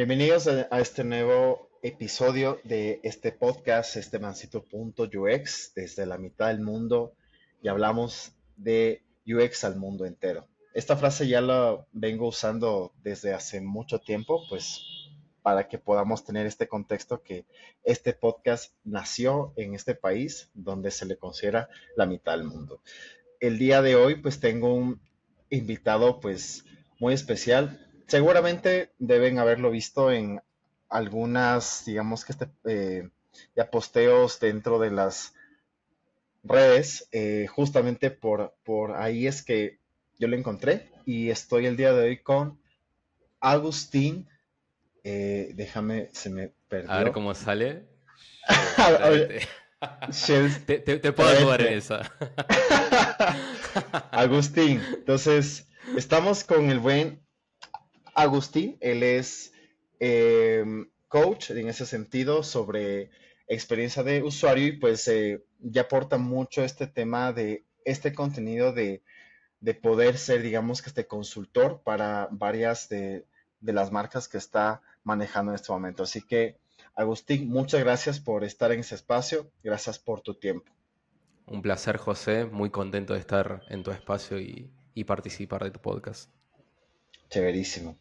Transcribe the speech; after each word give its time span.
Bienvenidos 0.00 0.46
a 0.46 0.80
este 0.80 1.04
nuevo 1.04 1.68
episodio 1.82 2.58
de 2.64 3.00
este 3.02 3.32
podcast, 3.32 3.96
este 3.96 4.18
mancito.ux, 4.18 5.74
desde 5.74 6.06
la 6.06 6.16
mitad 6.16 6.48
del 6.48 6.62
mundo, 6.62 7.12
y 7.62 7.68
hablamos 7.68 8.32
de 8.56 9.04
UX 9.26 9.62
al 9.64 9.76
mundo 9.76 10.06
entero. 10.06 10.48
Esta 10.72 10.96
frase 10.96 11.28
ya 11.28 11.42
la 11.42 11.86
vengo 11.92 12.28
usando 12.28 12.94
desde 13.02 13.34
hace 13.34 13.60
mucho 13.60 13.98
tiempo, 13.98 14.40
pues 14.48 14.80
para 15.42 15.68
que 15.68 15.76
podamos 15.76 16.24
tener 16.24 16.46
este 16.46 16.66
contexto 16.66 17.22
que 17.22 17.44
este 17.84 18.14
podcast 18.14 18.72
nació 18.84 19.52
en 19.56 19.74
este 19.74 19.94
país 19.94 20.48
donde 20.54 20.92
se 20.92 21.04
le 21.04 21.18
considera 21.18 21.68
la 21.94 22.06
mitad 22.06 22.38
del 22.38 22.44
mundo. 22.44 22.80
El 23.38 23.58
día 23.58 23.82
de 23.82 23.96
hoy 23.96 24.14
pues 24.14 24.40
tengo 24.40 24.72
un 24.72 24.98
invitado 25.50 26.20
pues 26.20 26.64
muy 26.98 27.12
especial. 27.12 27.89
Seguramente 28.10 28.90
deben 28.98 29.38
haberlo 29.38 29.70
visto 29.70 30.10
en 30.10 30.42
algunas, 30.88 31.84
digamos 31.84 32.24
que 32.24 32.32
este, 32.32 32.48
eh, 32.64 33.08
ya 33.54 33.70
posteos 33.70 34.40
dentro 34.40 34.80
de 34.80 34.90
las 34.90 35.32
redes. 36.42 37.08
Eh, 37.12 37.46
justamente 37.48 38.10
por, 38.10 38.56
por 38.64 38.96
ahí 38.96 39.28
es 39.28 39.44
que 39.44 39.78
yo 40.18 40.26
lo 40.26 40.34
encontré 40.34 40.90
y 41.06 41.30
estoy 41.30 41.66
el 41.66 41.76
día 41.76 41.92
de 41.92 42.08
hoy 42.08 42.18
con 42.18 42.58
Agustín. 43.38 44.28
Eh, 45.04 45.52
déjame, 45.54 46.08
se 46.10 46.30
me 46.30 46.50
perdió. 46.68 46.90
A 46.90 47.04
ver 47.04 47.12
cómo 47.12 47.32
sale. 47.36 47.84
te, 50.66 50.80
te, 50.80 51.12
puedo 51.12 51.28
ayudar 51.28 51.62
en 51.62 51.74
esa. 51.74 52.10
Agustín, 54.10 54.82
entonces 54.94 55.68
estamos 55.96 56.42
con 56.42 56.72
el 56.72 56.80
buen 56.80 57.20
Agustín, 58.22 58.76
él 58.80 59.02
es 59.02 59.52
em, 59.98 60.88
coach 61.08 61.50
en 61.50 61.68
ese 61.68 61.86
sentido 61.86 62.42
sobre 62.42 63.10
experiencia 63.48 64.02
de 64.02 64.22
usuario 64.22 64.68
y 64.68 64.72
pues 64.72 65.08
eh, 65.08 65.42
ya 65.58 65.82
aporta 65.82 66.18
mucho 66.18 66.62
este 66.62 66.86
tema 66.86 67.32
de 67.32 67.64
este 67.84 68.14
contenido 68.14 68.72
de, 68.72 69.02
poder 69.82 70.18
ser, 70.18 70.42
digamos 70.42 70.82
que 70.82 70.88
este 70.88 71.06
consultor 71.06 71.82
para 71.82 72.28
varias 72.30 72.88
de, 72.88 73.26
las 73.60 73.90
marcas 73.90 74.28
que 74.28 74.38
está 74.38 74.82
manejando 75.02 75.52
en 75.52 75.56
este 75.56 75.72
momento. 75.72 76.02
Así 76.02 76.22
que, 76.22 76.58
Agustín, 76.94 77.48
muchas 77.48 77.80
gracias 77.80 78.20
por 78.20 78.44
estar 78.44 78.70
en 78.72 78.80
ese 78.80 78.94
espacio, 78.94 79.50
gracias 79.62 79.98
por 79.98 80.20
tu 80.20 80.34
tiempo. 80.34 80.70
Un 81.46 81.62
placer, 81.62 81.96
José, 81.96 82.44
muy 82.44 82.70
contento 82.70 83.14
de 83.14 83.20
estar 83.20 83.62
en 83.68 83.82
tu 83.82 83.90
espacio 83.90 84.38
y 84.38 85.04
participar 85.04 85.64
de 85.64 85.70
tu 85.70 85.80
podcast. 85.80 86.30
Chéverísimo. 87.30 87.96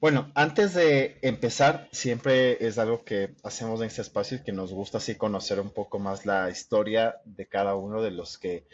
Bueno, 0.00 0.32
antes 0.34 0.74
de 0.74 1.18
empezar, 1.22 1.88
siempre 1.92 2.66
es 2.66 2.76
algo 2.78 3.04
que 3.04 3.36
hacemos 3.44 3.80
en 3.80 3.86
este 3.86 4.02
espacio 4.02 4.38
y 4.38 4.42
que 4.42 4.50
nos 4.50 4.72
gusta 4.72 4.98
así 4.98 5.14
conocer 5.14 5.60
un 5.60 5.70
poco 5.70 6.00
más 6.00 6.26
la 6.26 6.50
historia 6.50 7.20
de 7.24 7.46
cada 7.46 7.76
uno 7.76 8.02
de 8.02 8.10
los 8.10 8.36
que 8.36 8.66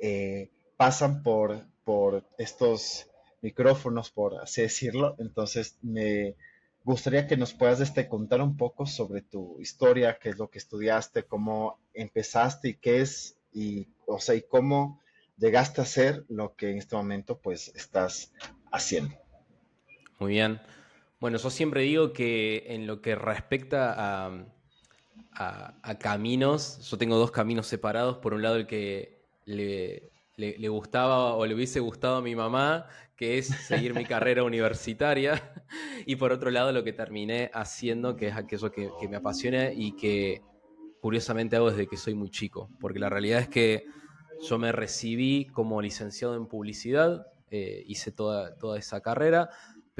eh, 0.00 0.50
pasan 0.78 1.22
por, 1.22 1.66
por 1.84 2.24
estos 2.38 3.10
micrófonos, 3.42 4.10
por 4.10 4.36
así 4.36 4.62
decirlo. 4.62 5.16
Entonces, 5.18 5.76
me 5.82 6.34
gustaría 6.82 7.26
que 7.26 7.36
nos 7.36 7.52
puedas 7.52 7.80
este, 7.80 8.08
contar 8.08 8.40
un 8.40 8.56
poco 8.56 8.86
sobre 8.86 9.20
tu 9.20 9.60
historia, 9.60 10.18
qué 10.18 10.30
es 10.30 10.38
lo 10.38 10.48
que 10.48 10.58
estudiaste, 10.58 11.24
cómo 11.24 11.78
empezaste 11.92 12.70
y 12.70 12.74
qué 12.76 13.02
es, 13.02 13.36
y, 13.52 13.88
o 14.06 14.18
sea, 14.18 14.34
y 14.34 14.42
cómo 14.42 15.02
llegaste 15.36 15.82
a 15.82 15.84
ser 15.84 16.24
lo 16.28 16.54
que 16.54 16.70
en 16.70 16.78
este 16.78 16.96
momento 16.96 17.38
pues 17.38 17.70
estás 17.74 18.32
haciendo. 18.72 19.19
Muy 20.20 20.32
bien. 20.32 20.60
Bueno, 21.18 21.38
yo 21.38 21.48
siempre 21.48 21.80
digo 21.80 22.12
que 22.12 22.64
en 22.68 22.86
lo 22.86 23.00
que 23.00 23.14
respecta 23.14 23.94
a, 25.32 25.96
caminos, 25.98 26.86
yo 26.90 26.98
tengo 26.98 27.16
dos 27.16 27.30
caminos 27.30 27.66
separados. 27.66 28.18
Por 28.18 28.34
un 28.34 28.42
lado, 28.42 28.56
el 28.56 28.66
que 28.66 29.22
le, 29.46 30.10
gustaba 30.68 31.34
o 31.34 31.46
le 31.46 31.54
hubiese 31.54 31.80
gustado 31.80 32.16
a 32.16 32.20
mi 32.22 32.34
mamá, 32.34 32.86
que 33.16 33.38
es 33.38 33.46
seguir 33.46 33.94
mi 33.94 34.04
carrera 34.04 34.44
universitaria. 34.44 35.54
Y 36.04 36.16
por 36.16 36.32
otro 36.32 36.50
lado, 36.50 36.70
lo 36.72 36.84
que 36.84 36.92
terminé 36.92 37.50
haciendo, 37.54 38.14
que 38.14 38.28
es 38.28 38.36
aquello 38.36 38.70
que, 38.70 38.90
me 39.08 39.16
apasiona 39.16 39.72
y 39.72 39.92
que 39.92 40.42
curiosamente 41.00 41.56
hago 41.56 41.70
desde 41.70 41.86
que 41.86 41.96
soy 41.96 42.12
muy 42.12 42.28
chico. 42.28 42.68
Porque 42.78 42.98
la 42.98 43.08
realidad 43.08 43.40
es 43.40 43.48
que 43.48 43.86
yo 44.46 44.58
me 44.58 44.70
recibí 44.70 45.46
como 45.46 45.80
licenciado 45.80 46.36
en 46.36 46.46
publicidad, 46.46 47.26
eh, 47.50 47.84
hice 47.86 48.12
toda, 48.12 48.54
toda 48.56 48.78
esa 48.78 49.00
carrera 49.00 49.48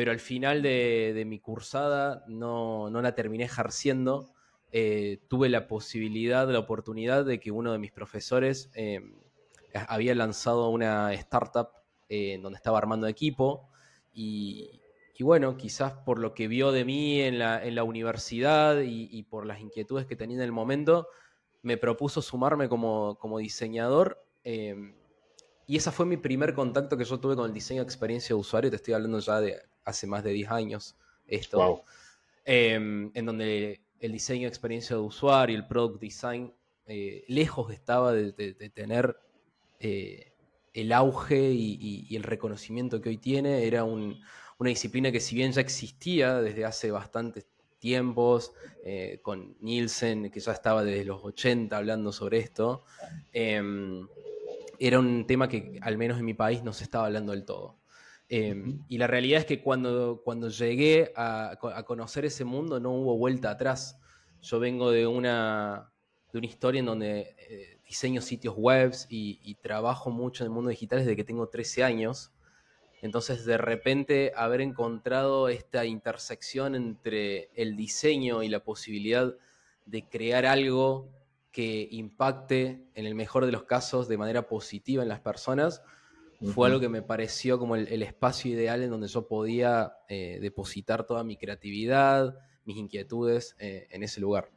pero 0.00 0.12
al 0.12 0.19
final 0.19 0.62
de, 0.62 1.25
mi 1.27 1.41
cursada 1.41 2.25
no, 2.27 2.88
la 2.91 3.15
terminé 3.15 3.44
ejerciendo. 3.44 4.33
Eh, 4.72 5.21
tuve 5.28 5.50
la 5.50 5.69
posibilidad, 5.69 6.49
la 6.49 6.59
oportunidad 6.59 7.27
de 7.27 7.38
que 7.38 7.50
uno 7.50 7.71
de 7.71 7.78
mis 7.78 7.93
profesores 7.93 8.71
em, 8.72 9.15
había 9.75 10.15
lanzado 10.15 10.71
una 10.71 11.12
startup 11.12 11.69
eh, 12.09 12.33
en 12.33 12.41
donde 12.41 12.56
estaba 12.56 12.78
armando 12.78 13.09
equipo 13.09 13.69
y, 14.11 14.81
bueno, 15.21 15.59
quizás 15.59 15.93
por 15.93 16.19
lo 16.19 16.32
que 16.32 16.49
vio 16.49 16.72
de 16.72 16.87
mí 16.87 17.21
en 17.21 17.38
la, 17.38 17.84
universidad 17.84 18.81
y, 18.81 19.22
por 19.25 19.44
las 19.44 19.61
inquietudes 19.61 20.06
que 20.06 20.17
tenía 20.17 20.38
en 20.38 20.44
el 20.44 20.50
momento, 20.50 21.09
me 21.61 21.77
propuso 21.77 22.22
sumarme 22.22 22.71
como, 22.71 23.19
como 23.19 23.37
diseñador. 23.37 24.25
Em, 24.44 24.94
y 25.67 25.77
ese 25.77 25.91
fue 25.91 26.06
mi 26.06 26.17
primer 26.17 26.55
contacto 26.55 26.97
que 26.97 27.05
yo 27.05 27.21
tuve 27.21 27.37
con 27.37 27.44
el 27.44 27.53
diseño 27.53 27.82
de 27.82 27.84
experiencia 27.84 28.34
de 28.34 28.41
usuario. 28.41 28.71
Te 28.71 28.77
estoy 28.77 28.94
hablando 28.94 29.19
ya 29.19 29.43
de 29.43 29.69
hace 29.90 30.06
más 30.06 30.24
de 30.24 30.32
10 30.32 30.50
años 30.50 30.96
esto, 31.26 31.84
em, 32.44 33.10
en 33.14 33.26
donde 33.26 33.80
el 34.00 34.12
diseño 34.12 34.42
de 34.42 34.48
experiencia 34.48 34.96
de 34.96 35.02
usuario, 35.02 35.56
el 35.56 35.66
product 35.66 36.00
design, 36.00 36.52
eh, 36.86 37.24
lejos 37.28 37.72
estaba 37.72 38.12
de, 38.12 38.32
tener 38.74 39.16
eh, 39.78 40.32
el 40.74 40.92
auge 40.92 41.50
y, 41.52 42.16
el 42.16 42.22
reconocimiento 42.22 43.00
que 43.00 43.10
hoy 43.10 43.18
tiene. 43.18 43.64
Era 43.64 43.84
una 43.84 44.16
disciplina 44.58 45.12
que 45.12 45.20
si 45.20 45.34
bien 45.36 45.52
ya 45.52 45.60
existía 45.60 46.40
desde 46.40 46.64
hace 46.64 46.90
bastantes 46.90 47.46
tiempos, 47.78 48.52
eh, 48.84 49.20
con 49.22 49.56
Nielsen, 49.60 50.30
que 50.30 50.40
ya 50.40 50.52
estaba 50.52 50.84
desde 50.84 51.04
los 51.04 51.24
80 51.24 51.76
hablando 51.76 52.12
sobre 52.12 52.38
esto, 52.38 52.84
em, 53.32 54.06
era 54.78 54.98
un 54.98 55.26
tema 55.26 55.48
que 55.48 55.78
al 55.82 55.98
menos 55.98 56.18
en 56.18 56.24
mi 56.24 56.34
país 56.34 56.62
no 56.62 56.72
se 56.72 56.84
estaba 56.84 57.06
hablando 57.06 57.32
del 57.32 57.44
todo. 57.44 57.79
Em, 58.32 58.84
y 58.88 58.96
la 58.96 59.08
realidad 59.08 59.41
es 59.41 59.44
que 59.44 59.60
cuando, 59.60 60.22
cuando 60.24 60.48
llegué 60.50 61.12
a, 61.16 61.58
conocer 61.84 62.24
ese 62.24 62.44
mundo 62.44 62.78
no 62.78 62.92
hubo 62.92 63.18
vuelta 63.18 63.50
atrás. 63.50 63.98
Yo 64.41 64.60
vengo 64.60 64.92
de 64.92 65.08
una, 65.08 65.91
de 66.32 66.38
una 66.38 66.46
historia 66.46 66.78
en 66.78 66.86
donde 66.86 67.34
eh, 67.36 67.80
diseño 67.84 68.22
sitios 68.22 68.54
web 68.56 68.94
y, 69.08 69.56
trabajo 69.56 70.10
mucho 70.10 70.44
en 70.44 70.46
el 70.46 70.54
mundo 70.54 70.70
digital 70.70 71.00
desde 71.00 71.16
que 71.16 71.24
tengo 71.24 71.48
13 71.48 71.82
años. 71.82 72.30
Entonces, 73.02 73.44
de 73.44 73.58
repente, 73.58 74.32
haber 74.36 74.60
encontrado 74.60 75.48
esta 75.48 75.84
intersección 75.84 76.76
entre 76.76 77.50
el 77.56 77.76
diseño 77.76 78.44
y 78.44 78.48
la 78.48 78.62
posibilidad 78.62 79.34
de 79.86 80.08
crear 80.08 80.46
algo 80.46 81.08
que 81.50 81.88
impacte, 81.90 82.86
en 82.94 83.06
el 83.06 83.16
mejor 83.16 83.44
de 83.44 83.50
los 83.50 83.64
casos, 83.64 84.06
de 84.06 84.19
manera 84.19 84.46
positiva 84.46 85.02
en 85.02 85.08
las 85.08 85.20
personas, 85.20 85.82
fue 86.42 86.68
algo 86.68 86.80
que 86.80 86.88
me 86.88 87.02
pareció 87.02 87.58
como 87.58 87.76
el, 87.76 88.02
espacio 88.02 88.50
ideal 88.50 88.82
en 88.82 88.90
donde 88.90 89.08
yo 89.08 89.28
podía 89.28 89.92
eh, 90.08 90.38
depositar 90.40 91.04
toda 91.04 91.22
mi 91.22 91.36
creatividad, 91.36 92.38
mis 92.64 92.78
inquietudes 92.78 93.56
eh, 93.58 93.88
en 93.90 94.02
ese 94.02 94.20
lugar. 94.20 94.50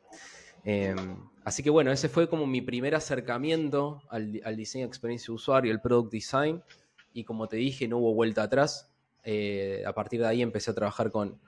Em, 0.64 1.18
así 1.44 1.62
que 1.62 1.70
bueno, 1.70 1.92
ese 1.92 2.08
fue 2.08 2.30
como 2.30 2.48
mi 2.48 2.62
primer 2.62 2.96
acercamiento 2.96 4.02
al, 4.10 4.56
diseño 4.56 4.86
de 4.86 4.88
experiencia 4.88 5.28
de 5.28 5.34
usuario, 5.34 5.72
el 5.74 5.82
product 5.82 6.12
design, 6.12 6.64
y 7.14 7.26
como 7.26 7.48
te 7.48 7.58
dije, 7.58 7.88
no 7.88 7.98
hubo 7.98 8.14
vuelta 8.14 8.44
atrás. 8.44 8.90
Eh, 9.26 9.84
a 9.86 9.94
partir 9.94 10.22
de 10.22 10.28
ahí 10.28 10.42
empecé 10.42 10.72
a 10.72 10.74
trabajar 10.74 11.12
con, 11.12 11.40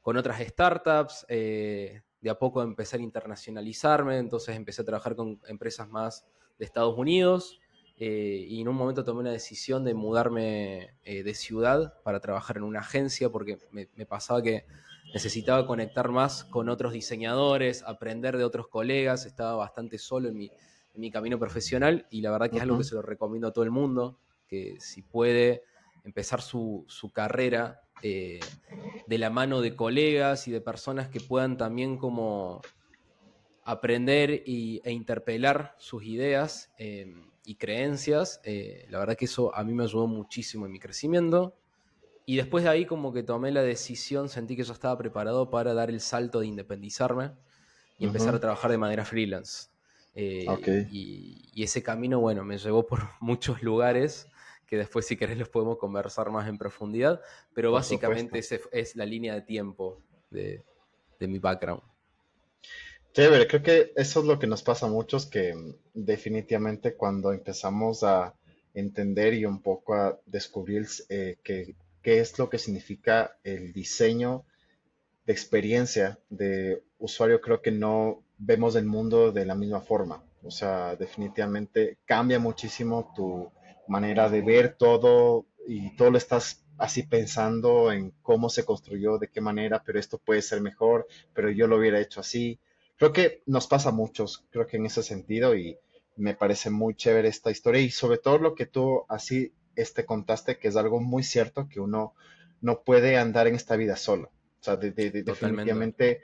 con 0.00 0.16
otras 0.16 0.40
startups, 0.40 1.26
de 1.28 2.30
a 2.30 2.38
poco 2.38 2.62
empecé 2.62 2.96
a 2.96 3.00
internacionalizarme, 3.00 4.16
entonces 4.16 4.56
empecé 4.56 4.80
a 4.80 4.84
trabajar 4.86 5.14
con 5.14 5.40
empresas 5.46 5.90
más 5.90 6.24
de 6.58 6.64
Estados 6.64 6.96
Unidos, 6.96 7.60
eh, 7.96 8.44
y 8.48 8.60
en 8.60 8.68
un 8.68 8.74
momento 8.74 9.04
tomé 9.04 9.20
una 9.20 9.30
decisión 9.30 9.84
de 9.84 9.94
mudarme 9.94 10.94
eh, 11.04 11.22
de 11.22 11.34
ciudad 11.34 11.94
para 12.02 12.18
trabajar 12.18 12.56
en 12.56 12.64
una 12.64 12.80
agencia 12.80 13.30
porque 13.30 13.58
me, 13.70 13.86
pasaba 14.04 14.42
que 14.42 14.66
necesitaba 15.12 15.64
conectar 15.66 16.10
más 16.10 16.42
con 16.44 16.68
otros 16.68 16.92
diseñadores, 16.92 17.84
aprender 17.84 18.36
de 18.36 18.44
otros 18.44 18.66
colegas, 18.66 19.26
estaba 19.26 19.54
bastante 19.54 19.98
solo 19.98 20.28
en 20.28 20.36
mi, 20.36 21.10
camino 21.12 21.38
profesional 21.38 22.06
y 22.10 22.20
la 22.20 22.32
verdad 22.32 22.50
que 22.50 22.56
es 22.56 22.62
algo 22.62 22.78
que 22.78 22.84
se 22.84 22.94
lo 22.96 23.02
recomiendo 23.02 23.48
a 23.48 23.52
todo 23.52 23.64
el 23.64 23.70
mundo, 23.70 24.18
que 24.48 24.76
si 24.80 25.02
puede 25.02 25.62
empezar 26.04 26.42
su, 26.42 26.86
carrera 27.12 27.82
eh, 28.02 28.40
de 29.06 29.18
la 29.18 29.30
mano 29.30 29.60
de 29.60 29.76
colegas 29.76 30.48
y 30.48 30.50
de 30.50 30.60
personas 30.60 31.08
que 31.08 31.20
puedan 31.20 31.56
también 31.56 31.96
como 31.96 32.60
aprender 33.64 34.42
y, 34.46 34.80
e 34.84 34.92
interpelar 34.92 35.74
sus 35.78 36.04
ideas 36.04 36.72
y 37.44 37.56
creencias, 37.56 38.40
eh, 38.44 38.86
la 38.90 38.98
verdad 38.98 39.16
que 39.16 39.26
eso 39.26 39.54
a 39.54 39.64
mí 39.64 39.74
me 39.74 39.84
ayudó 39.84 40.06
muchísimo 40.06 40.66
en 40.66 40.72
mi 40.72 40.80
crecimiento. 40.80 41.56
y 42.26 42.36
después 42.36 42.64
de 42.64 42.70
ahí 42.70 42.86
como 42.86 43.12
que 43.12 43.22
tomé 43.22 43.52
la 43.52 43.62
decisión, 43.62 44.30
sentí 44.30 44.56
que 44.56 44.64
yo 44.64 44.72
estaba 44.72 44.96
preparado 44.96 45.50
para 45.50 45.74
dar 45.74 45.90
el 45.90 46.00
salto 46.00 46.40
de 46.40 46.46
independizarme 46.46 47.32
y 47.98 48.06
empezar 48.06 48.34
a 48.34 48.40
trabajar 48.40 48.70
de 48.70 48.78
manera 48.78 49.04
freelance. 49.04 49.68
Eh, 50.14 50.46
y, 50.90 51.62
ese 51.62 51.82
camino, 51.82 52.20
bueno, 52.20 52.42
me 52.44 52.56
llevó 52.56 52.86
por 52.86 53.00
muchos 53.20 53.62
lugares 53.62 54.26
que 54.66 54.78
después 54.78 55.06
si 55.06 55.16
querés 55.16 55.36
los 55.36 55.50
podemos 55.50 55.76
conversar 55.76 56.30
más 56.30 56.48
en 56.48 56.56
profundidad, 56.56 57.20
pero 57.52 57.72
básicamente 57.72 58.38
esa 58.38 58.56
es 58.72 58.96
la 58.96 59.04
línea 59.04 59.34
de 59.34 59.42
tiempo 59.42 60.00
de, 60.30 60.64
de 61.20 61.28
mi 61.28 61.38
background. 61.38 61.82
Chévere, 63.14 63.46
creo 63.46 63.62
que 63.62 63.92
eso 63.94 64.20
es 64.20 64.26
lo 64.26 64.40
que 64.40 64.48
nos 64.48 64.64
pasa 64.64 64.86
a 64.86 64.88
muchos, 64.88 65.26
que 65.26 65.54
definitivamente 65.94 66.96
cuando 66.96 67.32
empezamos 67.32 68.02
a 68.02 68.34
entender 68.74 69.34
y 69.34 69.44
un 69.44 69.62
poco 69.62 69.94
a 69.94 70.18
descubrir 70.26 70.88
eh, 71.08 71.36
qué 71.44 71.76
es 72.02 72.36
lo 72.40 72.50
que 72.50 72.58
significa 72.58 73.38
el 73.44 73.72
diseño 73.72 74.44
de 75.26 75.32
experiencia 75.32 76.18
de 76.28 76.82
usuario, 76.98 77.40
creo 77.40 77.62
que 77.62 77.70
no 77.70 78.24
vemos 78.36 78.74
el 78.74 78.84
mundo 78.84 79.30
de 79.30 79.46
la 79.46 79.54
misma 79.54 79.80
forma. 79.80 80.24
O 80.42 80.50
sea, 80.50 80.96
definitivamente 80.96 81.98
cambia 82.06 82.40
muchísimo 82.40 83.12
tu 83.14 83.48
manera 83.86 84.28
de 84.28 84.42
ver 84.42 84.74
todo 84.76 85.46
y 85.68 85.94
todo 85.94 86.10
lo 86.10 86.18
estás 86.18 86.64
así 86.78 87.04
pensando 87.04 87.92
en 87.92 88.12
cómo 88.22 88.48
se 88.48 88.64
construyó, 88.64 89.18
de 89.18 89.28
qué 89.28 89.40
manera, 89.40 89.84
pero 89.86 90.00
esto 90.00 90.18
puede 90.18 90.42
ser 90.42 90.60
mejor, 90.60 91.06
pero 91.32 91.48
yo 91.48 91.68
lo 91.68 91.78
hubiera 91.78 92.00
hecho 92.00 92.18
así. 92.18 92.58
Creo 92.96 93.12
que 93.12 93.42
nos 93.46 93.66
pasa 93.66 93.90
a 93.90 93.92
muchos, 93.92 94.44
creo 94.50 94.66
que 94.66 94.76
en 94.76 94.86
ese 94.86 95.02
sentido 95.02 95.56
y 95.56 95.78
me 96.16 96.34
parece 96.34 96.70
muy 96.70 96.94
chévere 96.94 97.28
esta 97.28 97.50
historia 97.50 97.80
y 97.80 97.90
sobre 97.90 98.18
todo 98.18 98.38
lo 98.38 98.54
que 98.54 98.66
tú 98.66 99.04
así 99.08 99.52
este 99.74 100.04
contaste, 100.04 100.58
que 100.58 100.68
es 100.68 100.76
algo 100.76 101.00
muy 101.00 101.24
cierto, 101.24 101.68
que 101.68 101.80
uno 101.80 102.14
no 102.60 102.82
puede 102.82 103.16
andar 103.16 103.46
en 103.48 103.56
esta 103.56 103.76
vida 103.76 103.96
solo. 103.96 104.30
O 104.60 104.64
sea, 104.64 104.76
definitivamente, 104.76 106.22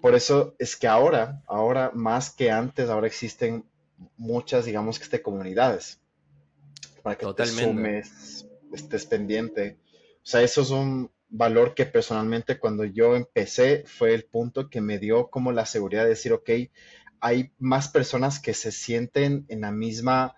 por 0.00 0.14
eso 0.14 0.54
es 0.58 0.76
que 0.76 0.86
ahora, 0.86 1.42
ahora 1.46 1.90
más 1.94 2.30
que 2.30 2.50
antes, 2.50 2.90
ahora 2.90 3.06
existen 3.06 3.64
muchas, 4.16 4.66
digamos 4.66 4.98
que 4.98 5.04
este, 5.04 5.22
comunidades 5.22 6.00
para 7.04 7.18
que 7.18 7.32
te 7.34 7.46
sumes, 7.46 8.46
estés 8.72 9.04
pendiente. 9.04 9.76
O 10.16 10.26
sea, 10.26 10.40
eso 10.40 10.62
es 10.62 10.70
un 10.70 11.10
valor 11.36 11.74
que 11.74 11.84
personalmente 11.84 12.60
cuando 12.60 12.84
yo 12.84 13.16
empecé 13.16 13.82
fue 13.86 14.14
el 14.14 14.24
punto 14.24 14.70
que 14.70 14.80
me 14.80 15.00
dio 15.00 15.30
como 15.30 15.50
la 15.50 15.66
seguridad 15.66 16.04
de 16.04 16.10
decir, 16.10 16.32
ok, 16.32 16.48
hay 17.18 17.50
más 17.58 17.88
personas 17.88 18.38
que 18.38 18.54
se 18.54 18.70
sienten 18.70 19.44
en 19.48 19.62
la 19.62 19.72
misma, 19.72 20.36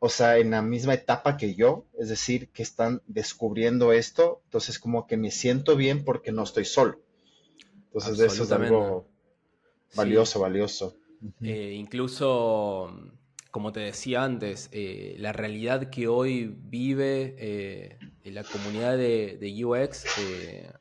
o 0.00 0.08
sea, 0.08 0.38
en 0.38 0.50
la 0.50 0.60
misma 0.60 0.94
etapa 0.94 1.36
que 1.36 1.54
yo, 1.54 1.86
es 1.96 2.08
decir, 2.08 2.48
que 2.48 2.64
están 2.64 3.02
descubriendo 3.06 3.92
esto, 3.92 4.40
entonces 4.46 4.80
como 4.80 5.06
que 5.06 5.16
me 5.16 5.30
siento 5.30 5.76
bien 5.76 6.04
porque 6.04 6.32
no 6.32 6.42
estoy 6.42 6.64
solo. 6.64 6.98
Entonces 7.92 8.32
eso 8.32 8.42
es 8.42 8.50
algo 8.50 9.06
valioso, 9.94 10.40
valioso. 10.40 10.96
Eh, 11.40 11.74
incluso 11.76 12.90
como 13.52 13.70
te 13.70 13.80
decía 13.80 14.24
antes, 14.24 14.70
eh, 14.72 15.14
la 15.18 15.32
realidad 15.32 15.90
que 15.90 16.08
hoy 16.08 16.56
vive 16.58 17.36
eh, 17.38 17.98
la 18.24 18.44
comunidad 18.44 18.96
de, 18.96 19.62
UX 19.62 20.06
eh, 20.18 20.72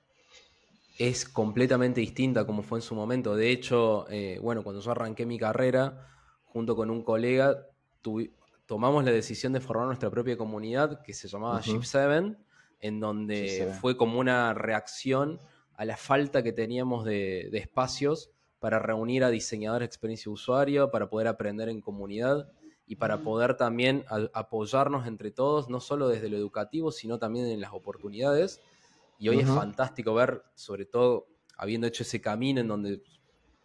es 0.97 1.27
completamente 1.27 1.99
distinta 1.99 2.45
como 2.45 2.63
fue 2.63 2.79
en 2.79 2.81
su 2.81 2.95
momento. 2.95 3.35
De 3.35 3.51
hecho, 3.51 4.07
bueno, 4.41 4.63
cuando 4.63 4.81
yo 4.81 4.89
arranqué 4.89 5.25
mi 5.25 5.37
carrera, 5.37 6.07
junto 6.45 6.77
con 6.77 6.89
un 6.89 7.03
colega, 7.03 7.67
tomamos 8.65 9.03
la 9.03 9.11
decisión 9.11 9.51
de 9.51 9.59
formar 9.59 9.87
nuestra 9.87 10.09
propia 10.09 10.37
comunidad 10.37 11.01
que 11.01 11.13
se 11.13 11.27
llamaba 11.27 11.61
Ship7, 11.61 12.37
en 12.79 12.99
donde 13.01 13.73
fue 13.81 13.97
como 13.97 14.17
una 14.17 14.53
reacción 14.53 15.41
a 15.73 15.83
la 15.83 15.97
falta 15.97 16.41
que 16.41 16.53
teníamos 16.53 17.03
de, 17.03 17.49
de 17.51 17.57
espacios 17.57 18.31
para 18.59 18.79
reunir 18.79 19.25
a 19.25 19.29
diseñadores 19.29 19.81
de 19.81 19.87
experiencia 19.87 20.29
de 20.29 20.33
usuario, 20.35 20.89
para 20.89 21.09
poder 21.09 21.27
aprender 21.27 21.67
en 21.67 21.81
comunidad 21.81 22.47
y 22.91 22.97
para 22.97 23.19
poder 23.19 23.55
también 23.55 24.03
apoyarnos 24.33 25.07
entre 25.07 25.31
todos, 25.31 25.69
no 25.69 25.79
solo 25.79 26.09
desde 26.09 26.27
lo 26.27 26.35
educativo, 26.35 26.91
sino 26.91 27.19
también 27.19 27.47
en 27.47 27.61
las 27.61 27.71
oportunidades. 27.71 28.59
Y 29.17 29.29
hoy 29.29 29.39
es 29.39 29.47
fantástico 29.47 30.13
ver, 30.13 30.43
sobre 30.55 30.83
todo 30.83 31.25
habiendo 31.55 31.87
hecho 31.87 32.03
ese 32.03 32.19
camino 32.19 32.59
en 32.59 32.67
donde 32.67 33.01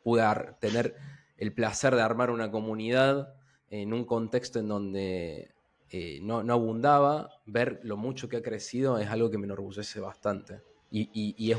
pude 0.04 0.22
tener 0.60 0.94
el 1.38 1.52
placer 1.52 1.96
de 1.96 2.02
armar 2.02 2.30
una 2.30 2.52
comunidad 2.52 3.34
en 3.68 3.92
un 3.92 4.04
contexto 4.04 4.60
en 4.60 4.68
donde 4.68 5.50
eh, 5.90 6.20
no, 6.22 6.38
abundaba, 6.52 7.40
ver 7.46 7.80
lo 7.82 7.96
mucho 7.96 8.28
que 8.28 8.36
ha 8.36 8.42
crecido 8.42 8.96
es 8.96 9.08
algo 9.08 9.28
que 9.28 9.38
me 9.38 9.46
enorgullece 9.46 9.98
bastante. 9.98 10.60
Y, 10.92 11.50
es 11.50 11.58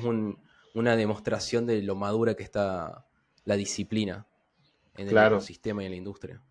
una 0.74 0.96
demostración 0.96 1.66
de 1.66 1.82
lo 1.82 1.96
madura 1.96 2.34
que 2.34 2.44
está 2.44 3.06
la 3.44 3.58
disciplina 3.58 4.26
en 4.96 5.10
el 5.10 5.18
ecosistema 5.18 5.84
y 5.84 5.88
en 5.88 5.92
la 5.92 5.98
industria. 5.98 6.42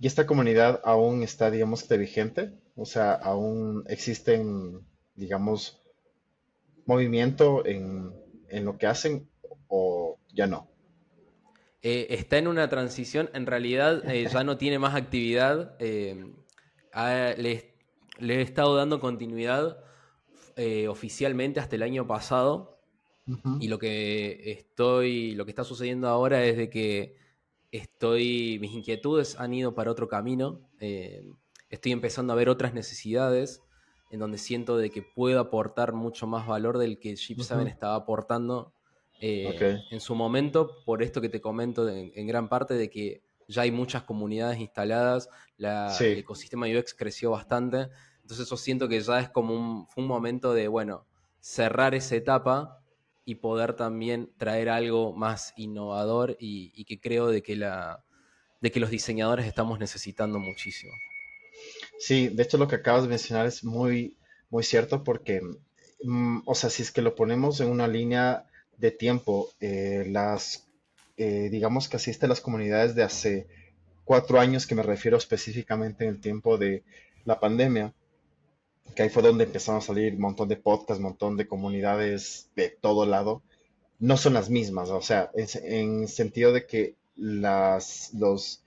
¿Y 0.00 0.06
esta 0.06 0.26
comunidad 0.26 0.80
aún 0.82 1.22
está, 1.22 1.50
digamos, 1.50 1.86
vigente? 1.86 2.52
O 2.74 2.86
sea, 2.86 3.12
aún 3.12 3.84
existen, 3.86 4.80
digamos, 5.14 5.78
movimiento 6.86 7.66
en, 7.66 8.10
lo 8.64 8.78
que 8.78 8.86
hacen 8.86 9.28
o 9.68 10.18
ya 10.32 10.46
no? 10.46 10.70
Eh, 11.82 12.06
está 12.10 12.38
en 12.38 12.48
una 12.48 12.70
transición, 12.70 13.28
en 13.34 13.44
realidad 13.44 14.02
eh, 14.10 14.26
ya 14.32 14.42
no 14.42 14.56
tiene 14.56 14.78
más 14.78 14.94
actividad. 14.94 15.76
Eh, 15.78 16.32
le, 17.36 17.74
he 18.20 18.40
estado 18.40 18.76
dando 18.76 19.00
continuidad 19.00 19.84
oficialmente 20.88 21.60
hasta 21.60 21.76
el 21.76 21.82
año 21.82 22.06
pasado. 22.06 22.80
Y 23.60 23.68
lo 23.68 23.78
que 23.78 24.50
estoy, 24.50 25.34
lo 25.34 25.44
que 25.44 25.52
está 25.52 25.62
sucediendo 25.62 26.08
ahora 26.08 26.42
es 26.44 26.56
de 26.56 26.68
que 26.68 27.19
estoy, 27.70 28.58
mis 28.60 28.72
inquietudes 28.72 29.38
han 29.38 29.54
ido 29.54 29.74
para 29.74 29.90
otro 29.90 30.08
camino. 30.08 30.60
Eh, 30.80 31.24
estoy 31.68 31.92
empezando 31.92 32.32
a 32.32 32.36
ver 32.36 32.48
otras 32.48 32.74
necesidades 32.74 33.62
en 34.10 34.18
donde 34.18 34.38
siento 34.38 34.76
de 34.76 34.90
que 34.90 35.02
puedo 35.02 35.38
aportar 35.40 35.92
mucho 35.92 36.26
más 36.26 36.46
valor 36.46 36.78
del 36.78 36.98
que 36.98 37.14
Chip 37.14 37.40
7 37.40 37.68
estaba 37.68 37.94
aportando 37.94 38.72
eh, 39.20 39.78
en 39.90 40.00
su 40.00 40.14
momento, 40.14 40.82
por 40.84 41.02
esto 41.02 41.20
que 41.20 41.28
te 41.28 41.40
comento 41.40 41.88
en, 41.88 42.26
gran 42.26 42.48
parte 42.48 42.74
de 42.74 42.90
que 42.90 43.22
ya 43.46 43.62
hay 43.62 43.70
muchas 43.70 44.02
comunidades 44.02 44.58
instaladas, 44.58 45.28
la, 45.56 45.96
el 45.98 46.18
ecosistema 46.18 46.66
UX 46.66 46.94
creció 46.94 47.30
bastante, 47.30 47.88
entonces 48.22 48.48
yo 48.48 48.56
siento 48.56 48.88
que 48.88 49.00
ya 49.00 49.20
es 49.20 49.28
como 49.28 49.54
un, 49.54 49.86
un 49.94 50.06
momento 50.06 50.54
de, 50.54 50.68
bueno, 50.68 51.06
cerrar 51.38 51.94
esa 51.94 52.16
etapa 52.16 52.79
y 53.30 53.36
poder 53.36 53.74
también 53.74 54.28
traer 54.38 54.68
algo 54.68 55.12
más 55.12 55.54
innovador 55.56 56.36
y, 56.40 56.84
que 56.84 56.98
creo 56.98 57.28
de 57.28 57.44
que, 57.44 57.54
la, 57.54 58.02
de 58.60 58.72
que 58.72 58.80
los 58.80 58.90
diseñadores 58.90 59.46
estamos 59.46 59.78
necesitando 59.78 60.40
muchísimo. 60.40 60.92
Sí, 62.00 62.26
de 62.26 62.42
hecho 62.42 62.58
lo 62.58 62.66
que 62.66 62.74
acabas 62.74 63.04
de 63.04 63.08
mencionar 63.08 63.46
es 63.46 63.62
muy, 63.62 64.16
muy 64.48 64.64
cierto 64.64 65.04
porque, 65.04 65.42
mm, 66.02 66.40
o 66.44 66.54
sea, 66.56 66.70
si 66.70 66.82
es 66.82 66.90
que 66.90 67.02
lo 67.02 67.14
ponemos 67.14 67.60
en 67.60 67.68
una 67.68 67.86
línea 67.86 68.46
de 68.76 68.90
tiempo, 68.90 69.48
eh, 69.60 70.06
las, 70.08 70.66
eh, 71.16 71.50
digamos 71.52 71.88
que 71.88 71.98
asiste 71.98 72.26
las 72.26 72.40
comunidades 72.40 72.96
de 72.96 73.04
hace 73.04 73.46
cuatro 74.04 74.40
años, 74.40 74.66
que 74.66 74.74
me 74.74 74.82
refiero 74.82 75.16
específicamente 75.18 76.02
en 76.02 76.10
el 76.10 76.20
tiempo 76.20 76.58
de 76.58 76.82
la 77.24 77.38
pandemia, 77.38 77.94
que 78.94 79.02
ahí 79.02 79.08
fue 79.08 79.22
donde 79.22 79.44
empezaron 79.44 79.78
a 79.78 79.84
salir 79.84 80.14
un 80.14 80.20
montón 80.20 80.48
de 80.48 80.56
podcasts, 80.56 80.98
un 80.98 81.04
montón 81.04 81.36
de 81.36 81.46
comunidades 81.46 82.50
de 82.56 82.70
todo 82.70 83.06
lado, 83.06 83.42
no 83.98 84.16
son 84.16 84.34
las 84.34 84.48
mismas, 84.48 84.88
o 84.90 85.02
sea, 85.02 85.30
en, 85.34 86.08
sentido 86.08 86.52
de 86.52 86.66
que 86.66 86.94
las, 87.16 88.12
los 88.14 88.62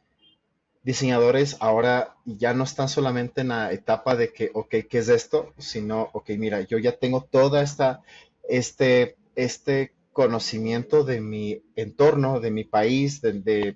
diseñadores 0.84 1.58
ahora 1.60 2.15
ya 2.25 2.53
no 2.53 2.63
están 2.63 2.88
solamente 2.88 3.42
en 3.42 3.48
la 3.48 3.72
etapa 3.72 4.15
de 4.15 4.32
que, 4.32 4.51
ok, 4.53 4.75
¿qué 4.89 5.00
es 5.00 5.10
esto? 5.10 5.53
Sino, 5.58 6.10
ok, 6.13 6.30
mira, 6.38 6.62
yo 6.62 6.77
ya 6.77 6.92
tengo 6.92 7.22
toda 7.24 7.63
esta, 7.63 8.01
este, 8.48 9.15
este 9.36 9.94
conocimiento 10.12 11.03
de 11.03 11.20
mi 11.20 11.63
entorno, 11.75 12.39
de 12.39 12.51
mi 12.51 12.63
país, 12.63 13.22
de, 13.22 13.75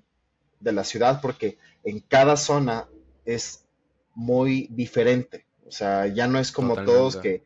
de 0.60 0.72
la 0.72 0.84
ciudad, 0.84 1.20
porque 1.20 1.58
en 1.82 1.98
cada 1.98 2.36
zona 2.36 2.88
es 3.24 3.64
muy 4.14 4.68
diferente. 4.70 5.47
O 5.68 5.72
sea, 5.72 6.06
ya 6.06 6.26
no 6.26 6.38
es 6.38 6.50
como 6.50 6.74
todos 6.74 7.16
que 7.16 7.44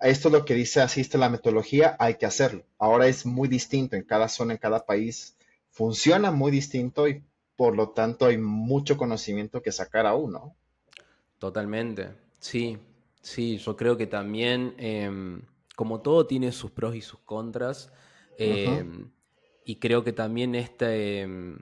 esto 0.00 0.28
es 0.28 0.32
lo 0.32 0.44
que 0.44 0.54
dice, 0.54 0.80
asiste 0.80 1.18
la 1.18 1.30
metodología, 1.30 1.96
hay 1.98 2.14
que 2.14 2.26
hacerlo. 2.26 2.64
Ahora 2.78 3.06
es 3.06 3.24
muy 3.24 3.48
distinto 3.48 3.96
en 3.96 4.02
cada 4.02 4.28
zona, 4.28 4.52
en 4.52 4.58
cada 4.58 4.84
país. 4.84 5.36
Funciona 5.70 6.30
muy 6.30 6.50
distinto 6.50 7.08
y 7.08 7.22
por 7.56 7.74
lo 7.74 7.90
tanto 7.90 8.26
hay 8.26 8.38
mucho 8.38 8.96
conocimiento 8.96 9.62
que 9.62 9.72
sacar 9.72 10.06
aún, 10.06 10.32
¿no? 10.32 10.54
Totalmente. 11.38 12.10
Sí, 12.38 12.78
sí, 13.22 13.58
yo 13.58 13.76
creo 13.76 13.96
que 13.96 14.06
también, 14.06 14.74
em, 14.78 15.42
como 15.74 16.00
todo 16.00 16.26
tiene 16.26 16.52
sus 16.52 16.70
pros 16.70 16.94
y 16.94 17.00
sus 17.00 17.20
contras, 17.20 17.90
em, 18.38 19.10
y 19.64 19.76
creo 19.76 20.04
que 20.04 20.12
también 20.12 20.54
este, 20.54 21.20
em, 21.20 21.58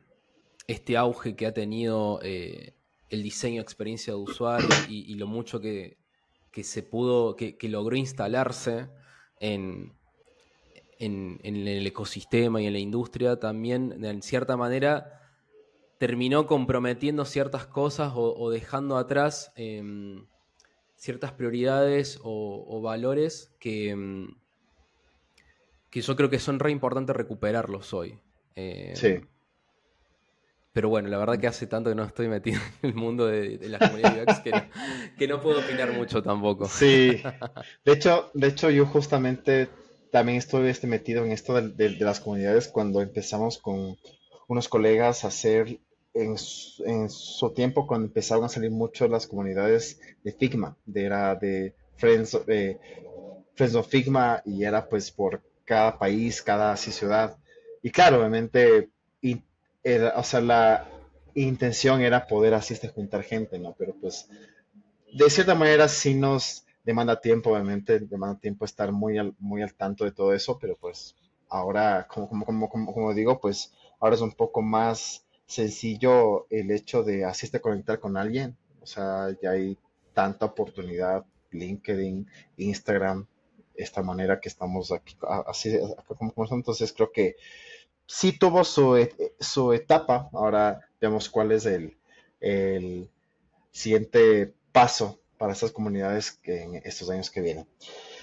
este 0.67 0.97
auge 0.97 1.37
que 1.37 1.47
ha 1.47 1.55
tenido 1.55 2.21
eh, 2.23 2.75
el 3.11 3.23
diseño 3.23 3.57
de 3.57 3.63
experiencia 3.63 4.13
de 4.13 4.19
usuario 4.19 4.69
y, 4.89 5.15
lo 5.15 5.27
mucho 5.27 5.61
que, 5.61 5.99
que 6.51 6.65
se 6.65 6.83
pudo, 6.83 7.37
que, 7.37 7.57
logró 7.69 7.97
instalarse 7.97 8.89
en, 9.41 9.93
en, 10.99 11.39
el 11.43 11.87
ecosistema 11.87 12.63
y 12.63 12.67
en 12.67 12.73
la 12.73 12.79
industria, 12.79 13.39
también 13.39 14.05
en 14.05 14.23
cierta 14.23 14.57
manera 14.57 15.21
terminó 15.99 16.47
comprometiendo 16.47 17.25
ciertas 17.25 17.67
cosas 17.67 18.13
o, 18.15 18.51
dejando 18.51 18.97
atrás 18.97 19.53
em, 19.57 20.27
ciertas 20.97 21.33
prioridades 21.33 22.21
o, 22.23 22.81
valores 22.83 23.55
que, 23.59 23.91
em, 23.91 24.35
que 25.91 26.01
yo 26.01 26.17
creo 26.17 26.31
que 26.31 26.39
son 26.39 26.59
re 26.59 26.71
importantes 26.71 27.15
recuperarlos 27.15 27.93
hoy. 27.95 28.19
Em, 28.55 28.97
sí. 28.97 29.21
Pero 30.75 30.89
bueno, 30.89 31.09
la 31.09 31.19
verdad 31.19 31.39
que 31.39 31.47
hace 31.47 31.69
tanto 31.69 31.91
que 31.91 31.95
no 31.95 32.03
estoy 32.03 32.27
metido 32.27 32.61
en 32.83 32.91
el 32.91 32.97
mundo 32.97 33.27
de, 33.27 33.59
la 33.69 33.79
comunidad 33.79 34.25
UX 34.25 34.41
que 35.17 35.29
no, 35.29 35.41
puedo 35.41 35.61
opinar 35.61 35.93
mucho 35.93 36.21
tampoco. 36.21 36.69
Sí. 36.69 37.23
De 37.85 37.93
hecho, 37.93 38.31
de 38.35 38.49
hecho 38.49 38.71
yo 38.71 38.85
justamente 38.85 39.69
también 40.11 40.37
estoy 40.37 40.69
este, 40.69 40.89
metido 40.89 41.25
en 41.25 41.31
esto 41.31 41.55
de, 41.63 41.91
las 42.01 42.19
comunidades 42.19 42.67
cuando 42.67 43.01
empezamos 43.01 43.59
con 43.59 43.97
unos 44.49 44.69
colegas 44.69 45.25
a 45.25 45.29
hacer 45.29 45.79
en, 46.13 46.37
su 46.37 47.53
tiempo 47.55 47.87
cuando 47.87 48.09
empezaron 48.09 48.45
a 48.45 48.49
salir 48.49 48.73
mucho 48.73 49.07
las 49.07 49.29
comunidades 49.29 50.01
de 50.25 50.33
Figma, 50.33 50.77
de, 50.87 51.05
era 51.05 51.37
de 51.37 51.77
Friends, 51.97 52.37
eh, 52.49 52.81
Friends 53.55 53.77
of 53.77 53.89
Figma 53.89 54.43
y 54.45 54.65
era 54.65 54.89
pues 54.89 55.13
por 55.13 55.41
cada 55.65 55.97
país, 55.97 56.43
cada 56.43 56.77
ciudad. 56.77 57.39
Y 57.81 57.91
claro, 57.91 58.19
obviamente, 58.19 58.89
o 60.17 60.23
sea, 60.23 60.41
la 60.41 60.89
intención 61.35 62.01
era 62.01 62.27
poder 62.27 62.55
así 62.55 62.75
este, 62.75 62.89
juntar 62.89 63.23
gente, 63.23 63.59
¿no? 63.59 63.75
Pero 63.79 63.95
pues, 64.01 64.29
de 65.13 65.31
cierta 65.31 65.55
manera 65.55 65.89
sí 65.89 66.15
nos 66.15 66.65
demanda 66.85 67.21
tiempo, 67.21 67.51
obviamente, 67.51 68.01
demanda 68.01 68.39
tiempo 68.39 68.65
estar 68.65 68.93
muy 68.93 69.19
al, 69.19 69.35
muy 69.39 69.63
al 69.63 69.75
tanto 69.75 70.05
de 70.05 70.13
todo 70.13 70.35
eso, 70.35 70.59
pero 70.59 70.77
pues 70.77 71.17
ahora, 71.49 72.07
como, 72.09 72.29
como, 72.29 72.69
como, 72.69 72.93
como, 72.93 73.15
digo, 73.15 73.41
pues 73.41 73.73
ahora 74.01 74.15
es 74.17 74.21
un 74.21 74.33
poco 74.33 74.63
más 74.63 75.25
sencillo 75.47 76.47
el 76.51 76.71
hecho 76.71 77.03
de 77.03 77.25
así 77.25 77.47
este, 77.47 77.61
conectar 77.61 78.01
con 78.01 78.17
alguien. 78.17 78.57
O 78.83 78.87
sea, 78.87 79.29
ya 79.43 79.51
hay 79.51 79.79
tanta 80.13 80.47
oportunidad, 80.47 81.25
LinkedIn, 81.51 82.27
Instagram, 82.57 83.27
esta 83.75 84.03
manera 84.03 84.41
que 84.41 84.49
estamos 84.49 84.93
aquí, 84.93 85.17
así 85.47 85.79
como, 86.07 86.33
entonces 86.51 86.93
creo 86.93 87.11
que 87.11 87.37
sí 88.07 88.33
tuvo 88.39 88.65
su, 88.65 88.97
e, 88.97 89.35
su 89.41 89.73
etapa, 89.73 90.29
ahora 90.33 90.81
vemos 91.01 91.29
cuál 91.29 91.53
es 91.53 91.67
el, 91.67 91.97
el 92.41 93.11
siguiente 93.71 94.55
paso 94.73 95.21
para 95.39 95.53
estas 95.53 95.73
comunidades 95.73 96.33
que 96.33 96.63
en 96.63 96.75
estos 96.85 97.11
años 97.11 97.31
que 97.31 97.41
vienen. 97.41 97.67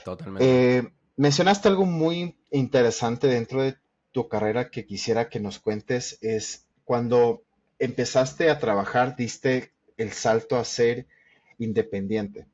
Totalmente. 0.03 0.77
Eh, 0.77 0.91
mencionaste 1.17 1.67
algo 1.67 1.85
muy 1.85 2.37
interesante 2.49 3.27
dentro 3.27 3.61
de 3.61 3.75
tu 4.11 4.27
carrera 4.27 4.69
que 4.69 4.85
quisiera 4.85 5.29
que 5.29 5.39
nos 5.39 5.59
cuentes, 5.59 6.17
es 6.21 6.65
cuando 6.83 7.43
empezaste 7.79 8.49
a 8.49 8.59
trabajar, 8.59 9.15
diste 9.15 9.71
el 9.97 10.11
salto 10.11 10.57
a 10.57 10.65
ser 10.65 11.07
independiente. 11.57 12.47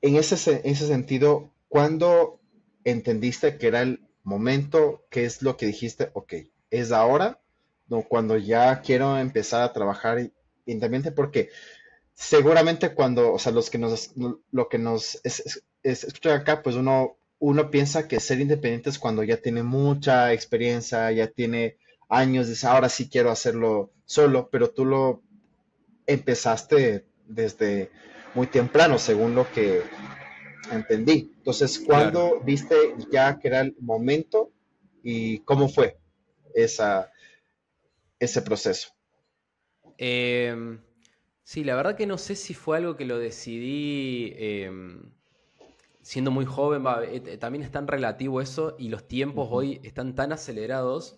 En 0.00 0.16
ese, 0.16 0.52
en 0.52 0.72
ese 0.72 0.86
sentido, 0.86 1.50
¿Cuándo 1.74 2.38
entendiste 2.84 3.58
que 3.58 3.66
era 3.66 3.82
el 3.82 4.06
momento? 4.24 5.06
¿Qué 5.10 5.24
es 5.24 5.42
lo 5.42 5.56
que 5.56 5.66
dijiste? 5.66 6.10
Ok, 6.14 6.34
es 6.70 6.90
ahora, 6.90 7.40
no, 7.88 8.02
cuando 8.02 8.36
ya 8.36 8.80
quiero 8.80 9.18
empezar 9.18 9.62
a 9.62 9.72
trabajar 9.72 10.30
independiente, 10.66 11.12
porque 11.12 11.50
seguramente 12.14 12.94
cuando, 12.94 13.32
o 13.32 13.38
sea, 13.38 13.52
los 13.52 13.70
que 13.70 13.78
nos, 13.78 14.12
lo 14.50 14.68
que 14.68 14.78
nos 14.78 15.20
es, 15.24 15.62
escuchan 15.82 16.40
acá, 16.40 16.62
pues 16.62 16.76
uno, 16.76 17.16
uno 17.38 17.70
piensa 17.70 18.08
que 18.08 18.20
ser 18.20 18.40
independiente 18.40 18.90
es 18.90 18.98
cuando 18.98 19.22
ya 19.22 19.36
tiene 19.36 19.62
mucha 19.62 20.32
experiencia, 20.32 21.10
ya 21.12 21.26
tiene 21.28 21.76
años, 22.08 22.48
dice, 22.48 22.66
ahora 22.66 22.88
sí 22.88 23.08
quiero 23.08 23.30
hacerlo 23.30 23.92
solo, 24.06 24.48
pero 24.50 24.70
tú 24.70 24.84
lo 24.84 25.22
empezaste 26.06 27.04
desde 27.26 27.90
muy 28.34 28.46
temprano, 28.46 28.98
según 28.98 29.34
lo 29.34 29.50
que 29.52 29.82
entendí. 30.70 31.32
Entonces, 31.36 31.78
¿cuándo 31.78 32.40
viste 32.40 32.74
ya 33.10 33.38
que 33.38 33.48
era 33.48 33.60
el 33.60 33.74
momento 33.80 34.50
y 35.02 35.40
cómo 35.40 35.68
fue 35.68 35.98
esa, 36.54 37.10
ese 38.18 38.42
proceso? 38.42 38.88
Em, 39.98 40.80
sí, 41.42 41.64
la 41.64 41.76
verdad 41.76 41.96
que 41.96 42.06
no 42.06 42.18
sé 42.18 42.36
si 42.36 42.54
fue 42.54 42.78
algo 42.78 42.96
que 42.96 43.04
lo 43.04 43.18
decidí 43.18 44.32
em, 44.36 45.12
siendo 46.04 46.30
muy 46.30 46.44
joven. 46.44 46.84
Eh, 46.86 47.22
eh, 47.26 47.38
también 47.38 47.64
es 47.64 47.70
tan 47.70 47.86
relativo 47.86 48.40
eso 48.40 48.76
y 48.78 48.88
los 48.88 49.08
tiempos 49.08 49.48
hoy 49.50 49.80
están 49.82 50.14
tan 50.14 50.32
acelerados 50.32 51.16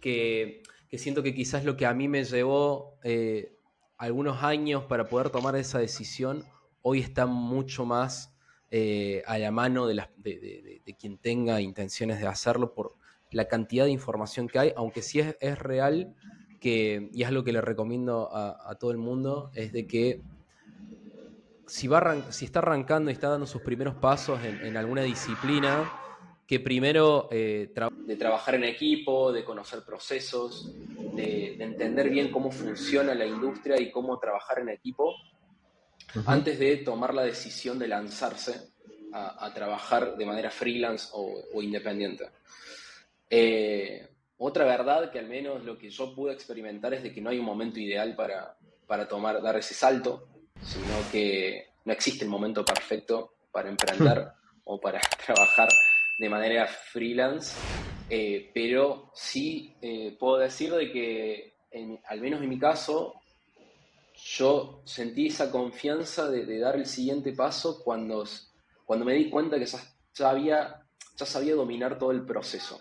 que, 0.00 0.62
siento 0.92 1.22
que 1.22 1.34
quizás 1.34 1.64
lo 1.64 1.76
que 1.76 1.86
a 1.86 1.94
mí 1.94 2.08
me 2.08 2.24
llevó 2.24 2.98
eh, 3.02 3.56
algunos 3.96 4.42
años 4.42 4.84
para 4.84 5.08
poder 5.08 5.30
tomar 5.30 5.56
esa 5.56 5.78
decisión, 5.78 6.44
hoy 6.82 7.00
está 7.00 7.26
mucho 7.26 7.84
más 7.84 8.33
eh, 8.76 9.22
a 9.28 9.38
la 9.38 9.52
mano 9.52 9.86
de, 9.86 10.04
quien 10.98 11.16
tenga 11.18 11.60
intenciones 11.60 12.20
de 12.20 12.26
hacerlo 12.26 12.74
por 12.74 12.96
la 13.30 13.46
cantidad 13.46 13.84
de 13.84 13.92
información 13.92 14.48
que 14.48 14.58
hay, 14.58 14.72
aunque 14.74 15.00
sí 15.00 15.20
es, 15.20 15.58
real 15.60 16.12
que, 16.58 17.08
y 17.12 17.22
es 17.22 17.30
lo 17.30 17.44
que 17.44 17.52
le 17.52 17.60
recomiendo 17.60 18.34
a, 18.34 18.74
todo 18.74 18.90
el 18.90 18.98
mundo, 18.98 19.52
es 19.54 19.70
de 19.70 19.86
que 19.86 20.22
si, 21.68 21.86
va 21.86 22.32
si 22.32 22.46
está 22.46 22.58
arrancando 22.58 23.12
y 23.12 23.14
está 23.14 23.28
dando 23.28 23.46
sus 23.46 23.62
primeros 23.62 23.94
pasos 23.94 24.40
en, 24.42 24.76
alguna 24.76 25.02
disciplina, 25.02 25.92
que 26.44 26.58
primero 26.58 27.28
eh, 27.30 27.72
de 28.08 28.16
trabajar 28.16 28.56
en 28.56 28.64
equipo, 28.64 29.32
de 29.32 29.44
conocer 29.44 29.84
procesos, 29.86 30.74
de, 31.14 31.62
entender 31.62 32.10
bien 32.10 32.32
cómo 32.32 32.50
funciona 32.50 33.14
la 33.14 33.24
industria 33.24 33.80
y 33.80 33.92
cómo 33.92 34.18
trabajar 34.18 34.58
en 34.58 34.70
equipo, 34.70 35.14
antes 36.26 36.58
de 36.58 36.76
tomar 36.78 37.14
la 37.14 37.22
decisión 37.22 37.78
de 37.78 37.88
lanzarse 37.88 38.74
a, 39.12 39.52
trabajar 39.54 40.16
de 40.16 40.26
manera 40.26 40.50
freelance 40.50 41.08
o, 41.12 41.62
independiente. 41.62 42.30
Eh, 43.30 44.08
otra 44.38 44.64
verdad 44.64 45.10
que 45.10 45.20
al 45.20 45.28
menos 45.28 45.64
lo 45.64 45.78
que 45.78 45.88
yo 45.88 46.14
pude 46.14 46.32
experimentar 46.32 46.92
es 46.94 47.02
de 47.02 47.12
que 47.12 47.20
no 47.20 47.30
hay 47.30 47.38
un 47.38 47.44
momento 47.44 47.78
ideal 47.78 48.16
para, 48.16 48.56
para 48.86 49.06
tomar, 49.06 49.40
dar 49.40 49.56
ese 49.56 49.74
salto, 49.74 50.28
sino 50.60 51.10
que 51.12 51.68
no 51.84 51.92
existe 51.92 52.24
el 52.24 52.30
momento 52.30 52.64
perfecto 52.64 53.34
para 53.52 53.68
emprender 53.68 54.26
o 54.64 54.80
para 54.80 55.00
trabajar 55.24 55.68
de 56.18 56.28
manera 56.28 56.66
freelance, 56.66 57.56
eh, 58.10 58.50
pero 58.52 59.10
sí 59.14 59.76
eh, 59.80 60.16
puedo 60.18 60.38
decir 60.38 60.72
de 60.72 60.90
que, 60.90 61.54
al 62.06 62.20
menos 62.20 62.42
en 62.42 62.48
mi 62.48 62.58
caso, 62.58 63.14
yo 64.24 64.80
sentí 64.86 65.26
esa 65.26 65.50
confianza 65.50 66.30
de, 66.30 66.58
dar 66.58 66.76
el 66.76 66.86
siguiente 66.86 67.32
paso 67.32 67.82
cuando, 67.84 68.24
cuando 68.86 69.04
me 69.04 69.12
di 69.12 69.28
cuenta 69.28 69.58
que 69.58 69.66
ya, 69.66 69.78
sabía, 70.12 70.82
ya 71.14 71.26
sabía 71.26 71.54
dominar 71.54 71.98
todo 71.98 72.10
el 72.10 72.24
proceso. 72.24 72.80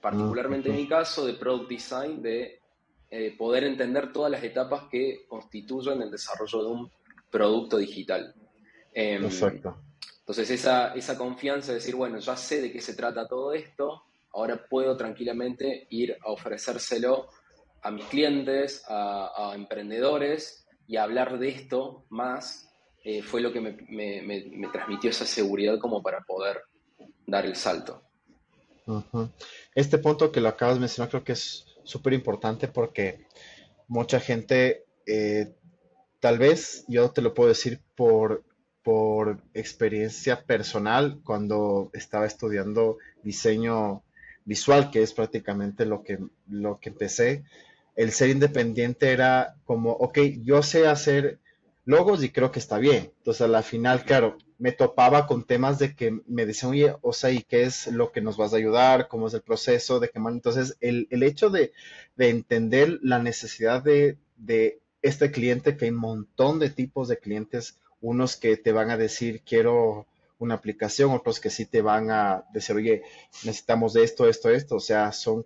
Particularmente 0.00 0.70
en 0.70 0.76
mi 0.76 0.88
caso 0.88 1.26
de 1.26 1.34
Product 1.34 1.68
Design, 1.68 2.22
de 2.22 2.62
eh, 3.10 3.34
poder 3.36 3.64
entender 3.64 4.12
todas 4.12 4.30
las 4.30 4.42
etapas 4.42 4.84
que 4.90 5.26
constituyen 5.28 6.00
el 6.00 6.10
desarrollo 6.10 6.62
de 6.62 6.70
un 6.70 6.90
producto 7.30 7.76
digital. 7.76 8.34
Em, 8.94 9.26
Exacto. 9.26 9.76
Entonces 10.20 10.48
esa, 10.48 10.94
esa 10.94 11.18
confianza 11.18 11.72
de 11.72 11.80
decir, 11.80 11.96
bueno, 11.96 12.18
ya 12.18 12.34
sé 12.34 12.62
de 12.62 12.72
qué 12.72 12.80
se 12.80 12.94
trata 12.94 13.28
todo 13.28 13.52
esto, 13.52 14.04
ahora 14.32 14.66
puedo 14.66 14.96
tranquilamente 14.96 15.86
ir 15.90 16.16
a 16.24 16.30
ofrecérselo 16.30 17.28
a 17.82 17.90
mis 17.90 18.06
clientes, 18.06 18.84
a 18.88 19.52
emprendedores, 19.54 20.64
y 20.88 20.96
hablar 20.96 21.38
de 21.38 21.50
esto 21.50 22.06
más 22.08 22.68
eh, 23.04 23.22
fue 23.22 23.40
lo 23.40 23.52
que 23.52 23.60
me, 23.60 24.68
transmitió 24.72 25.10
esa 25.10 25.26
seguridad 25.26 25.78
como 25.78 26.02
para 26.02 26.22
poder 26.22 26.62
dar 27.26 27.46
el 27.46 27.54
salto. 27.54 28.02
Este 29.74 29.98
punto 29.98 30.32
que 30.32 30.40
lo 30.40 30.48
acabas 30.48 30.76
de 30.76 30.80
mencionar 30.80 31.10
creo 31.10 31.22
que 31.22 31.32
es 31.32 31.66
súper 31.84 32.14
importante 32.14 32.68
porque 32.68 33.26
mucha 33.86 34.18
gente, 34.18 34.86
eh, 35.06 35.54
tal 36.20 36.38
vez 36.38 36.86
yo 36.88 37.10
te 37.10 37.20
lo 37.20 37.34
puedo 37.34 37.50
decir 37.50 37.82
por, 37.94 38.44
por 38.82 39.42
experiencia 39.52 40.44
personal, 40.44 41.20
cuando 41.22 41.90
estaba 41.92 42.24
estudiando 42.24 42.96
diseño 43.22 44.02
visual, 44.46 44.90
que 44.90 45.02
es 45.02 45.12
prácticamente 45.12 45.84
lo 45.84 46.02
que, 46.02 46.18
lo 46.48 46.80
que 46.80 46.88
empecé, 46.88 47.44
el 47.98 48.12
ser 48.12 48.30
independiente 48.30 49.10
era 49.10 49.56
como, 49.64 49.90
ok, 49.90 50.18
yo 50.44 50.62
sé 50.62 50.86
hacer 50.86 51.40
logos 51.84 52.22
y 52.22 52.30
creo 52.30 52.52
que 52.52 52.60
está 52.60 52.78
bien. 52.78 53.10
Entonces, 53.18 53.42
a 53.42 53.48
la 53.48 53.64
final, 53.64 54.04
claro, 54.04 54.38
me 54.56 54.70
topaba 54.70 55.26
con 55.26 55.42
temas 55.42 55.80
de 55.80 55.96
que 55.96 56.20
me 56.28 56.46
decían, 56.46 56.70
oye, 56.70 56.94
o 57.02 57.12
sea, 57.12 57.32
¿y 57.32 57.42
qué 57.42 57.64
es 57.64 57.88
lo 57.88 58.12
que 58.12 58.20
nos 58.20 58.36
vas 58.36 58.54
a 58.54 58.56
ayudar? 58.56 59.08
¿Cómo 59.08 59.26
es 59.26 59.34
el 59.34 59.42
proceso? 59.42 59.98
¿De 59.98 60.10
qué? 60.10 60.20
Entonces, 60.20 60.76
el, 60.80 61.08
hecho 61.10 61.50
de, 61.50 61.72
entender 62.16 63.00
la 63.02 63.18
necesidad 63.18 63.82
de, 63.82 64.16
este 65.02 65.32
cliente, 65.32 65.76
que 65.76 65.86
hay 65.86 65.90
un 65.90 65.96
montón 65.96 66.60
de 66.60 66.70
tipos 66.70 67.08
de 67.08 67.18
clientes 67.18 67.80
unos 68.00 68.36
que 68.36 68.56
te 68.56 68.70
van 68.70 68.90
a 68.90 68.96
decir 68.96 69.42
quiero 69.44 70.06
una 70.38 70.54
aplicación, 70.54 71.10
otros 71.10 71.40
que 71.40 71.50
sí 71.50 71.66
te 71.66 71.82
van 71.82 72.12
a 72.12 72.44
decir, 72.52 72.76
oye, 72.76 73.02
necesitamos 73.42 73.92
de 73.92 74.04
esto, 74.04 74.28
esto, 74.28 74.50
esto. 74.50 74.76
O 74.76 74.80
sea, 74.80 75.10
son 75.10 75.44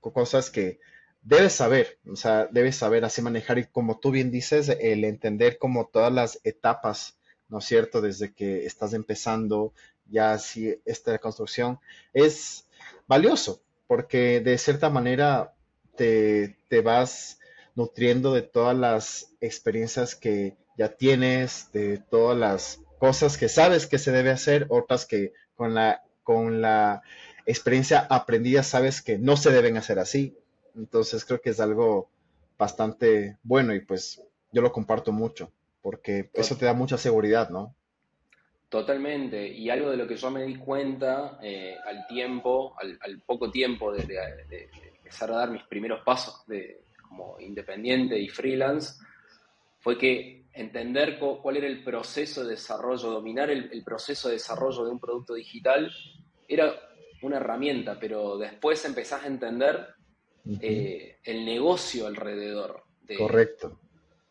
cosas 0.00 0.50
que 0.50 0.80
debes 1.24 1.54
saber, 1.54 1.98
o 2.06 2.16
sea, 2.16 2.46
debes 2.50 2.76
saber 2.76 3.04
así 3.04 3.22
manejar 3.22 3.58
y 3.58 3.64
como 3.64 3.98
tú 3.98 4.10
bien 4.10 4.30
dices, 4.30 4.68
el 4.68 5.04
entender 5.04 5.58
como 5.58 5.86
todas 5.86 6.12
las 6.12 6.40
etapas, 6.44 7.16
¿no 7.48 7.58
es 7.58 7.64
cierto? 7.64 8.00
Desde 8.00 8.32
que 8.32 8.66
estás 8.66 8.92
empezando 8.92 9.72
ya 10.06 10.34
así 10.34 10.78
esta 10.84 11.18
construcción, 11.18 11.80
es 12.12 12.66
valioso 13.08 13.62
porque 13.86 14.40
de 14.40 14.58
cierta 14.58 14.90
manera 14.90 15.54
te, 15.96 16.58
te 16.68 16.82
vas 16.82 17.38
nutriendo 17.74 18.34
de 18.34 18.42
todas 18.42 18.76
las 18.76 19.32
experiencias 19.40 20.14
que 20.14 20.56
ya 20.76 20.90
tienes, 20.90 21.70
de 21.72 21.98
todas 21.98 22.36
las 22.36 22.80
cosas 22.98 23.36
que 23.36 23.48
sabes 23.48 23.86
que 23.86 23.98
se 23.98 24.12
debe 24.12 24.30
hacer, 24.30 24.66
otras 24.68 25.06
que 25.06 25.32
con 25.54 25.74
la, 25.74 26.02
con 26.22 26.60
la 26.60 27.02
experiencia 27.46 28.06
aprendida 28.10 28.62
sabes 28.62 29.02
que 29.02 29.18
no 29.18 29.36
se 29.36 29.50
deben 29.50 29.76
hacer 29.76 29.98
así. 29.98 30.36
Entonces 30.74 31.24
creo 31.24 31.40
que 31.40 31.50
es 31.50 31.60
algo 31.60 32.08
bastante 32.58 33.36
bueno 33.42 33.74
y 33.74 33.80
pues 33.80 34.22
yo 34.52 34.62
lo 34.62 34.72
comparto 34.72 35.12
mucho 35.12 35.50
porque 35.82 36.30
eso 36.32 36.56
te 36.56 36.64
da 36.64 36.72
mucha 36.72 36.96
seguridad, 36.96 37.50
¿no? 37.50 37.74
Totalmente. 38.70 39.46
Y 39.46 39.68
algo 39.68 39.90
de 39.90 39.98
lo 39.98 40.08
que 40.08 40.16
yo 40.16 40.30
me 40.30 40.42
di 40.44 40.56
cuenta 40.56 41.38
eh, 41.42 41.76
al 41.86 42.06
tiempo, 42.06 42.74
al, 42.80 43.20
poco 43.20 43.50
tiempo 43.50 43.92
de, 43.92 44.02
empezar 44.96 45.30
a 45.30 45.36
dar 45.36 45.50
mis 45.50 45.62
primeros 45.64 46.02
pasos 46.02 46.46
de, 46.46 46.80
como 47.06 47.38
independiente 47.38 48.18
y 48.18 48.28
freelance, 48.28 48.94
fue 49.78 49.98
que 49.98 50.46
entender 50.54 51.18
cuál 51.18 51.58
era 51.58 51.66
el 51.66 51.84
proceso 51.84 52.42
de 52.42 52.52
desarrollo, 52.52 53.10
dominar 53.10 53.50
el, 53.50 53.84
proceso 53.84 54.28
de 54.28 54.34
desarrollo 54.34 54.86
de 54.86 54.90
un 54.90 54.98
producto 54.98 55.34
digital, 55.34 55.92
era 56.48 56.74
una 57.20 57.36
herramienta, 57.36 57.98
pero 58.00 58.38
después 58.38 58.82
empezás 58.86 59.24
a 59.24 59.26
entender 59.26 59.86
eh, 60.60 61.18
el 61.24 61.44
negocio 61.44 62.06
alrededor. 62.06 62.84
De, 63.02 63.16
Correcto. 63.16 63.80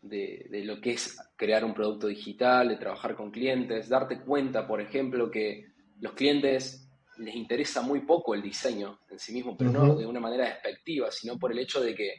De, 0.02 0.48
de, 0.50 0.64
lo 0.66 0.82
que 0.82 0.94
es 0.94 1.18
crear 1.36 1.64
un 1.64 1.74
producto 1.74 2.08
digital, 2.08 2.70
de 2.70 2.78
trabajar 2.78 3.16
con 3.16 3.32
clientes, 3.32 3.88
darte 3.88 4.20
cuenta, 4.22 4.68
por 4.68 4.82
ejemplo, 4.82 5.30
que 5.30 5.68
los 6.00 6.14
clientes 6.14 6.84
les 7.18 7.36
interesa 7.36 7.82
muy 7.82 8.02
poco 8.02 8.34
el 8.34 8.42
diseño 8.42 9.00
en 9.10 9.20
sí 9.20 9.34
mismo, 9.34 9.56
pero 9.56 9.72
no 9.72 9.96
de 9.96 10.06
una 10.06 10.20
manera 10.20 10.46
despectiva, 10.46 11.12
sino 11.12 11.38
por 11.38 11.52
el 11.52 11.60
hecho 11.60 11.82
de 11.82 11.94
que 11.96 12.16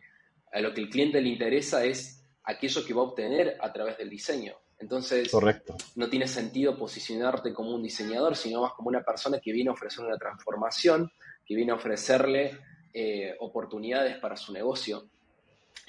a 0.53 0.61
lo 0.61 0.73
que 0.73 0.83
el 0.83 0.89
cliente 0.89 1.21
le 1.21 1.31
interesa 1.31 1.85
es 1.85 2.25
aquello 2.45 2.85
que 2.85 2.95
va 2.95 3.03
a 3.03 3.07
obtener 3.07 3.57
a 3.61 3.73
través 3.73 3.99
del 3.99 4.09
diseño. 4.09 4.55
Entonces, 4.79 5.31
Correcto. 5.31 5.77
no 5.97 6.09
tiene 6.09 6.29
sentido 6.29 6.77
posicionarte 6.77 7.53
como 7.53 7.75
un 7.75 7.83
diseñador, 7.83 8.37
sino 8.37 8.63
más 8.63 8.73
como 8.73 8.89
una 8.89 9.03
persona 9.03 9.41
que 9.41 9.53
viene 9.53 9.71
a 9.71 9.73
ofrecer 9.73 10.05
una 10.05 10.19
transformación, 10.19 11.11
que 11.45 11.55
viene 11.55 11.73
a 11.73 11.77
ofrecerle 11.77 12.59
eh, 12.97 13.35
oportunidades 13.41 14.17
para 14.19 14.37
su 14.37 14.53
negocio. 14.53 15.05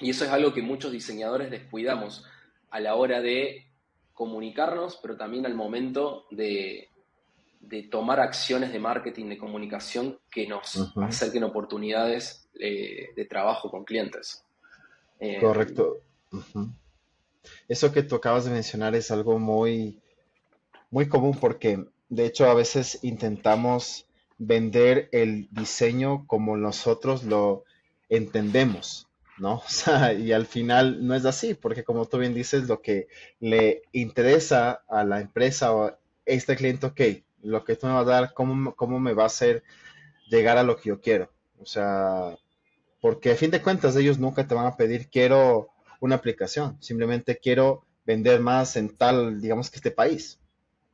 Y 0.00 0.10
eso 0.10 0.24
es 0.24 0.30
algo 0.30 0.52
que 0.52 0.60
muchos 0.60 0.90
diseñadores 0.90 1.50
descuidamos 1.50 2.24
a 2.70 2.80
la 2.80 2.96
hora 2.96 3.20
de 3.20 3.64
comunicarnos, 4.12 4.98
pero 5.00 5.16
también 5.16 5.46
al 5.46 5.54
momento 5.54 6.26
de, 6.32 6.88
tomar 7.90 8.18
acciones 8.18 8.72
de 8.72 8.80
marketing, 8.80 9.26
de 9.26 9.38
comunicación 9.38 10.18
que 10.30 10.48
nos 10.48 10.92
acerquen 10.96 11.44
oportunidades 11.44 12.48
eh, 12.58 13.10
de 13.14 13.24
trabajo 13.26 13.70
con 13.70 13.84
clientes. 13.84 14.44
Eh, 15.20 15.38
Correcto. 15.40 15.98
Eso 17.68 17.92
que 17.92 18.02
tú 18.02 18.16
acabas 18.16 18.46
de 18.46 18.50
mencionar 18.50 18.94
es 18.94 19.10
algo 19.10 19.38
muy, 19.38 20.00
muy 20.90 21.08
común 21.08 21.36
porque 21.38 21.84
de 22.08 22.26
hecho 22.26 22.46
a 22.50 22.54
veces 22.54 22.98
intentamos 23.02 24.05
vender 24.38 25.08
el 25.12 25.48
diseño 25.50 26.26
como 26.26 26.56
nosotros 26.56 27.24
lo 27.24 27.64
entendemos, 28.08 29.08
¿no? 29.38 29.54
O 29.66 29.68
sea, 29.68 30.12
y 30.12 30.32
al 30.32 30.46
final 30.46 31.06
no 31.06 31.14
es 31.14 31.24
así, 31.24 31.54
porque 31.54 31.84
como 31.84 32.06
tú 32.06 32.18
bien 32.18 32.34
dices, 32.34 32.68
lo 32.68 32.80
que 32.80 33.08
le 33.40 33.82
interesa 33.92 34.82
a 34.88 35.04
la 35.04 35.20
empresa 35.20 35.72
o 35.74 35.84
a 35.84 35.98
este 36.24 36.56
cliente, 36.56 36.86
ok, 36.86 37.00
lo 37.42 37.64
que 37.64 37.76
tú 37.76 37.86
me 37.86 37.92
vas 37.92 38.06
a 38.06 38.10
dar, 38.10 38.34
¿cómo, 38.34 38.74
cómo 38.74 38.98
me 38.98 39.14
va 39.14 39.24
a 39.24 39.26
hacer 39.26 39.62
llegar 40.28 40.58
a 40.58 40.62
lo 40.62 40.76
que 40.76 40.88
yo 40.90 41.00
quiero? 41.00 41.30
O 41.58 41.66
sea, 41.66 42.36
porque 43.00 43.32
a 43.32 43.36
fin 43.36 43.50
de 43.50 43.62
cuentas 43.62 43.96
ellos 43.96 44.18
nunca 44.18 44.46
te 44.46 44.54
van 44.54 44.66
a 44.66 44.76
pedir 44.76 45.08
quiero 45.08 45.68
una 46.00 46.16
aplicación, 46.16 46.76
simplemente 46.82 47.38
quiero 47.38 47.84
vender 48.04 48.40
más 48.40 48.76
en 48.76 48.96
tal, 48.96 49.40
digamos 49.40 49.70
que 49.70 49.76
este 49.76 49.90
país. 49.90 50.38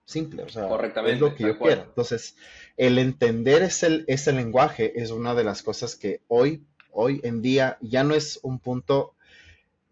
Simple, 0.05 0.43
o 0.43 0.49
sea, 0.49 0.69
es 1.07 1.21
lo 1.21 1.35
que 1.35 1.45
yo 1.45 1.59
quiero. 1.59 1.83
Entonces, 1.83 2.37
el 2.77 2.99
entender 2.99 3.62
ese, 3.62 4.05
ese 4.09 4.33
lenguaje 4.33 5.01
es 5.01 5.11
una 5.11 5.35
de 5.35 5.45
las 5.45 5.62
cosas 5.62 5.97
que 5.97 6.21
hoy, 6.29 6.65
hoy 6.91 7.21
en 7.23 7.41
día 7.41 7.79
ya 7.81 8.05
no 8.05 8.15
es 8.15 8.41
un 8.43 8.59
punto 8.59 9.15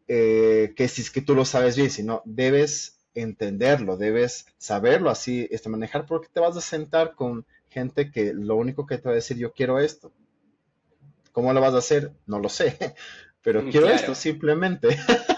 eh, 0.08 0.72
que 0.74 0.88
si 0.88 1.02
es 1.02 1.10
que 1.10 1.22
tú 1.22 1.34
lo 1.34 1.44
sabes 1.44 1.76
bien, 1.76 1.90
sino 1.90 2.22
debes 2.24 2.98
entenderlo, 3.14 3.96
debes 3.96 4.46
saberlo 4.58 5.10
así, 5.10 5.46
este, 5.50 5.68
manejar, 5.68 6.06
porque 6.06 6.28
te 6.32 6.40
vas 6.40 6.56
a 6.56 6.60
sentar 6.60 7.14
con 7.14 7.46
gente 7.68 8.10
que 8.10 8.34
lo 8.34 8.56
único 8.56 8.86
que 8.86 8.98
te 8.98 9.04
va 9.04 9.12
a 9.12 9.14
decir, 9.14 9.36
yo 9.36 9.52
quiero 9.52 9.78
esto. 9.78 10.12
¿Cómo 11.32 11.52
lo 11.52 11.60
vas 11.60 11.74
a 11.74 11.78
hacer? 11.78 12.12
No 12.26 12.40
lo 12.40 12.48
sé, 12.48 12.76
pero 13.42 13.64
quiero 13.70 13.88
esto 13.88 14.14
simplemente. 14.14 14.98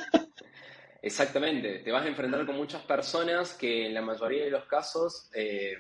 Exactamente, 1.03 1.81
te 1.81 1.91
vas 1.91 2.05
a 2.05 2.09
enfrentar 2.09 2.47
con 2.47 2.57
muchas 2.57 2.83
personas 2.83 3.55
que 3.55 3.87
en 3.87 3.95
la 3.95 4.03
mayoría 4.03 4.45
de 4.45 4.51
los 4.53 4.67
casos 4.67 5.29
eh, 5.35 5.75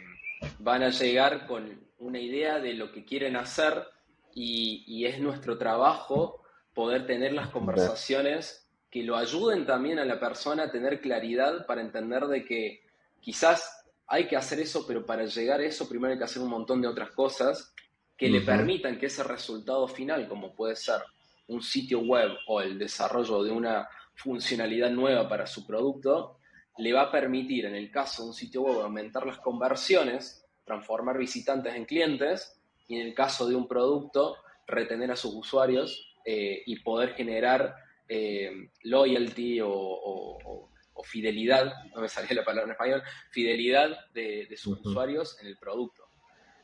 van 0.58 0.82
a 0.82 0.90
llegar 0.90 1.46
con 1.46 1.80
una 2.00 2.18
idea 2.18 2.58
de 2.58 2.74
lo 2.74 2.90
que 2.90 3.04
quieren 3.04 3.36
hacer 3.36 3.86
y, 4.34 5.04
es 5.06 5.20
nuestro 5.20 5.58
trabajo 5.58 6.42
poder 6.74 7.06
tener 7.06 7.32
las 7.34 7.48
conversaciones 7.50 8.68
que 8.90 9.04
lo 9.04 9.16
ayuden 9.16 9.64
también 9.64 10.00
a 10.00 10.04
la 10.04 10.18
persona 10.18 10.64
a 10.64 10.70
tener 10.72 11.00
claridad 11.00 11.66
para 11.66 11.82
entender 11.82 12.26
de 12.26 12.44
que 12.44 12.82
quizás 13.20 13.84
hay 14.08 14.26
que 14.26 14.36
hacer 14.36 14.58
eso, 14.58 14.84
pero 14.86 15.06
para 15.06 15.24
llegar 15.24 15.60
a 15.60 15.64
eso 15.64 15.88
primero 15.88 16.12
hay 16.12 16.18
que 16.18 16.24
hacer 16.24 16.42
un 16.42 16.50
montón 16.50 16.82
de 16.82 16.88
otras 16.88 17.10
cosas 17.12 17.72
que 18.16 18.28
le 18.28 18.40
permitan 18.40 18.98
que 18.98 19.06
ese 19.06 19.22
resultado 19.22 19.86
final, 19.86 20.28
como 20.28 20.54
puede 20.54 20.76
ser 20.76 21.00
un 21.48 21.62
sitio 21.62 22.00
web 22.00 22.30
o 22.46 22.60
el 22.60 22.78
desarrollo 22.78 23.42
de 23.42 23.50
una 23.50 23.88
funcionalidad 24.14 24.90
nueva 24.90 25.28
para 25.28 25.46
su 25.46 25.66
producto, 25.66 26.38
le 26.78 26.92
va 26.92 27.02
a 27.02 27.10
permitir, 27.10 27.66
en 27.66 27.74
el 27.74 27.90
caso 27.90 28.22
de 28.22 28.28
un 28.28 28.34
sitio 28.34 28.62
web, 28.62 28.80
aumentar 28.80 29.26
las 29.26 29.38
conversiones, 29.38 30.46
transformar 30.64 31.18
visitantes 31.18 31.74
en 31.74 31.84
clientes, 31.84 32.58
y 32.88 32.96
en 32.96 33.08
el 33.08 33.14
caso 33.14 33.46
de 33.46 33.54
un 33.54 33.68
producto, 33.68 34.36
retener 34.66 35.10
a 35.10 35.16
sus 35.16 35.34
usuarios 35.34 36.14
eh, 36.24 36.62
y 36.66 36.80
poder 36.80 37.14
generar 37.14 37.74
eh, 38.08 38.68
loyalty 38.84 39.60
o, 39.62 40.68
fidelidad, 41.04 41.72
no 41.96 42.02
me 42.02 42.08
salía 42.08 42.36
la 42.36 42.44
palabra 42.44 42.66
en 42.66 42.70
español, 42.72 43.02
fidelidad 43.32 43.90
de, 44.12 44.48
sus 44.56 44.78
usuarios 44.84 45.36
en 45.40 45.48
el 45.48 45.56
producto. 45.56 46.04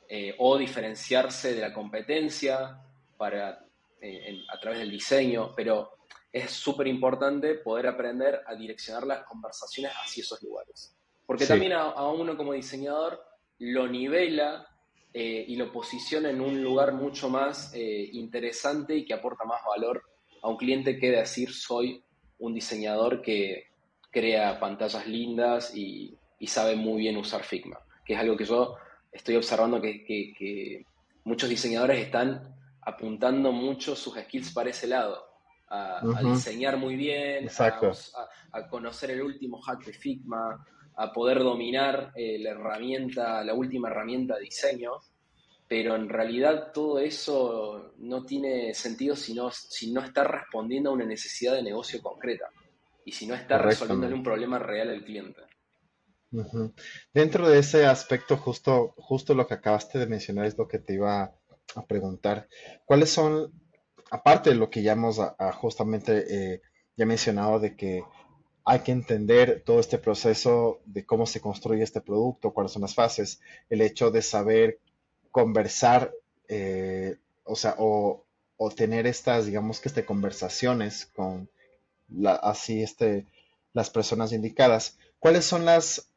Eh, 0.08 0.36
o 0.38 0.56
diferenciarse 0.56 1.54
de 1.54 1.60
la 1.60 1.74
competencia 1.74 2.78
para, 3.16 3.48
a 3.48 4.60
través 4.60 4.78
del 4.78 4.92
diseño, 4.92 5.54
pero 5.56 5.98
es 6.32 6.50
súper 6.50 6.86
importante 6.86 7.54
poder 7.54 7.86
aprender 7.86 8.42
a 8.46 8.54
direccionar 8.54 9.06
las 9.06 9.24
conversaciones 9.24 9.92
hacia 9.92 10.22
esos 10.22 10.42
lugares. 10.42 10.94
Porque 11.26 11.46
también 11.46 11.72
a, 11.72 12.06
uno 12.08 12.36
como 12.36 12.52
diseñador 12.52 13.22
lo 13.58 13.86
nivela 13.86 14.66
eh, 15.12 15.44
y 15.46 15.56
lo 15.56 15.72
posiciona 15.72 16.30
en 16.30 16.40
un 16.40 16.62
lugar 16.62 16.92
mucho 16.92 17.28
más 17.28 17.74
interesante 17.74 18.94
y 18.94 19.04
que 19.04 19.14
aporta 19.14 19.44
más 19.44 19.60
valor 19.66 20.02
a 20.42 20.48
un 20.48 20.56
cliente 20.56 20.98
que 20.98 21.10
decir 21.10 21.52
soy 21.52 22.02
un 22.38 22.54
diseñador 22.54 23.20
que 23.20 23.68
crea 24.10 24.58
pantallas 24.58 25.06
lindas 25.06 25.74
y, 25.74 26.16
y 26.38 26.46
sabe 26.46 26.76
muy 26.76 27.02
bien 27.02 27.16
usar 27.16 27.42
Figma, 27.42 27.78
que 28.04 28.14
es 28.14 28.20
algo 28.20 28.36
que 28.36 28.44
yo 28.44 28.76
estoy 29.12 29.36
observando 29.36 29.80
que, 29.80 30.84
muchos 31.24 31.48
diseñadores 31.48 31.98
están 31.98 32.56
apuntando 32.80 33.52
mucho 33.52 33.94
sus 33.94 34.14
skills 34.16 34.52
para 34.52 34.70
ese 34.70 34.86
lado, 34.86 35.27
a, 35.70 36.22
diseñar 36.22 36.76
muy 36.76 36.96
bien, 36.96 37.48
a, 37.48 38.68
conocer 38.68 39.10
el 39.10 39.22
último 39.22 39.60
hack 39.60 39.84
de 39.84 39.92
Figma, 39.92 40.66
a 40.96 41.12
poder 41.12 41.38
dominar 41.38 42.12
eh, 42.14 42.38
la 42.38 42.50
herramienta, 42.50 43.44
la 43.44 43.54
última 43.54 43.88
herramienta 43.88 44.36
de 44.36 44.42
diseño, 44.42 44.92
pero 45.68 45.94
en 45.94 46.08
realidad 46.08 46.72
todo 46.72 46.98
eso 46.98 47.92
no 47.98 48.24
tiene 48.24 48.72
sentido 48.74 49.14
si 49.14 49.34
no, 49.34 49.50
si 49.50 49.92
no 49.92 50.00
está 50.00 50.24
respondiendo 50.24 50.90
a 50.90 50.94
una 50.94 51.04
necesidad 51.04 51.54
de 51.54 51.62
negocio 51.62 52.00
concreta 52.02 52.50
y 53.04 53.12
si 53.12 53.26
no 53.26 53.34
está 53.34 53.58
resolviendo 53.58 54.14
un 54.14 54.22
problema 54.22 54.58
real 54.58 54.90
al 54.90 55.04
cliente. 55.04 55.42
Dentro 57.12 57.48
de 57.48 57.58
ese 57.58 57.86
aspecto, 57.86 58.36
justo, 58.36 58.94
justo 58.96 59.34
lo 59.34 59.46
que 59.46 59.54
acabaste 59.54 59.98
de 59.98 60.06
mencionar 60.06 60.46
es 60.46 60.58
lo 60.58 60.68
que 60.68 60.78
te 60.78 60.94
iba 60.94 61.32
a 61.74 61.86
preguntar. 61.86 62.48
¿Cuáles 62.84 63.10
son, 63.10 63.52
aparte 64.10 64.50
de 64.50 64.56
lo 64.56 64.70
que 64.70 64.82
ya 64.82 64.92
hemos 64.92 65.20
justamente 65.54 66.24
eh, 66.28 66.62
ya 66.96 67.06
mencionado, 67.06 67.58
de 67.60 67.76
que 67.76 68.02
hay 68.64 68.80
que 68.80 68.92
entender 68.92 69.62
todo 69.64 69.80
este 69.80 69.98
proceso 69.98 70.80
de 70.84 71.06
cómo 71.06 71.26
se 71.26 71.40
construye 71.40 71.82
este 71.82 72.00
producto, 72.00 72.52
cuáles 72.52 72.72
son 72.72 72.82
las 72.82 72.94
fases, 72.94 73.40
el 73.70 73.80
hecho 73.80 74.10
de 74.10 74.20
saber 74.20 74.78
conversar, 75.30 76.12
eh, 76.48 77.16
o 77.44 77.56
sea, 77.56 77.76
o, 77.78 78.24
tener 78.76 79.06
estas, 79.06 79.46
digamos 79.46 79.80
que 79.80 79.88
este, 79.88 80.04
conversaciones 80.04 81.06
con 81.06 81.48
así 82.42 82.82
este, 82.82 83.26
las 83.72 83.88
personas 83.88 84.32
indicadas. 84.32 84.98
¿Cuáles 85.18 85.44
son 85.44 85.64
las 85.64 86.10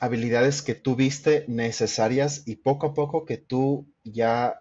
habilidades 0.00 0.62
que 0.62 0.74
tú 0.74 0.96
viste 0.96 1.44
necesarias 1.48 2.42
y 2.46 2.56
poco 2.56 2.88
a 2.88 2.94
poco 2.94 3.24
que 3.24 3.38
tú 3.38 3.86
ya 4.04 4.60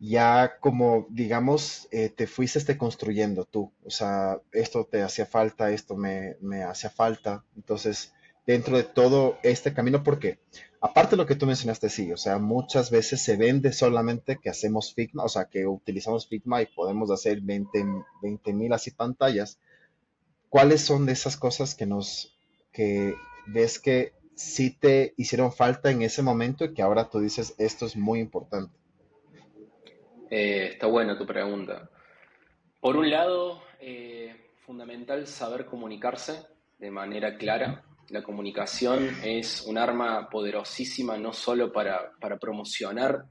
ya 0.00 0.58
como, 0.60 1.06
digamos, 1.10 1.86
eh, 1.90 2.08
te 2.08 2.26
fuiste 2.26 2.58
este 2.58 2.78
construyendo 2.78 3.44
tú. 3.44 3.70
O 3.84 3.90
sea, 3.90 4.40
esto 4.50 4.86
te 4.86 5.02
hacía 5.02 5.26
falta, 5.26 5.70
esto 5.70 5.94
me, 5.94 6.36
me 6.40 6.62
hacía 6.62 6.88
falta. 6.88 7.44
Entonces, 7.54 8.14
dentro 8.46 8.78
de 8.78 8.84
todo 8.84 9.38
este 9.42 9.74
camino, 9.74 10.02
porque 10.02 10.38
aparte 10.80 11.10
de 11.10 11.16
lo 11.18 11.26
que 11.26 11.34
tú 11.34 11.46
mencionaste, 11.46 11.90
sí, 11.90 12.10
o 12.12 12.16
sea, 12.16 12.38
muchas 12.38 12.90
veces 12.90 13.20
se 13.20 13.36
vende 13.36 13.74
solamente 13.74 14.38
que 14.42 14.48
hacemos 14.48 14.94
Figma, 14.94 15.22
o 15.24 15.28
sea, 15.28 15.44
que 15.44 15.66
utilizamos 15.66 16.26
Figma 16.26 16.62
y 16.62 16.66
podemos 16.66 17.10
hacer 17.10 17.42
20 17.42 17.84
mil 18.54 18.72
así 18.72 18.90
pantallas. 18.92 19.58
¿Cuáles 20.48 20.80
son 20.80 21.04
de 21.04 21.12
esas 21.12 21.36
cosas 21.36 21.74
que 21.74 21.84
nos, 21.84 22.38
que 22.72 23.14
ves 23.46 23.78
que 23.78 24.14
sí 24.34 24.70
te 24.70 25.12
hicieron 25.18 25.52
falta 25.52 25.90
en 25.90 26.00
ese 26.00 26.22
momento 26.22 26.64
y 26.64 26.72
que 26.72 26.80
ahora 26.80 27.10
tú 27.10 27.20
dices, 27.20 27.54
esto 27.58 27.84
es 27.84 27.96
muy 27.96 28.18
importante? 28.20 28.79
Eh, 30.30 30.68
está 30.72 30.86
buena 30.86 31.18
tu 31.18 31.26
pregunta. 31.26 31.90
Por 32.78 32.96
un 32.96 33.10
lado, 33.10 33.64
eh, 33.80 34.52
fundamental 34.64 35.26
saber 35.26 35.66
comunicarse 35.66 36.46
de 36.78 36.90
manera 36.92 37.36
clara. 37.36 37.82
La 38.10 38.22
comunicación 38.22 39.10
es 39.24 39.62
un 39.66 39.76
arma 39.76 40.30
poderosísima 40.30 41.18
no 41.18 41.32
solo 41.32 41.72
para, 41.72 42.12
promocionar 42.40 43.24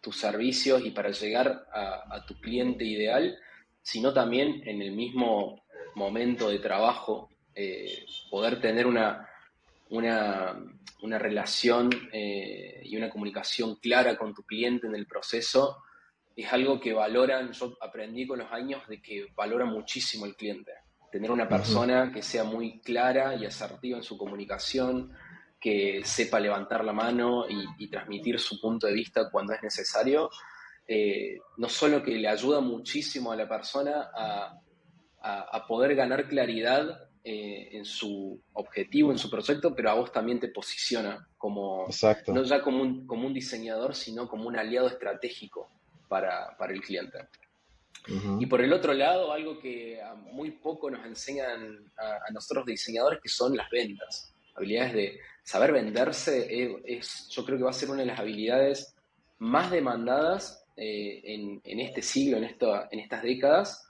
tus 0.00 0.16
servicios 0.16 0.82
y 0.82 0.92
para 0.92 1.10
llegar 1.10 1.66
a, 1.72 2.24
tu 2.26 2.34
cliente 2.40 2.84
ideal, 2.84 3.38
sino 3.82 4.14
también 4.14 4.62
en 4.66 4.80
el 4.80 4.92
mismo 4.92 5.62
momento 5.94 6.48
de 6.48 6.58
trabajo, 6.58 7.28
eh, 7.54 8.06
poder 8.30 8.60
tener 8.62 8.86
una, 8.86 9.28
una, 9.90 11.18
relación 11.18 11.90
y 12.12 12.96
una 12.96 13.10
comunicación 13.10 13.76
clara 13.76 14.16
con 14.16 14.34
tu 14.34 14.42
cliente 14.42 14.86
en 14.86 14.94
el 14.94 15.06
proceso 15.06 15.82
es 16.36 16.52
algo 16.52 16.78
que 16.78 16.92
valoran, 16.92 17.50
yo 17.52 17.78
aprendí 17.80 18.26
con 18.26 18.38
los 18.38 18.52
años 18.52 18.86
de 18.88 19.00
que 19.00 19.26
valora 19.34 19.64
muchísimo 19.64 20.26
el 20.26 20.36
cliente. 20.36 20.72
Tener 21.10 21.30
una 21.30 21.48
persona 21.48 22.12
que 22.12 22.20
sea 22.20 22.44
muy 22.44 22.80
clara 22.80 23.34
y 23.36 23.46
asertiva 23.46 23.96
en 23.96 24.02
su 24.02 24.18
comunicación, 24.18 25.12
que 25.58 26.02
sepa 26.04 26.38
levantar 26.38 26.84
la 26.84 26.92
mano 26.92 27.46
y, 27.48 27.88
transmitir 27.88 28.38
su 28.38 28.60
punto 28.60 28.86
de 28.86 28.92
vista 28.92 29.30
cuando 29.30 29.54
es 29.54 29.62
necesario, 29.62 30.28
eh, 30.86 31.38
no 31.56 31.70
solo 31.70 32.02
que 32.02 32.12
le 32.12 32.28
ayuda 32.28 32.60
muchísimo 32.60 33.32
a 33.32 33.36
la 33.36 33.48
persona 33.48 34.10
a, 34.14 34.60
poder 35.66 35.96
ganar 35.96 36.28
claridad 36.28 37.08
eh, 37.24 37.70
en 37.72 37.84
su 37.84 38.40
objetivo, 38.52 39.10
en 39.10 39.18
su 39.18 39.28
proyecto, 39.28 39.74
pero 39.74 39.90
a 39.90 39.94
vos 39.94 40.12
también 40.12 40.38
te 40.38 40.48
posiciona 40.48 41.26
como, 41.36 41.88
no 42.28 42.42
ya 42.44 42.62
como 42.62 42.82
un, 42.82 43.06
como 43.06 43.26
un 43.26 43.34
diseñador, 43.34 43.96
sino 43.96 44.28
como 44.28 44.46
un 44.46 44.56
aliado 44.56 44.86
estratégico 44.86 45.68
para, 46.08 46.56
el 46.68 46.80
cliente. 46.80 47.18
Y 48.38 48.46
por 48.46 48.60
el 48.60 48.72
otro 48.72 48.92
lado, 48.92 49.32
algo 49.32 49.58
que 49.58 50.00
muy 50.32 50.52
poco 50.52 50.90
nos 50.90 51.04
enseñan 51.04 51.90
a, 51.96 52.30
nosotros 52.32 52.66
diseñadores, 52.66 53.20
que 53.20 53.28
son 53.28 53.56
las 53.56 53.68
ventas. 53.70 54.32
Habilidades 54.54 54.94
de 54.94 55.20
saber 55.42 55.72
venderse, 55.72 56.82
es, 56.86 57.28
yo 57.30 57.44
creo 57.44 57.58
que 57.58 57.64
va 57.64 57.70
a 57.70 57.74
ser 57.74 57.90
una 57.90 58.00
de 58.00 58.06
las 58.06 58.20
habilidades 58.20 58.94
más 59.38 59.70
demandadas 59.70 60.64
eh, 60.76 61.20
en, 61.24 61.80
este 61.80 62.00
siglo, 62.00 62.36
en, 62.36 62.44
esto, 62.44 62.84
en 62.90 63.00
estas 63.00 63.22
décadas, 63.22 63.88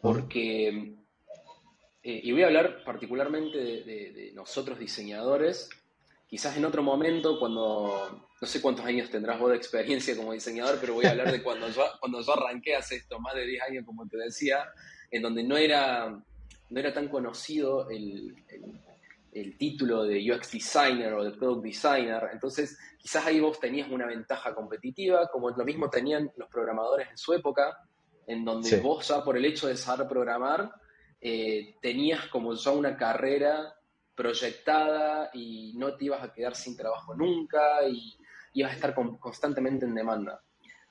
porque, 0.00 0.68
eh, 2.02 2.20
y 2.22 2.32
voy 2.32 2.42
a 2.42 2.46
hablar 2.46 2.84
particularmente 2.84 3.58
de 3.58 4.30
nosotros 4.34 4.78
diseñadores, 4.78 5.68
quizás 6.26 6.56
en 6.56 6.64
otro 6.64 6.82
momento, 6.82 7.38
cuando 7.38 8.26
no 8.40 8.46
sé 8.46 8.60
cuántos 8.60 8.84
años 8.84 9.10
tendrás 9.10 9.38
vos 9.38 9.50
de 9.50 9.56
experiencia 9.56 10.16
como 10.16 10.32
diseñador, 10.32 10.78
pero 10.80 10.94
voy 10.94 11.06
a 11.06 11.10
hablar 11.10 11.30
de 11.30 11.42
cuando 11.42 11.68
yo, 11.68 11.82
cuando 12.00 12.20
yo 12.20 12.32
arranqué 12.32 12.76
hace 12.76 12.96
esto, 12.96 13.18
más 13.18 13.34
de 13.34 13.46
10 13.46 13.62
años, 13.62 13.86
como 13.86 14.06
te 14.06 14.18
decía, 14.18 14.64
en 15.10 15.22
donde 15.22 15.42
no 15.42 15.56
era, 15.56 16.08
no 16.08 16.80
era 16.80 16.92
tan 16.92 17.08
conocido 17.08 17.88
el, 17.88 18.34
el, 19.32 19.56
título 19.56 20.04
de 20.04 20.32
UX 20.32 20.52
Designer 20.52 21.14
o 21.14 21.24
de 21.24 21.30
Product 21.30 21.64
Designer. 21.64 22.28
Entonces, 22.32 22.76
quizás 22.98 23.24
ahí 23.26 23.38
vos 23.38 23.60
tenías 23.60 23.90
una 23.90 24.06
ventaja 24.06 24.54
competitiva, 24.54 25.28
como 25.28 25.50
lo 25.50 25.64
mismo 25.64 25.88
tenían 25.88 26.30
los 26.36 26.48
programadores 26.48 27.08
en 27.08 27.16
su 27.16 27.32
época, 27.32 27.78
en 28.26 28.44
donde 28.44 28.80
vos 28.80 29.06
ya 29.06 29.22
por 29.22 29.36
el 29.36 29.44
hecho 29.44 29.68
de 29.68 29.76
saber 29.76 30.08
programar, 30.08 30.72
eh, 31.20 31.76
tenías 31.80 32.26
como 32.26 32.54
ya 32.54 32.72
una 32.72 32.96
carrera 32.96 33.75
proyectada 34.16 35.30
y 35.34 35.74
no 35.76 35.94
te 35.94 36.06
ibas 36.06 36.22
a 36.22 36.32
quedar 36.32 36.56
sin 36.56 36.76
trabajo 36.76 37.14
nunca 37.14 37.86
y 37.86 38.16
ibas 38.54 38.72
a 38.72 38.74
estar 38.74 38.94
constantemente 38.94 39.84
en 39.84 39.94
demanda. 39.94 40.40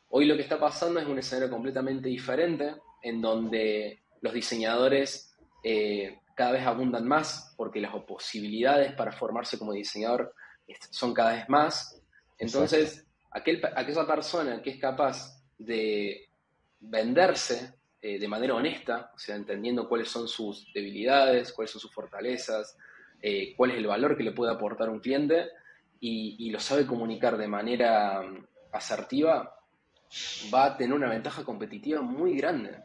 Hoy 0.09 0.25
lo 0.25 0.35
que 0.35 0.43
está 0.43 0.59
pasando 0.59 0.99
es 0.99 1.07
un 1.07 1.17
escenario 1.17 1.49
completamente 1.49 2.07
diferente, 2.07 2.75
en 3.01 3.21
donde 3.21 4.03
los 4.21 4.33
diseñadores 4.33 5.35
eh, 5.63 6.19
cada 6.35 6.51
vez 6.51 6.65
abundan 6.65 7.07
más, 7.07 7.53
porque 7.57 7.81
las 7.81 7.93
posibilidades 8.03 8.93
para 8.93 9.11
formarse 9.11 9.57
como 9.57 9.73
diseñador 9.73 10.33
son 10.91 11.13
cada 11.13 11.33
vez 11.33 11.49
más. 11.49 11.99
Entonces, 12.37 13.05
aquel, 13.31 13.61
aquella 13.75 14.05
persona 14.05 14.61
que 14.61 14.71
es 14.71 14.79
capaz 14.79 15.43
de 15.57 16.29
venderse 16.79 17.73
eh, 18.01 18.19
de 18.19 18.27
manera 18.27 18.53
honesta, 18.53 19.11
o 19.15 19.17
sea, 19.17 19.35
entendiendo 19.35 19.89
cuáles 19.89 20.09
son 20.09 20.27
sus 20.27 20.71
debilidades, 20.73 21.51
cuáles 21.51 21.71
son 21.71 21.81
sus 21.81 21.91
fortalezas, 21.91 22.77
eh, 23.21 23.53
cuál 23.55 23.71
es 23.71 23.77
el 23.77 23.87
valor 23.87 24.17
que 24.17 24.23
le 24.23 24.31
puede 24.31 24.51
aportar 24.51 24.89
un 24.89 24.99
cliente 24.99 25.49
y, 25.99 26.49
lo 26.51 26.59
sabe 26.59 26.85
comunicar 26.85 27.37
de 27.37 27.47
manera 27.47 28.21
mm, 28.21 28.45
asertiva, 28.73 29.57
va 30.53 30.65
a 30.65 30.77
tener 30.77 30.93
una 30.93 31.09
ventaja 31.09 31.43
competitiva 31.43 32.01
muy 32.01 32.37
grande, 32.37 32.77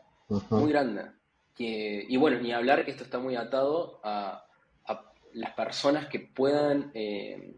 muy 0.48 0.72
grande. 0.72 1.10
y 1.58 2.16
bueno, 2.16 2.40
ni 2.40 2.52
hablar 2.52 2.84
que 2.84 2.92
esto 2.92 3.04
está 3.04 3.18
muy 3.18 3.36
atado 3.36 4.00
a, 4.02 4.46
las 5.34 5.52
personas 5.52 6.06
que 6.06 6.18
puedan, 6.18 6.90
eh, 6.92 7.54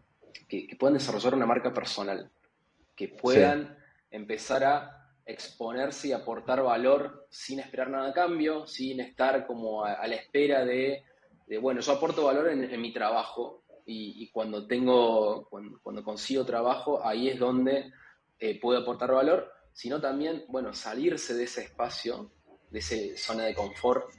que, 0.47 0.75
puedan 0.77 0.93
desarrollar 0.93 1.33
una 1.33 1.47
marca 1.47 1.73
personal, 1.73 2.29
que 2.95 3.07
puedan 3.07 3.75
empezar 4.11 4.63
a 4.63 5.09
exponerse 5.25 6.09
y 6.09 6.11
aportar 6.11 6.61
valor 6.61 7.25
sin 7.31 7.59
esperar 7.59 7.89
nada 7.89 8.09
a 8.09 8.13
cambio, 8.13 8.67
sin 8.67 8.99
estar 8.99 9.47
como 9.47 9.83
a 9.85 10.05
la 10.05 10.15
espera 10.15 10.65
de 10.65 11.03
bueno, 11.61 11.81
yo 11.81 11.91
aporto 11.91 12.23
valor 12.25 12.49
en, 12.49 12.81
mi 12.81 12.91
trabajo 12.91 13.63
y, 13.85 14.29
cuando 14.29 14.65
tengo, 14.65 15.47
cuando, 15.49 16.03
consigo 16.03 16.45
trabajo, 16.45 17.05
ahí 17.05 17.29
es 17.29 17.39
donde 17.39 17.91
eh, 18.39 18.59
puedo 18.59 18.79
aportar 18.79 19.11
valor, 19.11 19.51
sino 19.73 19.99
también, 19.99 20.45
bueno, 20.47 20.73
salirse 20.73 21.33
de 21.33 21.43
ese 21.43 21.63
espacio, 21.63 22.31
de 22.69 22.79
esa 22.79 22.95
zona 23.17 23.43
de 23.43 23.55
confort 23.55 24.09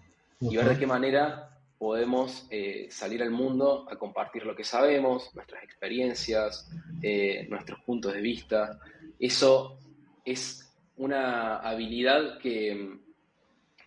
y 0.40 0.56
ver 0.56 0.68
de 0.68 0.78
qué 0.78 0.86
manera 0.86 1.50
podemos 1.78 2.46
eh, 2.50 2.88
salir 2.90 3.22
al 3.22 3.30
mundo 3.30 3.86
a 3.90 3.96
compartir 3.96 4.44
lo 4.46 4.54
que 4.54 4.64
sabemos, 4.64 5.34
nuestras 5.34 5.62
experiencias, 5.64 6.70
eh, 7.02 7.46
nuestros 7.50 7.80
puntos 7.80 8.12
de 8.12 8.20
vista. 8.20 8.78
Eso 9.18 9.78
es 10.24 10.74
una 10.96 11.58
habilidad 11.58 12.38
que, 12.38 12.98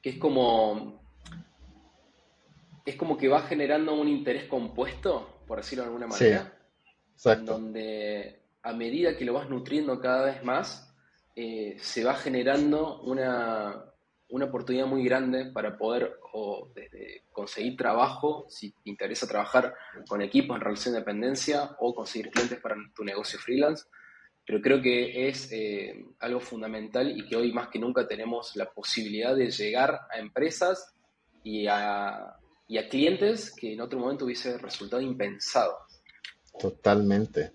que 0.01 0.09
es 0.09 0.17
como 0.17 1.06
es 2.87 2.95
como 2.95 3.17
que 3.17 3.27
va 3.27 3.41
generando 3.41 3.93
un 3.93 4.07
interés 4.07 4.45
compuesto, 4.45 5.41
por 5.45 5.57
decirlo 5.57 5.83
de 5.83 5.87
alguna 5.87 6.07
manera. 6.07 6.53
Sí, 7.17 7.29
Donde 7.43 8.43
a 8.63 8.71
medida 8.71 9.17
que 9.17 9.25
lo 9.25 9.33
vas 9.33 9.49
nutriendo 9.49 9.99
cada 9.99 10.23
vez 10.23 10.41
más, 10.45 10.95
eh, 11.35 11.75
se 11.81 12.05
va 12.05 12.13
generando 12.15 13.01
una, 13.01 13.83
oportunidad 14.29 14.85
muy 14.85 15.03
grande 15.03 15.51
para 15.51 15.77
poder 15.77 16.17
o 16.31 16.71
desde 16.73 17.23
conseguir 17.33 17.75
trabajo, 17.75 18.45
si 18.47 18.71
te 18.71 18.89
interesa 18.89 19.27
trabajar 19.27 19.75
con 20.07 20.21
equipos 20.21 20.55
en 20.55 20.61
relación 20.61 20.93
de 20.93 21.01
dependencia 21.01 21.75
o 21.79 21.93
conseguir 21.93 22.31
clientes 22.31 22.61
para 22.61 22.77
tu 22.95 23.03
negocio 23.03 23.37
freelance. 23.37 23.83
Pero 24.45 24.61
creo 24.61 24.81
que 24.81 25.27
es 25.27 25.51
eh, 25.51 26.05
algo 26.19 26.39
fundamental 26.39 27.11
y 27.11 27.27
que 27.27 27.35
hoy 27.35 27.51
más 27.51 27.67
que 27.67 27.79
nunca 27.79 28.07
tenemos 28.07 28.55
la 28.55 28.71
posibilidad 28.71 29.35
de 29.35 29.51
llegar 29.51 30.07
a 30.09 30.19
empresas 30.19 30.93
y 31.43 31.67
a, 31.67 32.36
y 32.67 32.77
a 32.77 32.89
clientes 32.89 33.51
que 33.51 33.73
en 33.73 33.81
otro 33.81 33.99
momento 33.99 34.25
hubiese 34.25 34.57
resultado 34.57 35.01
impensado. 35.01 35.77
Totalmente. 36.59 37.53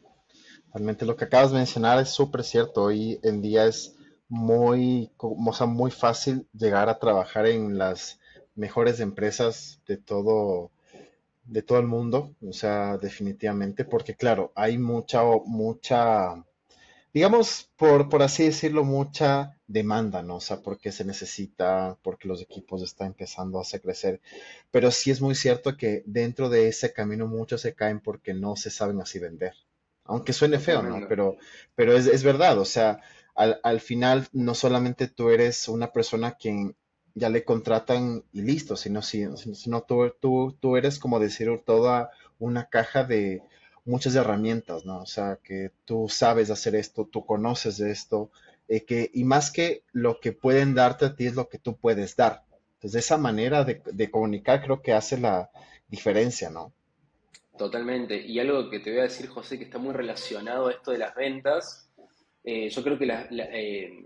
Totalmente. 0.67 1.05
Lo 1.05 1.17
que 1.17 1.27
acabas 1.27 1.51
de 1.51 1.59
mencionar 1.59 1.99
es 2.01 2.11
súper 2.11 2.45
cierto. 2.45 2.85
Hoy 2.85 3.21
en 3.23 3.43
día 3.43 3.67
es 3.67 3.95
muy, 4.29 5.11
o 5.19 5.37
muy 5.67 5.91
fácil 5.91 6.47
llegar 6.55 6.89
a 6.89 6.99
trabajar 6.99 7.47
en 7.47 7.77
las 7.77 8.19
mejores 8.55 9.01
empresas 9.01 9.81
de 9.87 9.99
todo, 9.99 10.71
de 11.45 11.63
todo 11.63 11.79
el 11.79 11.87
mundo, 11.87 12.35
o 12.41 12.53
sea, 12.53 12.97
definitivamente, 12.97 13.85
porque 13.85 14.15
claro, 14.15 14.53
hay 14.55 14.79
mucha, 14.79 15.23
mucha, 15.45 16.43
digamos, 17.13 17.71
por, 17.77 18.09
por 18.09 18.23
así 18.23 18.45
decirlo, 18.45 18.85
mucha 18.85 19.59
demanda, 19.67 20.23
¿no? 20.23 20.37
O 20.37 20.41
sea, 20.41 20.63
porque 20.63 20.93
se 20.93 21.05
necesita, 21.05 21.99
porque 22.03 22.29
los 22.29 22.41
equipos 22.41 22.83
están 22.83 23.09
empezando 23.09 23.59
a 23.59 23.63
hacer 23.63 23.83
crecer. 23.83 24.21
Pero 24.71 24.91
sí 24.91 25.11
es 25.11 25.21
muy 25.21 25.35
cierto 25.35 25.77
que 25.77 26.03
dentro 26.07 26.49
de 26.49 26.69
ese 26.69 26.93
camino 26.93 27.27
muchos 27.27 27.61
se 27.61 27.75
caen 27.75 28.01
porque 28.01 28.35
no 28.35 28.57
se 28.57 28.71
saben 28.71 29.01
así 29.01 29.19
vender. 29.19 29.55
Aunque 30.05 30.33
suene 30.33 30.59
feo, 30.59 30.83
¿no? 30.83 31.07
Pero, 31.09 31.37
pero 31.75 31.97
es, 31.97 32.07
es 32.07 32.25
verdad, 32.25 32.59
o 32.59 32.65
sea, 32.65 33.01
al, 33.35 33.61
al, 33.63 33.81
final 33.81 34.27
no 34.33 34.55
solamente 34.55 35.07
tú 35.07 35.31
eres 35.31 35.69
una 35.69 35.93
persona 35.93 36.33
quien 36.33 36.77
ya 37.15 37.29
le 37.29 37.45
contratan 37.45 38.25
y 38.33 38.43
listo, 38.43 38.77
sino, 38.77 39.03
sino 39.03 39.83
tú, 39.83 40.13
tú, 40.21 40.57
tú 40.61 40.77
eres 40.77 40.99
como 40.99 41.21
decir 41.21 41.49
toda 41.65 42.11
una 42.39 42.69
caja 42.69 43.05
de 43.05 43.43
muchas 43.85 44.15
herramientas, 44.15 44.85
¿no? 44.85 45.03
O 45.03 45.07
sea, 45.07 45.39
que 45.43 45.71
tú 45.85 46.09
sabes 46.09 46.51
hacer 46.51 46.75
esto, 46.75 47.07
tú 47.07 47.25
conoces 47.25 47.79
de 47.79 47.91
esto, 47.91 48.31
eh, 48.69 48.85
que, 48.85 49.11
y 49.13 49.25
más 49.25 49.51
que 49.51 49.83
lo 49.93 50.21
que 50.21 50.33
pueden 50.33 50.75
darte 50.75 51.07
a 51.07 51.17
ti 51.17 51.27
es 51.27 51.35
lo 51.35 51.49
que 51.49 51.59
tú 51.59 51.77
puedes 51.77 52.17
dar. 52.17 52.45
Entonces, 52.75 53.05
esa 53.05 53.19
manera 53.19 53.65
de, 53.65 53.83
de 53.85 54.11
comunicar 54.11 54.63
creo 54.63 54.83
que 54.83 54.93
hace 54.93 55.19
la 55.19 55.51
diferencia, 55.89 56.51
¿no? 56.51 56.73
Totalmente. 57.57 58.17
Y 58.17 58.41
algo 58.41 58.71
que 58.71 58.81
te 58.81 58.91
voy 58.91 59.01
a 59.01 59.05
decir, 59.05 59.29
José, 59.29 59.59
que 59.59 59.65
está 59.65 59.79
muy 59.79 59.93
relacionado 59.93 60.69
a 60.69 60.73
esto 60.73 60.91
de 60.91 60.99
las 60.99 61.15
ventas, 61.15 61.91
eh, 62.45 62.69
yo 62.71 62.83
creo 62.83 62.99
que 62.99 63.07
la, 63.07 63.29
eh, 63.31 64.05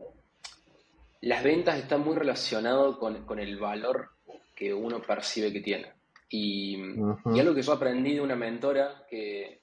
las 1.22 1.42
ventas 1.42 1.78
están 1.78 2.02
muy 2.02 2.16
relacionadas 2.16 2.96
con, 2.96 3.38
el 3.38 3.58
valor 3.58 4.10
que 4.54 4.74
uno 4.74 5.00
percibe 5.00 5.52
que 5.52 5.60
tiene. 5.60 5.92
Y, 6.28 6.76
algo 7.24 7.54
que 7.54 7.62
yo 7.62 7.72
aprendí 7.72 8.14
de 8.14 8.20
una 8.20 8.36
mentora 8.36 9.06
que, 9.08 9.60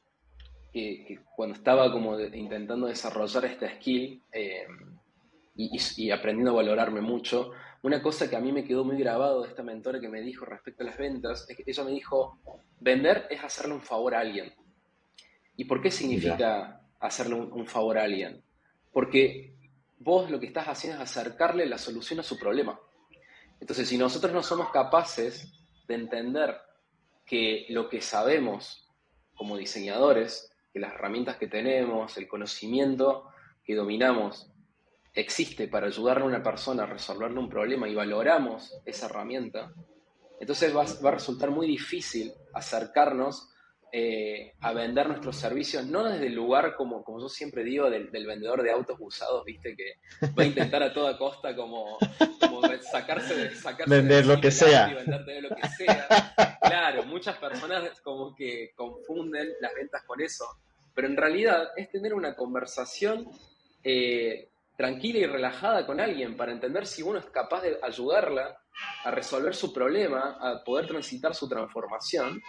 cuando 1.35 1.55
estaba 1.55 1.91
como 1.91 2.19
intentando 2.19 2.87
desarrollar 2.87 3.45
esta 3.45 3.69
skill 3.75 4.23
eh, 4.31 4.65
y, 5.55 6.09
aprendiendo 6.09 6.51
a 6.51 6.55
valorarme 6.55 7.01
mucho, 7.01 7.51
una 7.83 8.01
cosa 8.01 8.29
que 8.29 8.35
a 8.35 8.39
mí 8.39 8.51
me 8.51 8.63
quedó 8.63 8.83
muy 8.83 8.97
grabado 8.97 9.43
de 9.43 9.49
esta 9.49 9.61
mentora 9.61 9.99
que 9.99 10.09
me 10.09 10.21
dijo 10.21 10.45
respecto 10.45 10.83
a 10.83 10.87
las 10.87 10.97
ventas, 10.97 11.47
es 11.47 11.55
que 11.55 11.63
ella 11.67 11.83
me 11.83 11.91
dijo, 11.91 12.39
vender 12.79 13.27
es 13.29 13.43
hacerle 13.43 13.75
un 13.75 13.81
favor 13.81 14.15
a 14.15 14.21
alguien. 14.21 14.51
¿Y 15.55 15.65
por 15.65 15.81
qué 15.81 15.91
significa 15.91 16.81
hacerle 16.99 17.35
un 17.35 17.67
favor 17.67 17.99
a 17.99 18.03
alguien? 18.03 18.41
Porque 18.91 19.53
vos 19.99 20.31
lo 20.31 20.39
que 20.39 20.47
estás 20.47 20.67
haciendo 20.67 21.03
es 21.03 21.09
acercarle 21.09 21.67
la 21.67 21.77
solución 21.77 22.19
a 22.19 22.23
su 22.23 22.39
problema. 22.39 22.79
Entonces, 23.59 23.87
si 23.87 23.97
nosotros 23.97 24.33
no 24.33 24.41
somos 24.41 24.71
capaces 24.71 25.53
de 25.87 25.95
entender 25.95 26.57
que 27.25 27.67
lo 27.69 27.89
que 27.89 28.01
sabemos 28.01 28.89
como 29.35 29.57
diseñadores, 29.57 30.52
que 30.73 30.79
las 30.79 30.93
herramientas 30.93 31.37
que 31.37 31.47
tenemos, 31.47 32.17
el 32.17 32.27
conocimiento 32.27 33.29
que 33.63 33.75
dominamos, 33.75 34.51
existe 35.13 35.67
para 35.67 35.87
ayudarle 35.87 36.23
a 36.23 36.27
una 36.27 36.43
persona 36.43 36.83
a 36.83 36.87
resolverle 36.87 37.39
un 37.39 37.49
problema 37.49 37.87
y 37.87 37.93
valoramos 37.93 38.75
esa 38.83 39.05
herramienta, 39.05 39.71
entonces 40.39 40.75
va, 40.75 40.83
va 41.05 41.09
a 41.09 41.13
resultar 41.13 41.51
muy 41.51 41.67
difícil 41.67 42.33
acercarnos 42.53 43.52
eh, 43.95 44.55
a 44.61 44.73
vender 44.73 45.07
nuestros 45.07 45.35
servicios, 45.35 45.85
no 45.85 46.03
desde 46.03 46.25
el 46.25 46.33
lugar, 46.33 46.73
como, 46.75 47.03
como 47.03 47.19
yo 47.19 47.29
siempre 47.29 47.63
digo, 47.63 47.91
del, 47.91 48.09
vendedor 48.09 48.63
de 48.63 48.71
autos 48.71 48.97
usados, 48.99 49.45
viste, 49.45 49.75
que 49.75 49.97
va 50.35 50.41
a 50.41 50.45
intentar 50.47 50.81
a 50.81 50.91
toda 50.91 51.15
costa 51.15 51.55
como, 51.55 51.99
sacarse 52.91 53.35
de... 53.35 53.55
Sacarse 53.55 53.95
vender 53.95 54.25
lo 54.25 54.41
que 54.41 54.49
sea. 54.49 54.87
lo 54.87 55.55
que 55.55 55.67
sea. 55.77 56.57
Claro, 56.59 57.03
muchas 57.03 57.37
personas 57.37 58.01
como 58.01 58.35
que 58.35 58.71
confunden 58.75 59.49
las 59.61 59.75
ventas 59.75 60.01
con 60.05 60.19
eso, 60.21 60.45
pero 60.95 61.07
en 61.07 61.15
realidad 61.15 61.69
es 61.75 61.91
tener 61.91 62.15
una 62.15 62.35
conversación 62.35 63.29
eh, 63.83 64.49
tranquila 64.75 65.19
y 65.19 65.25
relajada 65.27 65.85
con 65.85 65.99
alguien 65.99 66.35
para 66.35 66.51
entender 66.51 66.87
si 66.87 67.03
uno 67.03 67.19
es 67.19 67.25
capaz 67.25 67.61
de 67.61 67.77
ayudarla 67.83 68.57
a 69.03 69.11
resolver 69.11 69.53
su 69.53 69.71
problema, 69.71 70.35
a 70.41 70.63
poder 70.63 70.87
transitar 70.87 71.35
su 71.35 71.47
transformación. 71.47 72.41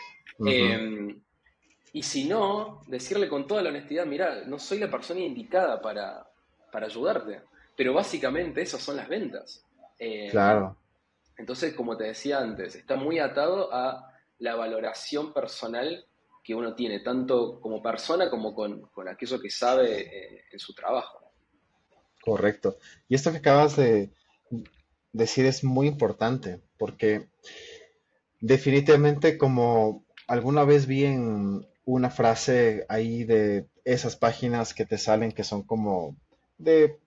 Y 1.95 2.03
si 2.03 2.25
no, 2.25 2.83
decirle 2.89 3.29
con 3.29 3.47
toda 3.47 3.63
la 3.63 3.71
honestidad, 3.71 4.05
mira, 4.05 4.43
no 4.47 4.59
soy 4.59 4.81
la 4.81 4.91
persona 4.91 5.21
indicada 5.21 5.81
para, 5.81 6.27
ayudarte. 6.73 7.43
Pero 7.77 7.95
básicamente 7.95 8.63
esas 8.63 8.83
son 8.83 8.97
las 8.97 9.09
ventas. 9.09 9.65
Eh, 9.97 10.29
claro. 10.33 10.77
Entonces, 11.37 11.73
como 11.73 11.97
te 11.97 12.03
decía 12.03 12.41
antes, 12.41 12.75
está 12.75 12.97
muy 12.97 13.21
atado 13.21 13.73
a 13.73 14.13
la 14.41 14.57
valoración 14.57 15.33
personal 15.33 16.05
que 16.43 16.57
uno 16.57 16.75
tiene, 16.75 16.99
tanto 16.99 17.61
como 17.61 17.81
persona 17.81 18.29
como 18.29 18.57
con, 18.57 18.91
aquello 19.09 19.41
que 19.41 19.51
sabe 19.51 20.01
eh, 20.01 20.45
en 20.51 20.59
su 20.59 20.75
trabajo. 20.75 21.21
Correcto. 22.21 22.77
Y 23.09 23.15
esto 23.15 23.31
que 23.31 23.39
acabas 23.39 23.77
de 23.77 24.11
decir 25.13 25.47
es 25.47 25.63
muy 25.63 25.87
importante, 25.87 26.61
porque 26.77 27.29
definitivamente 28.41 29.39
como 29.39 30.05
alguna 30.27 30.65
vez 30.65 30.87
vi 30.87 31.05
en, 31.05 31.69
una 31.85 32.11
frase 32.11 32.87
ahí 32.89 33.25
de 33.25 33.67
esas 33.85 34.17
páginas 34.17 34.75
que 34.75 34.87
te 34.87 34.99
salen 34.99 35.33
que 35.33 35.45
son 35.45 35.63
como 35.63 36.17
de 36.59 36.99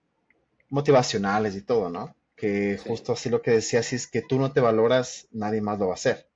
motivacionales 0.70 1.56
y 1.56 1.62
todo, 1.62 1.90
¿no? 1.90 2.14
Que 2.36 2.78
justo 2.78 3.12
así 3.12 3.30
lo 3.30 3.42
que 3.42 3.50
decías 3.50 3.92
es 3.92 4.06
que 4.06 4.22
tú 4.22 4.38
no 4.38 4.52
te 4.52 4.60
valoras, 4.60 5.26
nadie 5.32 5.60
más 5.60 5.78
lo 5.78 5.86
va 5.86 5.92
a 5.92 5.96
hacer. 5.96 6.28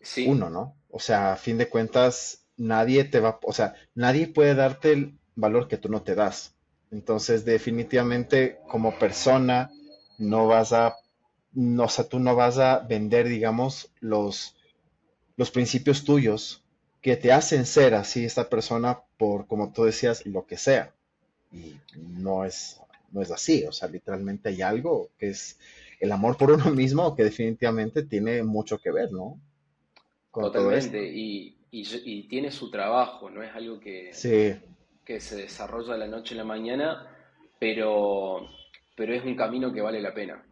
Sí. 0.00 0.26
Uno, 0.28 0.50
¿no? 0.50 0.76
O 0.90 1.00
sea, 1.00 1.32
a 1.32 1.36
fin 1.36 1.58
de 1.58 1.68
cuentas, 1.68 2.46
nadie 2.56 3.04
te 3.04 3.18
va, 3.18 3.40
o 3.42 3.52
sea, 3.52 3.74
nadie 3.94 4.28
puede 4.28 4.54
darte 4.54 4.92
el 4.92 5.18
valor 5.34 5.66
que 5.66 5.78
tú 5.78 5.88
no 5.88 6.02
te 6.02 6.14
das. 6.14 6.54
Entonces, 6.92 7.44
definitivamente, 7.44 8.60
como 8.68 8.96
persona, 8.98 9.70
no 10.18 10.46
vas 10.46 10.72
a, 10.72 10.94
no, 11.52 11.84
o 11.84 11.88
sea, 11.88 12.08
tú 12.08 12.20
no 12.20 12.36
vas 12.36 12.58
a 12.58 12.78
vender, 12.78 13.26
digamos, 13.26 13.92
los, 13.98 14.56
los 15.36 15.50
principios 15.50 16.04
tuyos 16.04 16.65
que 17.06 17.16
te 17.16 17.30
hacen 17.30 17.66
ser 17.66 17.94
así 17.94 18.24
esta 18.24 18.48
persona 18.48 18.98
por, 19.16 19.46
como 19.46 19.72
tú 19.72 19.84
decías, 19.84 20.26
lo 20.26 20.44
que 20.44 20.56
sea. 20.56 20.92
Y 21.52 21.76
no 21.94 22.44
es, 22.44 22.80
no 23.12 23.22
es 23.22 23.30
así, 23.30 23.64
o 23.64 23.70
sea, 23.70 23.88
literalmente 23.88 24.48
hay 24.48 24.60
algo 24.60 25.10
que 25.16 25.28
es 25.28 25.56
el 26.00 26.10
amor 26.10 26.36
por 26.36 26.50
uno 26.50 26.68
mismo 26.72 27.14
que 27.14 27.22
definitivamente 27.22 28.02
tiene 28.02 28.42
mucho 28.42 28.78
que 28.78 28.90
ver, 28.90 29.12
¿no? 29.12 29.38
Totalmente, 30.34 31.00
y, 31.00 31.56
y, 31.70 32.26
tiene 32.26 32.50
su 32.50 32.72
trabajo, 32.72 33.30
no 33.30 33.40
es 33.40 33.54
algo 33.54 33.78
que, 33.78 34.10
que 35.04 35.20
se 35.20 35.36
desarrolla 35.36 35.92
de 35.92 36.00
la 36.00 36.08
noche 36.08 36.34
a 36.34 36.38
la 36.38 36.44
mañana, 36.44 37.06
pero, 37.60 38.48
pero 38.96 39.14
es 39.14 39.24
un 39.24 39.36
camino 39.36 39.72
que 39.72 39.80
vale 39.80 40.00
la 40.00 40.12
pena. 40.12 40.44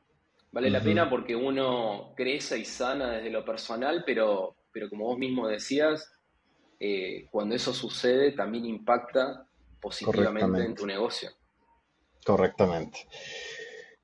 Vale 0.53 0.71
la 0.71 0.81
pena 0.81 1.11
porque 1.11 1.35
uno 1.35 2.13
crece 2.15 2.57
y 2.61 2.65
sana 2.65 3.15
desde 3.15 3.31
lo 3.31 3.45
personal, 3.45 4.05
pero, 4.07 4.55
pero 4.71 4.89
como 4.89 5.07
vos 5.07 5.19
mismo 5.19 5.49
decías, 5.49 6.14
eh, 6.87 7.29
cuando 7.31 7.55
eso 7.55 7.73
sucede 7.73 8.33
también 8.33 8.67
impacta 8.67 9.47
positivamente 9.81 10.63
en 10.63 10.75
tu 10.75 10.87
negocio. 10.87 11.31
Correctamente. 12.27 13.09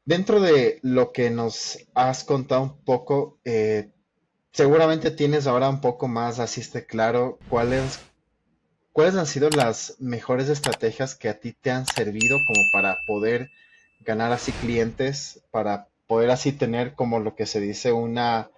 Dentro 0.06 0.40
de 0.40 0.78
lo 0.80 1.12
que 1.12 1.28
nos 1.28 1.78
has 1.92 2.24
contado 2.24 2.62
un 2.62 2.82
poco, 2.82 3.38
eh, 3.44 3.90
seguramente 4.52 5.10
tienes 5.10 5.46
ahora 5.46 5.68
un 5.68 5.82
poco 5.82 6.08
más, 6.08 6.38
así 6.38 6.62
esté 6.62 6.86
claro, 6.86 7.38
cuáles, 7.50 8.00
cuáles 8.92 9.14
han 9.14 9.26
sido 9.26 9.50
las 9.50 9.96
mejores 9.98 10.48
estrategias 10.48 11.14
que 11.14 11.28
a 11.28 11.38
ti 11.38 11.52
te 11.52 11.70
han 11.70 11.84
servido 11.84 12.38
como 12.46 12.62
para 12.72 12.96
poder 13.06 13.50
ganar 14.06 14.32
así 14.32 14.52
clientes, 14.52 15.42
para 15.50 15.88
poder 16.06 16.30
así 16.30 16.52
tener 16.52 16.94
como 16.94 17.20
lo 17.20 17.34
que 17.34 17.44
se 17.44 17.60
dice 17.60 17.92
una, 17.92 18.50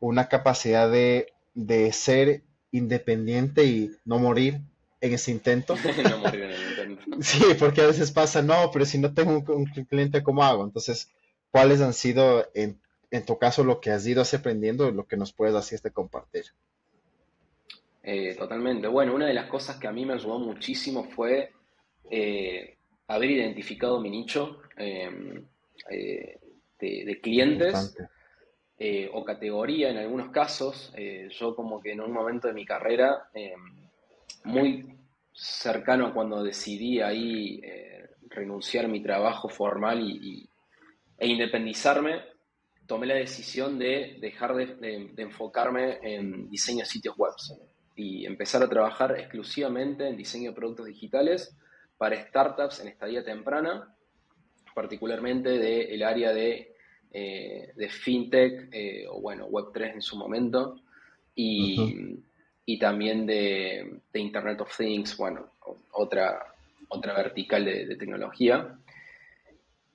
una 0.00 0.30
capacidad 0.30 0.90
de, 0.90 1.34
de 1.52 1.92
ser 1.92 2.45
independiente 2.70 3.64
y 3.64 3.90
no 4.04 4.18
morir 4.18 4.60
en 5.00 5.12
ese 5.14 5.30
intento. 5.30 5.76
no 6.10 6.18
morir 6.18 6.42
en 6.42 6.50
el 6.50 6.70
intento. 6.70 7.04
sí, 7.20 7.44
porque 7.58 7.82
a 7.82 7.86
veces 7.86 8.10
pasa, 8.10 8.42
no, 8.42 8.70
pero 8.72 8.84
si 8.84 8.98
no 8.98 9.14
tengo 9.14 9.42
un, 9.54 9.66
cliente, 9.66 10.22
¿cómo 10.22 10.42
hago? 10.42 10.64
Entonces, 10.64 11.12
¿cuáles 11.50 11.80
han 11.80 11.94
sido, 11.94 12.48
en, 12.54 12.78
tu 13.24 13.38
caso, 13.38 13.64
lo 13.64 13.80
que 13.80 13.90
has 13.90 14.06
ido 14.06 14.22
aprendiendo, 14.22 14.90
lo 14.90 15.06
que 15.06 15.16
nos 15.16 15.32
puedes 15.32 15.54
así 15.54 15.74
este 15.74 15.90
compartir? 15.90 16.46
Eh, 18.02 18.34
totalmente. 18.36 18.86
Bueno, 18.86 19.14
una 19.14 19.26
de 19.26 19.34
las 19.34 19.48
cosas 19.48 19.76
que 19.76 19.88
a 19.88 19.92
mí 19.92 20.04
me 20.04 20.14
ayudó 20.14 20.38
muchísimo 20.38 21.04
fue 21.04 21.52
eh, 22.10 22.76
haber 23.08 23.30
identificado 23.30 24.00
mi 24.00 24.10
nicho 24.10 24.60
em, 24.76 25.44
eh, 25.90 26.38
de, 26.78 27.20
clientes 27.20 27.96
eh, 28.78 29.08
o 29.10 29.24
categoría 29.24 29.88
en 29.88 29.96
algunos 29.96 30.30
casos. 30.30 30.92
Eh, 30.94 31.28
yo 31.30 31.56
como 31.56 31.80
que 31.80 31.92
en 31.92 32.02
un 32.02 32.12
momento 32.12 32.46
de 32.46 32.52
mi 32.52 32.66
carrera, 32.66 33.30
eh, 33.32 33.54
muy 34.44 34.98
cercano 35.32 36.12
cuando 36.12 36.42
decidí 36.42 37.00
ahí 37.00 37.60
renunciar 38.28 38.84
a 38.84 38.88
mi 38.88 39.02
trabajo 39.02 39.48
formal 39.48 40.00
y, 40.02 40.48
e 41.18 41.26
independizarme, 41.26 42.22
tomé 42.86 43.06
la 43.06 43.14
decisión 43.14 43.78
de 43.78 44.18
dejar 44.20 44.54
de, 44.54 45.10
enfocarme 45.16 45.98
en 46.02 46.48
diseño 46.50 46.80
de 46.80 46.86
sitios 46.86 47.16
web 47.16 47.32
y 47.94 48.26
empezar 48.26 48.62
a 48.62 48.68
trabajar 48.68 49.18
exclusivamente 49.18 50.06
en 50.06 50.16
diseño 50.16 50.50
de 50.50 50.56
productos 50.56 50.86
digitales 50.86 51.56
para 51.96 52.22
startups 52.28 52.80
en 52.80 52.88
estadía 52.88 53.24
temprana, 53.24 53.94
particularmente 54.74 55.58
del 55.58 56.02
área 56.02 56.32
de, 56.32 56.75
eh, 57.12 57.72
de 57.74 57.88
fintech 57.88 58.68
eh, 58.72 59.06
o 59.08 59.20
bueno, 59.20 59.48
Web3 59.48 59.94
en 59.94 60.02
su 60.02 60.16
momento 60.16 60.80
y, 61.34 62.18
y 62.64 62.78
también 62.78 63.26
de, 63.26 64.00
de, 64.12 64.20
Internet 64.20 64.60
of 64.60 64.76
Things, 64.76 65.16
bueno, 65.16 65.52
otra, 65.92 66.54
otra 66.88 67.14
vertical 67.14 67.64
de, 67.64 67.96
tecnología. 67.96 68.78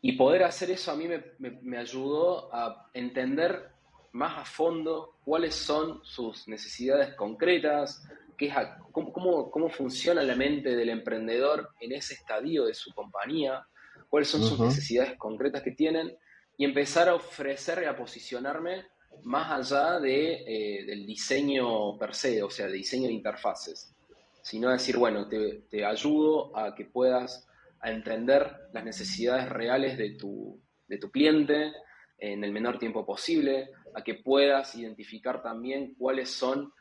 Y 0.01 0.13
poder 0.13 0.43
hacer 0.43 0.71
eso 0.71 0.91
a 0.91 0.95
mí 0.95 1.07
me, 1.07 1.21
me, 1.61 1.77
ayudó 1.77 2.53
a 2.53 2.89
entender 2.93 3.69
más 4.13 4.39
a 4.39 4.45
fondo 4.45 5.17
cuáles 5.23 5.55
son 5.55 6.01
sus 6.03 6.47
necesidades 6.47 7.13
concretas, 7.15 8.03
qué 8.37 8.47
es 8.47 8.53
cómo, 8.91 9.13
cómo, 9.13 9.51
cómo, 9.51 9.69
funciona 9.69 10.23
la 10.23 10.35
mente 10.35 10.75
del 10.75 10.89
emprendedor 10.89 11.69
en 11.79 11.91
ese 11.91 12.15
estadio 12.15 12.65
de 12.65 12.73
su 12.73 12.91
compañía, 12.93 13.65
cuáles 14.09 14.29
son 14.29 14.41
sus 14.41 14.59
necesidades 14.59 15.17
concretas 15.17 15.61
que 15.61 15.71
tienen 15.71 16.17
y 16.61 16.65
empezar 16.65 17.09
a 17.09 17.15
ofrecer 17.15 17.81
y 17.81 17.85
a 17.87 17.95
posicionarme 17.95 18.85
más 19.23 19.73
allá 19.73 19.99
de, 19.99 20.43
eh, 20.45 20.85
del 20.85 21.07
diseño 21.07 21.97
per 21.97 22.13
se, 22.13 22.43
o 22.43 22.51
sea, 22.51 22.67
de 22.67 22.73
diseño 22.73 23.07
de 23.07 23.13
interfaces, 23.13 23.95
sino 24.43 24.69
decir, 24.69 24.95
bueno, 24.95 25.27
te, 25.27 25.63
te 25.71 25.83
ayudo 25.83 26.55
a 26.55 26.75
que 26.75 26.85
puedas 26.85 27.49
a 27.79 27.89
entender 27.89 28.69
las 28.73 28.83
necesidades 28.83 29.49
reales 29.49 29.97
de 29.97 30.11
tu, 30.11 30.61
de 30.87 30.99
tu 30.99 31.09
cliente 31.09 31.73
en 32.19 32.43
el 32.43 32.51
menor 32.51 32.77
tiempo 32.77 33.03
posible, 33.03 33.71
a 33.95 34.03
que 34.03 34.13
puedas 34.13 34.75
identificar 34.75 35.41
también 35.41 35.95
cuáles 35.95 36.29
son 36.29 36.71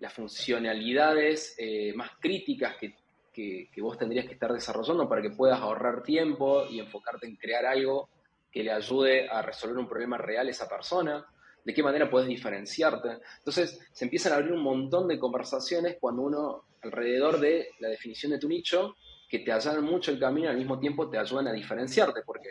las 0.00 0.12
funcionalidades 0.12 1.56
eh, 1.56 1.94
más 1.94 2.10
críticas 2.20 2.76
que, 2.76 2.94
que, 3.32 3.70
que, 3.72 3.80
vos 3.80 3.96
tendrías 3.96 4.26
que 4.26 4.34
estar 4.34 4.52
desarrollando 4.52 5.08
para 5.08 5.22
que 5.22 5.30
puedas 5.30 5.60
ahorrar 5.60 6.02
tiempo 6.02 6.66
y 6.68 6.78
enfocarte 6.78 7.26
en 7.26 7.36
crear 7.36 7.64
algo 7.64 8.10
que 8.50 8.62
le 8.62 8.72
ayude 8.72 9.28
a 9.28 9.42
resolver 9.42 9.78
un 9.78 9.88
problema 9.88 10.18
real 10.18 10.48
a 10.48 10.50
esa 10.50 10.68
persona 10.68 11.24
de 11.64 11.74
qué 11.74 11.82
manera 11.82 12.10
puedes 12.10 12.28
diferenciarte. 12.28 13.18
Entonces, 13.38 13.78
se 13.92 14.04
empiezan 14.04 14.32
a 14.32 14.36
abrir 14.36 14.52
un 14.52 14.62
montón 14.62 15.06
de 15.08 15.18
conversaciones 15.18 15.96
cuando 16.00 16.22
uno, 16.22 16.64
alrededor 16.82 17.38
de 17.38 17.68
la 17.80 17.88
definición 17.88 18.32
de 18.32 18.38
tu 18.38 18.48
nicho, 18.48 18.96
que 19.28 19.40
te 19.40 19.52
allanan 19.52 19.84
mucho 19.84 20.10
el 20.10 20.18
camino 20.18 20.46
y 20.46 20.50
al 20.50 20.56
mismo 20.56 20.78
tiempo 20.78 21.08
te 21.08 21.18
ayudan 21.18 21.48
a 21.48 21.52
diferenciarte, 21.52 22.22
porque 22.24 22.50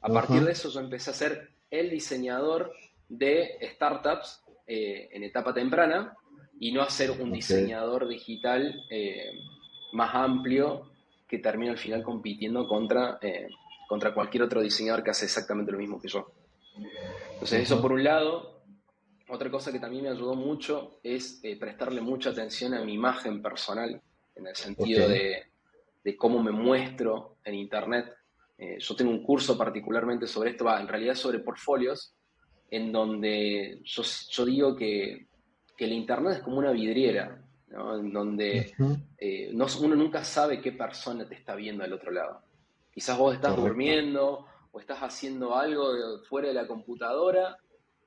a 0.00 0.08
partir 0.08 0.42
de 0.42 0.52
eso 0.52 0.70
yo 0.70 0.80
empecé 0.80 1.10
a 1.10 1.14
ser 1.14 1.50
el 1.70 1.90
diseñador 1.90 2.72
de 3.08 3.58
startups 3.74 4.42
eh, 4.66 5.08
en 5.12 5.22
etapa 5.22 5.54
temprana 5.54 6.16
y 6.58 6.72
no 6.72 6.82
a 6.82 6.90
ser 6.90 7.10
un 7.12 7.32
diseñador 7.32 8.08
digital 8.08 8.82
eh, 8.90 9.38
más 9.92 10.14
amplio 10.14 10.90
que 11.28 11.38
termina 11.38 11.72
al 11.72 11.78
final 11.78 12.02
compitiendo 12.02 12.66
contra, 12.66 13.18
eh, 13.20 13.48
contra 13.86 14.12
cualquier 14.12 14.42
otro 14.42 14.60
diseñador 14.60 15.02
que 15.02 15.10
hace 15.10 15.26
exactamente 15.26 15.72
lo 15.72 15.78
mismo 15.78 16.00
que 16.00 16.08
yo. 16.08 16.32
Entonces, 17.32 17.62
eso 17.62 17.80
por 17.80 17.92
un 17.92 18.04
lado. 18.04 18.54
Otra 19.28 19.50
cosa 19.50 19.72
que 19.72 19.80
también 19.80 20.04
me 20.04 20.10
ayudó 20.10 20.34
mucho 20.34 21.00
es 21.02 21.40
eh, 21.42 21.56
prestarle 21.58 22.00
mucha 22.00 22.30
atención 22.30 22.74
a 22.74 22.84
mi 22.84 22.94
imagen 22.94 23.42
personal, 23.42 24.00
en 24.36 24.46
el 24.46 24.54
sentido 24.54 25.08
de, 25.08 25.46
cómo 26.16 26.40
me 26.40 26.52
muestro 26.52 27.38
en 27.44 27.54
Internet. 27.54 28.14
Eh, 28.56 28.76
yo 28.78 28.94
tengo 28.94 29.10
un 29.10 29.24
curso 29.24 29.58
particularmente 29.58 30.28
sobre 30.28 30.50
esto, 30.50 30.64
va, 30.64 30.80
en 30.80 30.86
realidad 30.86 31.14
sobre 31.14 31.40
portfolios, 31.40 32.14
en 32.70 32.92
donde 32.92 33.80
yo, 33.82 34.44
digo 34.44 34.76
que, 34.76 35.26
el 35.78 35.92
Internet 35.92 36.34
es 36.34 36.42
como 36.42 36.58
una 36.58 36.70
vidriera, 36.70 37.42
en 37.68 38.12
donde 38.12 38.72
eh, 39.18 39.52
uno 39.52 39.96
nunca 39.96 40.22
sabe 40.22 40.60
qué 40.60 40.72
persona 40.72 41.28
te 41.28 41.34
está 41.34 41.56
viendo 41.56 41.82
al 41.82 41.92
otro 41.92 42.12
lado. 42.12 42.42
Quizás 42.96 43.18
vos 43.18 43.34
estás 43.34 43.54
durmiendo 43.54 44.46
o 44.72 44.80
estás 44.80 45.00
haciendo 45.00 45.54
algo 45.54 45.92
fuera 46.30 46.48
de 46.48 46.54
la 46.54 46.66
computadora 46.66 47.54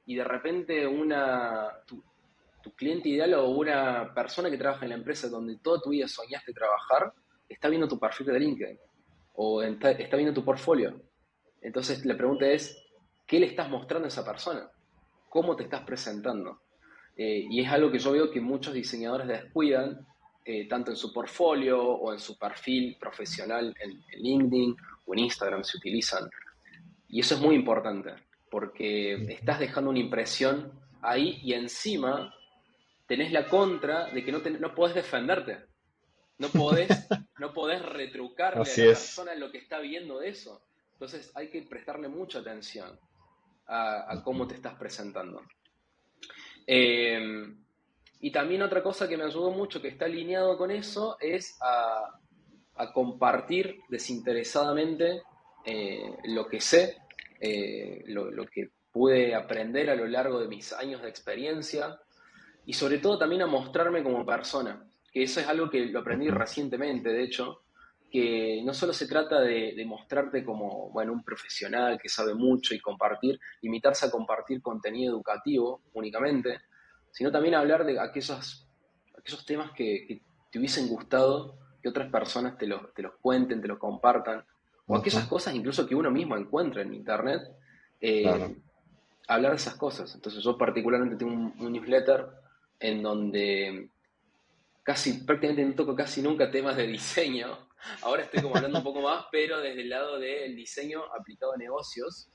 y 0.03 0.15
de 0.15 0.23
repente 0.23 0.87
una, 0.87 1.69
tu, 1.85 2.03
cliente 2.75 3.07
ideal 3.07 3.35
o 3.35 3.49
una 3.49 4.11
persona 4.15 4.49
que 4.49 4.57
trabaja 4.57 4.85
en 4.85 4.89
la 4.89 4.95
empresa 4.95 5.29
donde 5.29 5.59
toda 5.59 5.79
tu 5.79 5.91
vida 5.91 6.07
soñaste 6.07 6.53
trabajar, 6.53 7.13
está 7.47 7.69
viendo 7.69 7.87
tu 7.87 7.99
perfil 7.99 8.25
de 8.25 8.39
LinkedIn 8.39 8.79
o 9.35 9.61
está, 9.61 9.93
viendo 10.17 10.33
tu 10.33 10.43
portfolio. 10.43 10.99
Entonces 11.61 12.03
la 12.03 12.17
pregunta 12.17 12.47
es, 12.47 12.83
¿qué 13.27 13.39
le 13.39 13.45
estás 13.45 13.69
mostrando 13.69 14.05
a 14.05 14.09
esa 14.09 14.25
persona? 14.25 14.71
¿Cómo 15.29 15.55
te 15.55 15.65
estás 15.65 15.81
presentando? 15.81 16.61
Eh, 17.15 17.45
y 17.47 17.61
es 17.61 17.71
algo 17.71 17.91
que 17.91 17.99
yo 17.99 18.11
veo 18.13 18.31
que 18.31 18.41
muchos 18.41 18.73
diseñadores 18.73 19.27
descuidan, 19.27 20.07
eh, 20.45 20.67
tanto 20.67 20.91
en 20.91 20.97
su 20.97 21.13
portfolio 21.13 21.81
o 21.81 22.13
en 22.13 22.19
su 22.19 22.37
perfil 22.37 22.97
profesional 22.99 23.75
en, 23.79 23.91
en 23.91 24.21
LinkedIn 24.21 24.75
o 25.05 25.13
en 25.13 25.19
Instagram 25.19 25.63
se 25.63 25.77
utilizan 25.77 26.29
y 27.09 27.19
eso 27.21 27.35
es 27.35 27.41
muy 27.41 27.55
importante, 27.55 28.13
porque 28.51 29.13
estás 29.33 29.59
dejando 29.59 29.89
una 29.89 29.99
impresión 29.99 30.71
ahí 31.01 31.39
y 31.43 31.53
encima 31.53 32.35
tenés 33.07 33.31
la 33.31 33.47
contra 33.47 34.11
de 34.11 34.23
que 34.23 34.31
no, 34.31 34.39
no 34.59 34.75
podés 34.75 34.95
defenderte. 34.95 35.57
No 36.37 36.49
podés, 36.49 36.87
no 37.39 37.51
podés 37.51 37.81
retrucarle 37.81 38.61
a 38.61 38.63
la 38.63 38.75
persona 38.75 39.33
en 39.33 39.39
lo 39.39 39.51
que 39.51 39.57
está 39.57 39.79
viendo 39.79 40.19
de 40.19 40.29
eso. 40.29 40.61
Entonces 40.93 41.31
hay 41.33 41.49
que 41.49 41.63
prestarle 41.63 42.07
mucha 42.07 42.39
atención 42.39 42.97
a, 43.65 44.21
cómo 44.23 44.47
te 44.47 44.55
estás 44.55 44.75
presentando. 44.75 45.41
Eh, 46.65 47.51
y 48.19 48.31
también 48.31 48.61
otra 48.61 48.83
cosa 48.83 49.07
que 49.07 49.17
me 49.17 49.23
ayudó 49.23 49.51
mucho, 49.51 49.81
que 49.81 49.87
está 49.87 50.05
alineado 50.05 50.57
con 50.57 50.71
eso, 50.71 51.17
es 51.19 51.57
a, 51.61 52.15
compartir 52.93 53.81
desinteresadamente 53.89 55.23
eh, 55.65 56.15
lo 56.25 56.47
que 56.47 56.61
sé, 56.61 56.95
eh, 57.41 58.03
lo, 58.07 58.45
que 58.45 58.69
pude 58.89 59.35
aprender 59.35 59.89
a 59.89 59.95
lo 59.95 60.07
largo 60.07 60.39
de 60.39 60.47
mis 60.47 60.71
años 60.71 61.01
de 61.01 61.09
experiencia 61.09 61.99
y 62.65 62.71
sobre 62.71 62.99
todo 62.99 63.17
también 63.17 63.41
a 63.41 63.47
mostrarme 63.47 64.01
como 64.01 64.25
persona, 64.25 64.81
que 65.11 65.23
eso 65.23 65.41
es 65.41 65.47
algo 65.47 65.69
que 65.69 65.87
lo 65.87 65.99
aprendí 65.99 66.29
recientemente, 66.29 67.09
de 67.09 67.23
hecho, 67.23 67.63
que 68.09 68.61
no 68.63 68.73
solo 68.73 68.93
se 68.93 69.07
trata 69.07 69.41
de, 69.41 69.83
mostrarte 69.85 70.43
como 70.43 70.89
bueno, 70.89 71.11
un 71.11 71.23
profesional 71.23 71.99
que 72.01 72.09
sabe 72.09 72.33
mucho 72.33 72.73
y 72.73 72.79
compartir, 72.79 73.39
limitarse 73.61 74.05
a 74.05 74.11
compartir 74.11 74.61
contenido 74.61 75.13
educativo 75.13 75.81
únicamente, 75.93 76.61
sino 77.19 77.33
también 77.33 77.53
hablar 77.53 77.85
de 77.85 77.99
aquellos, 77.99 78.65
aquellos 79.17 79.45
temas 79.45 79.71
que, 79.71 80.21
te 80.49 80.57
hubiesen 80.57 80.87
gustado 80.87 81.59
que 81.83 81.89
otras 81.89 82.09
personas 82.09 82.57
te 82.57 82.65
los, 82.65 82.93
te 82.93 83.01
los 83.01 83.15
cuenten, 83.19 83.61
te 83.61 83.67
los 83.67 83.77
compartan, 83.77 84.45
o 84.87 84.95
aquellas 84.95 85.27
cosas 85.27 85.53
incluso 85.53 85.85
que 85.85 85.95
uno 85.95 86.11
mismo 86.11 86.37
encuentra 86.37 86.81
en 86.81 86.93
Internet, 86.93 87.41
eh, 87.99 88.55
hablar 89.27 89.51
de 89.51 89.57
esas 89.57 89.75
cosas. 89.75 90.15
Entonces 90.15 90.41
yo 90.41 90.57
particularmente 90.57 91.17
tengo 91.17 91.33
un, 91.33 91.73
newsletter 91.73 92.25
en 92.79 93.03
donde 93.03 93.89
casi, 94.81 95.25
prácticamente 95.25 95.65
no 95.65 95.75
toco 95.75 95.97
casi 95.97 96.21
nunca 96.21 96.49
temas 96.49 96.77
de 96.77 96.87
diseño. 96.87 97.67
Ahora 98.01 98.23
estoy 98.23 98.41
como 98.41 98.55
hablando 98.55 98.77
un 98.77 98.83
poco 98.85 99.01
más, 99.01 99.25
pero 99.29 99.59
desde 99.59 99.81
el 99.81 99.89
lado 99.89 100.19
del 100.19 100.55
diseño 100.55 101.01
aplicado 101.19 101.51
a 101.51 101.57
negocios, 101.57 102.29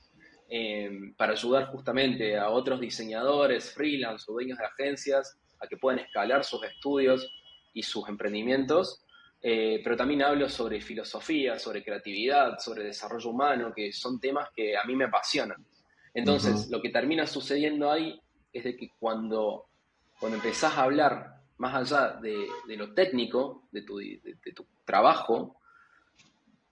eh, 0.49 0.89
para 1.17 1.33
ayudar 1.33 1.67
justamente 1.67 2.37
a 2.37 2.49
otros 2.49 2.79
diseñadores, 2.79 3.71
freelance 3.71 4.25
o 4.27 4.33
dueños 4.33 4.57
de 4.57 4.65
agencias 4.65 5.37
a 5.59 5.67
que 5.67 5.77
puedan 5.77 5.99
escalar 5.99 6.43
sus 6.43 6.63
estudios 6.63 7.31
y 7.73 7.83
sus 7.83 8.07
emprendimientos 8.07 9.05
eh, 9.47 9.79
pero 9.83 9.95
también 9.95 10.23
hablo 10.23 10.49
sobre 10.49 10.81
filosofía, 10.81 11.59
sobre 11.59 11.83
creatividad, 11.83 12.57
sobre 12.57 12.83
desarrollo 12.83 13.29
humano, 13.29 13.71
que 13.75 13.93
son 13.93 14.19
temas 14.19 14.49
que 14.55 14.75
a 14.75 14.83
mí 14.85 14.95
me 14.95 15.05
apasionan. 15.05 15.63
Entonces, 16.15 16.67
lo 16.71 16.81
que 16.81 16.89
termina 16.89 17.27
sucediendo 17.27 17.91
ahí 17.91 18.19
es 18.51 18.63
de 18.63 18.75
que 18.75 18.89
cuando, 18.97 19.67
cuando 20.19 20.37
empezás 20.37 20.75
a 20.75 20.81
hablar 20.81 21.41
más 21.57 21.75
allá 21.75 22.19
de, 22.19 22.75
lo 22.75 22.95
técnico, 22.95 23.67
de 23.71 23.83
tu, 23.83 23.99
tu, 24.55 24.65
trabajo, 24.83 25.57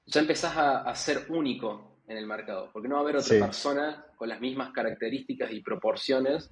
ya 0.08 0.22
empezás 0.22 0.58
a, 0.58 0.96
ser 0.96 1.28
único 1.30 1.93
en 2.08 2.18
el 2.18 2.26
mercado, 2.26 2.70
porque 2.74 2.88
no 2.88 2.96
va 2.96 3.02
a 3.02 3.04
haber 3.04 3.18
otra 3.18 3.40
persona 3.40 4.06
con 4.16 4.30
las 4.30 4.42
mismas 4.42 4.72
características 4.72 5.52
y 5.52 5.62
proporciones 5.62 6.52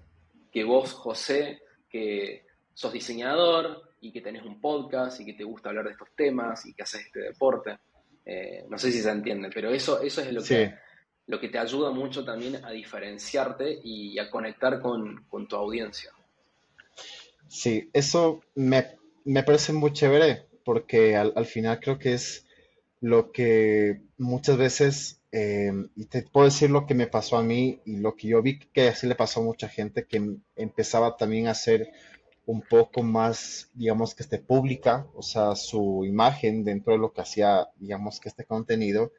que 0.52 0.64
vos, 0.64 0.94
José, 0.94 1.62
que 1.90 2.46
sos 2.74 2.94
diseñador, 2.94 3.92
y 4.02 4.12
que 4.12 4.22
tenés 4.22 4.44
un 4.44 4.60
podcast 4.60 5.22
y 5.22 5.26
que 5.26 5.34
te 5.34 5.44
gusta 5.44 5.70
hablar 5.70 5.86
de 5.86 5.92
estos 5.92 6.10
temas 6.16 6.66
y 6.66 6.74
que 6.74 6.82
haces 6.82 7.06
este 7.06 7.22
deporte. 7.22 7.78
Eh, 8.26 8.66
no 8.68 8.78
sé 8.78 8.92
si 8.92 9.00
se 9.00 9.10
entiende, 9.10 9.50
pero 9.54 9.70
eso, 9.70 10.02
eso 10.02 10.22
es 10.22 10.34
lo 10.34 10.44
que, 10.44 10.74
lo 11.28 11.40
que 11.40 11.50
te 11.50 11.60
ayuda 11.60 11.92
mucho 11.92 12.26
también 12.26 12.66
a 12.66 12.72
diferenciarte 12.72 13.80
y 13.84 14.18
a 14.18 14.30
conectar 14.30 14.82
con, 14.82 15.28
tu 15.48 15.56
audiencia. 15.56 16.12
Sí, 17.48 17.90
eso 17.94 18.42
me, 18.56 18.98
parece 19.46 19.72
muy 19.72 19.94
chévere 19.94 20.48
porque 20.66 21.16
al, 21.16 21.46
final 21.46 21.80
creo 21.80 22.00
que 22.00 22.14
es 22.14 22.48
lo 23.02 23.32
que 23.32 24.02
muchas 24.18 24.58
veces 24.58 25.21
em, 25.32 25.90
y 25.96 26.06
te 26.06 26.24
puedo 26.24 26.46
decir 26.46 26.70
lo 26.70 26.86
que 26.86 26.96
me 26.96 27.08
pasó 27.08 27.38
a 27.38 27.44
mí 27.44 27.82
y 27.86 27.98
lo 27.98 28.16
que 28.16 28.28
yo 28.30 28.42
vi 28.42 28.60
que 28.60 28.90
así 28.90 29.08
le 29.08 29.16
pasó 29.16 29.40
a 29.40 29.44
mucha 29.44 29.70
gente 29.70 30.06
que 30.06 30.38
empezaba 30.56 31.18
también 31.18 31.48
a 31.48 31.54
ser 31.54 31.92
un 32.46 32.62
poco 32.62 33.04
más, 33.04 33.70
digamos 33.74 34.16
que 34.16 34.24
esté 34.24 34.40
pública, 34.40 35.08
o 35.16 35.22
sea, 35.22 35.56
su 35.56 36.04
imagen 36.06 36.64
dentro 36.64 36.94
de 36.94 37.00
lo 37.00 37.14
que 37.14 37.22
hacía, 37.22 37.70
digamos 37.78 38.20
que 38.20 38.30
este 38.30 38.46
contenido, 38.46 39.12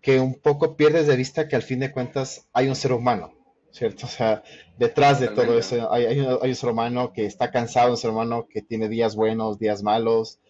que 0.00 0.20
un 0.20 0.34
poco 0.34 0.76
pierdes 0.76 1.06
de 1.06 1.16
vista 1.16 1.48
que 1.48 1.56
al 1.56 1.62
fin 1.62 1.80
de 1.80 1.92
cuentas 1.92 2.46
hay 2.52 2.68
un 2.68 2.76
ser 2.76 2.92
humano, 2.92 3.32
¿cierto? 3.70 4.06
O 4.06 4.08
sea, 4.08 4.42
detrás 4.76 5.20
de 5.20 5.28
todo 5.28 5.58
eso 5.58 5.92
hay, 5.92 6.06
hay, 6.06 6.20
un, 6.20 6.54
ser 6.54 6.70
humano 6.70 7.12
que 7.12 7.26
está 7.26 7.50
cansado, 7.50 7.90
un 7.92 7.96
ser 7.96 8.10
humano 8.10 8.46
que 8.48 8.62
tiene 8.62 8.88
días 8.88 9.16
buenos, 9.16 9.58
días 9.58 9.82
malos, 9.82 10.40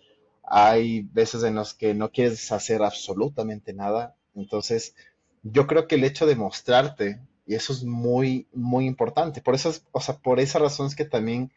hay 0.43 1.03
veces 1.13 1.43
en 1.45 1.55
los 1.55 1.75
que 1.75 1.95
no 1.95 2.11
quieres 2.11 2.51
hacer 2.53 2.83
absolutamente 2.83 3.75
nada, 3.75 4.17
entonces 4.39 4.95
yo 5.43 5.67
creo 5.67 5.87
que 5.87 5.97
el 5.97 6.05
hecho 6.05 6.27
de 6.27 6.37
mostrarte, 6.37 7.21
y 7.47 7.55
eso 7.55 7.73
es 7.73 7.85
muy, 7.85 8.47
muy 8.53 8.87
importante, 8.87 9.41
por 9.41 9.55
eso, 9.55 9.73
o 9.93 10.01
sea, 10.01 10.19
por 10.19 10.41
esa 10.41 10.59
razón 10.59 10.87
es 10.87 10.97
que 10.97 11.05
también 11.05 11.53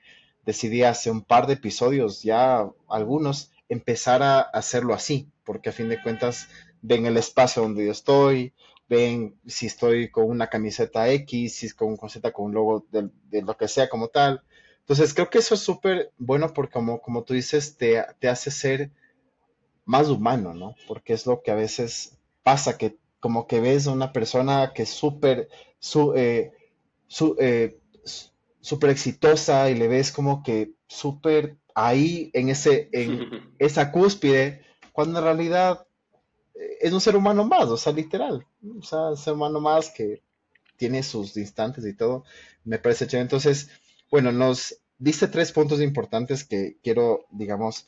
decidí 0.46 0.84
hace 0.84 1.12
un 1.12 1.22
par 1.22 1.48
de 1.48 1.54
episodios, 1.54 2.24
ya 2.24 2.70
algunos, 2.90 3.52
empezar 3.70 4.24
a 4.24 4.40
hacerlo 4.42 4.94
así, 4.94 5.30
porque 5.44 5.70
a 5.70 5.74
fin 5.74 5.90
de 5.90 6.02
cuentas 6.02 6.48
ven 6.82 7.06
el 7.06 7.18
espacio 7.18 7.62
donde 7.62 7.86
yo 7.86 7.92
estoy, 7.92 8.54
ven 8.90 9.36
si 9.48 9.68
estoy 9.68 10.10
con 10.10 10.26
una 10.26 10.48
camiseta 10.48 11.10
X, 11.10 11.56
si 11.56 11.68
es 11.68 11.74
con 11.74 11.90
un 11.90 11.98
camiseta 11.98 12.32
con 12.32 12.46
un 12.46 12.54
logo 12.54 12.86
de, 12.92 13.10
lo 13.42 13.56
que 13.56 13.70
sea 13.70 13.88
como 13.88 14.10
tal. 14.10 14.44
Entonces 14.80 15.14
creo 15.14 15.30
que 15.30 15.38
eso 15.38 15.56
es 15.56 15.62
súper 15.62 16.12
bueno 16.18 16.52
porque 16.54 16.74
como, 16.74 17.02
como 17.02 17.24
tú 17.24 17.34
dices, 17.34 17.78
te, 17.78 18.00
hace 18.00 18.52
ser 18.52 18.92
más 19.86 20.10
humano, 20.10 20.54
¿no? 20.54 20.76
Porque 20.88 21.14
es 21.14 21.26
lo 21.26 21.42
que 21.42 21.52
a 21.52 21.56
veces 21.56 22.18
pasa, 22.44 22.78
que 22.78 22.98
como 23.20 23.48
que 23.48 23.60
ves 23.60 23.88
a 23.88 23.92
una 23.92 24.12
persona 24.14 24.74
que 24.74 24.84
es 24.84 24.90
súper, 24.90 25.50
su, 25.80 26.14
eh, 26.16 26.52
su, 27.08 27.36
eh, 27.40 27.80
súper 28.62 28.90
exitosa 28.90 29.70
y 29.70 29.76
le 29.76 29.88
ves 29.88 30.12
como 30.12 30.44
que 30.44 30.74
súper 30.88 31.58
ahí 31.76 32.30
en, 32.34 32.50
ese, 32.50 32.90
en 32.92 33.54
esa 33.60 33.92
cúspide, 33.92 34.62
cuando 34.92 35.20
en 35.20 35.26
realidad 35.26 35.86
eh, 36.56 36.78
es 36.82 36.94
un 36.94 37.02
ser 37.02 37.16
humano 37.16 37.44
más, 37.46 37.66
o 37.66 37.78
sea, 37.78 37.94
literal, 37.94 38.46
o 38.80 38.84
sea, 38.84 39.10
un 39.10 39.18
ser 39.18 39.34
humano 39.34 39.60
más 39.60 39.90
que 39.90 40.22
tiene 40.78 41.04
sus 41.04 41.38
instantes 41.38 41.86
y 41.86 41.94
todo, 41.94 42.24
me 42.64 42.80
parece 42.80 43.06
chévere. 43.06 43.22
Entonces, 43.22 43.70
bueno, 44.10 44.32
nos 44.32 44.80
dice 44.98 45.28
tres 45.28 45.52
puntos 45.52 45.80
importantes 45.80 46.44
que 46.44 46.78
quiero, 46.82 47.26
digamos, 47.32 47.88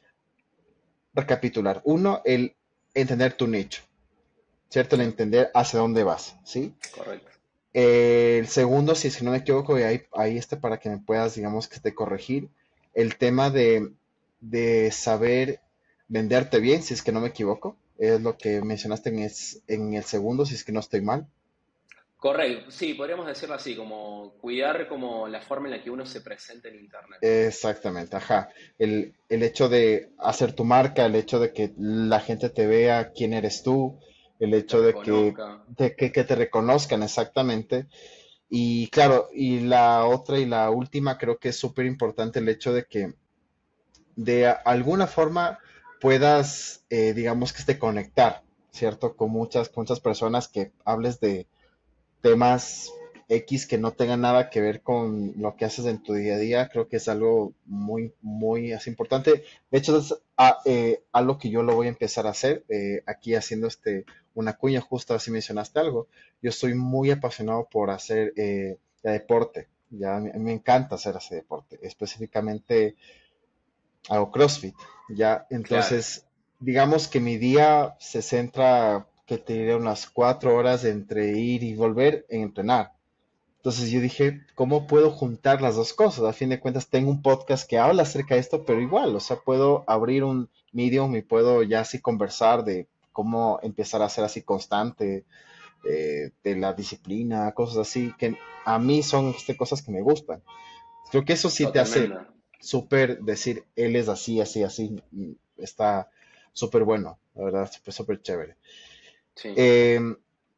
recapitular. 1.14 1.82
Uno, 1.86 2.22
el 2.24 2.56
entender 2.94 3.34
tu 3.34 3.48
nicho, 3.48 3.82
¿cierto? 4.74 4.96
El 4.96 5.02
entender 5.02 5.52
hacia 5.54 5.80
dónde 5.80 6.04
vas, 6.04 6.36
¿sí? 6.44 6.74
Correcto. 6.96 7.30
Eh, 7.76 8.38
el 8.40 8.48
segundo, 8.48 8.96
si 8.96 9.08
es 9.08 9.18
que 9.18 9.24
no 9.24 9.30
me 9.30 9.38
equivoco, 9.38 9.78
y 9.78 9.84
ahí, 9.84 10.02
ahí 10.14 10.36
está 10.36 10.60
para 10.60 10.80
que 10.80 10.90
me 10.90 10.98
puedas, 10.98 11.36
digamos, 11.36 11.68
que 11.68 11.80
te 11.80 11.94
corregir, 11.94 12.50
el 12.96 13.16
tema 13.18 13.52
de, 13.52 13.92
saber 14.92 15.60
venderte 16.08 16.60
bien, 16.60 16.82
si 16.82 16.96
es 16.96 17.04
que 17.04 17.12
no 17.12 17.22
me 17.22 17.28
equivoco, 17.28 17.78
es 18.00 18.20
lo 18.20 18.36
que 18.36 18.64
mencionaste 18.64 19.10
en, 19.10 19.30
en 19.68 19.94
el 19.94 20.04
segundo, 20.06 20.44
si 20.44 20.56
es 20.56 20.64
que 20.64 20.72
no 20.72 20.80
estoy 20.80 21.02
mal. 21.02 21.28
Correcto, 22.18 22.72
sí, 22.72 22.96
podríamos 22.96 23.28
decirlo 23.28 23.54
así, 23.54 23.76
como 23.76 24.34
cuidar 24.42 24.88
como 24.88 25.28
la 25.28 25.42
forma 25.42 25.68
en 25.68 25.74
la 25.78 25.84
que 25.84 25.92
uno 25.92 26.08
se 26.08 26.22
presenta 26.22 26.70
en 26.70 26.80
Internet. 26.80 27.20
Exactamente, 27.22 28.16
ajá. 28.16 28.50
El, 28.80 29.14
el 29.30 29.44
hecho 29.44 29.70
de 29.70 30.10
hacer 30.18 30.54
tu 30.54 30.66
marca, 30.66 31.06
el 31.06 31.14
hecho 31.14 31.40
de 31.40 31.54
que 31.54 31.74
la 31.78 32.20
gente 32.20 32.50
te 32.50 32.66
vea 32.66 33.12
quién 33.12 33.34
eres 33.34 33.62
tú, 33.62 34.00
el 34.40 34.54
hecho 34.54 34.82
de 34.82 34.94
que, 34.96 35.34
de 35.78 35.96
que, 35.96 36.24
te 36.24 36.36
reconozcan 36.36 37.04
exactamente. 37.04 37.88
Y 38.50 38.88
claro, 38.90 39.30
y 39.34 39.62
la 39.62 40.06
otra 40.06 40.40
y 40.40 40.46
la 40.46 40.70
última 40.70 41.18
creo 41.18 41.38
que 41.38 41.50
es 41.50 41.58
súper 41.58 41.86
importante 41.86 42.40
el 42.40 42.50
hecho 42.50 42.74
de 42.74 42.86
que 42.86 43.14
de 44.16 44.48
alguna 44.48 45.08
forma 45.08 45.60
puedas, 46.00 46.84
eh, 46.90 47.14
digamos 47.14 47.54
que 47.54 47.60
esté 47.60 47.80
conectar, 47.80 48.44
¿cierto? 48.72 49.16
Con 49.16 49.32
muchas, 49.32 49.70
con 49.70 49.84
muchas 49.84 50.00
personas 50.00 50.48
que 50.48 50.72
hables 50.86 51.20
de 51.20 51.48
temas 52.22 52.92
X 53.36 53.66
que 53.68 53.78
no 53.78 53.92
tenga 53.92 54.18
nada 54.18 54.50
que 54.50 54.62
ver 54.62 54.82
con 54.82 55.34
lo 55.38 55.56
que 55.56 55.66
haces 55.66 55.86
en 55.86 56.02
tu 56.02 56.14
día 56.14 56.36
a 56.36 56.38
día, 56.38 56.70
creo 56.70 56.88
que 56.88 56.98
es 56.98 57.08
algo 57.08 57.54
muy, 57.66 58.14
muy 58.22 58.74
importante. 58.86 59.44
De 59.72 59.78
hecho, 59.78 59.98
es 59.98 60.16
eh, 60.66 61.04
algo 61.12 61.38
que 61.38 61.50
yo 61.50 61.64
lo 61.64 61.76
voy 61.76 61.88
a 61.88 61.92
empezar 61.92 62.28
a 62.28 62.32
hacer 62.32 62.64
eh, 62.70 63.04
aquí 63.06 63.36
haciendo 63.36 63.68
este, 63.68 64.06
una 64.34 64.54
cuña 64.54 64.82
justo, 64.82 65.14
así 65.14 65.32
mencionaste 65.32 65.80
algo. 65.80 66.08
Yo 66.42 66.52
soy 66.52 66.76
muy 66.76 67.12
apasionado 67.12 67.68
por 67.72 67.90
hacer 67.90 68.34
eh, 68.36 68.78
deporte, 69.04 69.68
ya 69.90 70.20
me, 70.20 70.54
encanta 70.54 70.96
hacer 70.96 71.16
ese 71.18 71.36
deporte, 71.36 71.80
específicamente 71.82 72.96
hago 74.10 74.32
CrossFit, 74.32 74.76
ya, 75.10 75.46
entonces, 75.50 76.26
digamos 76.60 77.08
que 77.08 77.20
mi 77.20 77.38
día 77.38 77.96
se 78.00 78.22
centra 78.22 79.08
que 79.26 79.38
te 79.38 79.54
diré 79.54 79.76
unas 79.76 80.10
cuatro 80.10 80.56
horas 80.56 80.84
entre 80.86 81.38
ir 81.38 81.64
y 81.64 81.76
volver 81.76 82.26
en 82.30 82.42
entrenar. 82.42 82.93
Entonces 83.64 83.92
yo 83.92 84.02
dije, 84.02 84.42
¿cómo 84.56 84.88
puedo 84.88 85.10
juntar 85.10 85.62
las 85.62 85.78
dos 85.78 85.94
cosas? 85.94 86.26
A 86.26 86.34
fin 86.34 86.50
de 86.50 86.60
cuentas 86.60 86.90
tengo 86.90 87.10
un 87.10 87.22
podcast 87.22 87.66
que 87.66 87.78
habla 87.78 88.04
acerca 88.04 88.36
de 88.36 88.42
esto, 88.42 88.66
pero 88.66 88.82
igual, 88.82 89.16
o 89.16 89.22
sea, 89.22 89.38
puedo 89.38 89.86
abrir 89.88 90.26
un 90.26 90.50
medium 90.74 91.16
y 91.16 91.22
puedo 91.22 91.64
ya 91.64 91.80
así 91.80 92.02
conversar 92.02 92.66
de 92.66 92.90
cómo 93.14 93.62
empezar 93.64 94.02
a 94.02 94.10
ser 94.10 94.26
así 94.26 94.42
constante, 94.42 95.24
eh, 95.86 96.32
de 96.44 96.56
la 96.58 96.74
disciplina, 96.74 97.54
cosas 97.54 97.78
así, 97.78 98.14
que 98.18 98.38
a 98.66 98.80
mí 98.80 99.02
son 99.02 99.30
este, 99.30 99.56
cosas 99.56 99.82
que 99.82 99.94
me 99.94 100.02
gustan. 100.02 100.44
Creo 101.10 101.24
que 101.24 101.32
eso 101.32 101.50
sí 101.50 101.66
te 101.72 101.80
hace 101.80 102.12
súper 102.60 103.22
decir, 103.22 103.64
él 103.78 103.96
es 103.96 104.10
así, 104.10 104.42
así, 104.42 104.64
así, 104.64 105.02
está 105.56 106.10
súper 106.52 106.84
bueno, 106.84 107.18
la 107.34 107.46
verdad, 107.46 107.72
súper, 107.88 108.22
chévere. 108.22 108.58
Eh, 109.46 110.02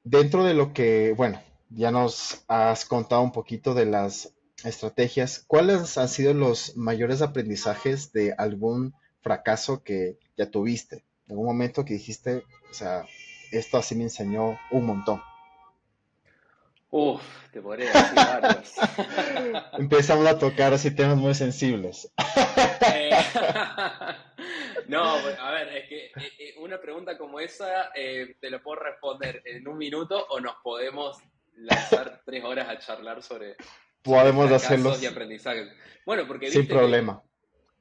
dentro 0.04 0.44
de 0.44 0.56
lo 0.56 0.74
que, 0.74 1.14
bueno, 1.16 1.40
ya 1.70 1.92
nos 1.92 2.44
has 2.48 2.86
contado 2.86 3.22
un 3.22 3.32
poquito 3.32 3.74
de 3.74 3.86
las 3.86 4.34
estrategias. 4.64 5.44
¿Cuáles 5.48 5.98
han 5.98 6.10
sido 6.10 6.34
los 6.34 6.76
mayores 6.78 7.22
aprendizajes 7.22 8.12
de 8.14 8.34
algún 8.38 8.94
fracaso 9.22 9.84
que 9.84 10.18
ya 10.38 10.50
tuviste? 10.50 11.04
En 11.26 11.32
algún 11.32 11.48
momento 11.48 11.86
que 11.86 11.96
dijiste, 11.96 12.44
o 12.70 12.74
sea, 12.74 13.06
esto 13.52 13.78
así 13.78 13.96
me 13.96 14.04
enseñó 14.04 14.60
un 14.72 14.86
montón. 14.86 15.22
Uf, 16.92 17.22
te 17.52 17.62
podría 17.62 17.92
decir 17.92 18.16
varios. 18.16 18.74
Empezamos 19.78 20.28
a 20.28 20.40
tocar 20.40 20.74
así 20.74 20.96
temas 20.96 21.18
muy 21.18 21.36
sensibles. 21.36 22.10
Eh, 22.94 23.10
no, 24.88 25.04
a 25.04 25.52
ver, 25.52 25.76
es 25.76 25.90
que 25.90 26.06
eh, 26.06 26.12
eh, 26.40 26.56
una 26.60 26.80
pregunta 26.80 27.18
como 27.18 27.42
esa 27.42 27.92
te 27.94 28.50
lo 28.50 28.64
puedo 28.64 28.80
responder 28.82 29.42
en 29.46 29.68
un 29.68 29.78
minuto 29.78 30.26
o 30.30 30.40
nos 30.40 30.56
podemos 30.64 31.18
lanzar 31.58 32.22
tres 32.26 32.44
horas 32.44 32.70
a 32.70 32.80
charlar 32.80 33.22
sobre, 33.22 33.56
podemos 34.02 34.52
hacerlo 34.52 34.94
y 35.02 35.06
aprendizaje. 35.06 35.70
Bueno, 36.06 36.28
porque 36.28 36.50
sin 36.52 36.68
problema. 36.68 37.22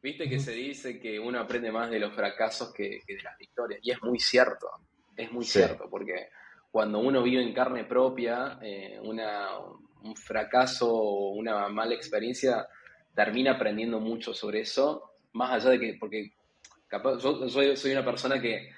viste 0.02 0.28
que 0.28 0.40
se 0.40 0.52
dice 0.52 0.98
que 0.98 1.18
uno 1.18 1.40
aprende 1.40 1.70
más 1.70 1.90
de 1.90 1.98
los 1.98 2.14
fracasos 2.14 2.72
que, 2.72 3.00
de 3.06 3.22
las 3.22 3.36
victorias 3.38 3.80
y 3.82 3.90
es 3.90 4.02
muy 4.02 4.18
cierto, 4.18 4.68
es 5.16 5.30
muy 5.30 5.44
cierto 5.44 5.88
porque 5.90 6.28
cuando 6.70 6.98
uno 6.98 7.22
vive 7.22 7.42
en 7.42 7.52
carne 7.52 7.84
propia 7.84 8.58
eh, 8.60 8.98
una, 9.02 9.58
un 10.02 10.16
fracaso 10.16 10.92
o 10.92 11.30
una 11.34 11.68
mala 11.68 11.94
experiencia 11.94 12.66
termina 13.14 13.52
aprendiendo 13.52 14.00
mucho 14.00 14.34
sobre 14.34 14.60
eso, 14.60 15.12
más 15.32 15.52
allá 15.52 15.70
de 15.70 15.80
que 15.80 15.96
porque 16.00 16.32
capaz, 16.88 17.18
yo 17.18 17.48
soy, 17.48 17.76
soy 17.76 17.92
una 17.92 18.04
persona 18.04 18.40
que, 18.40 18.70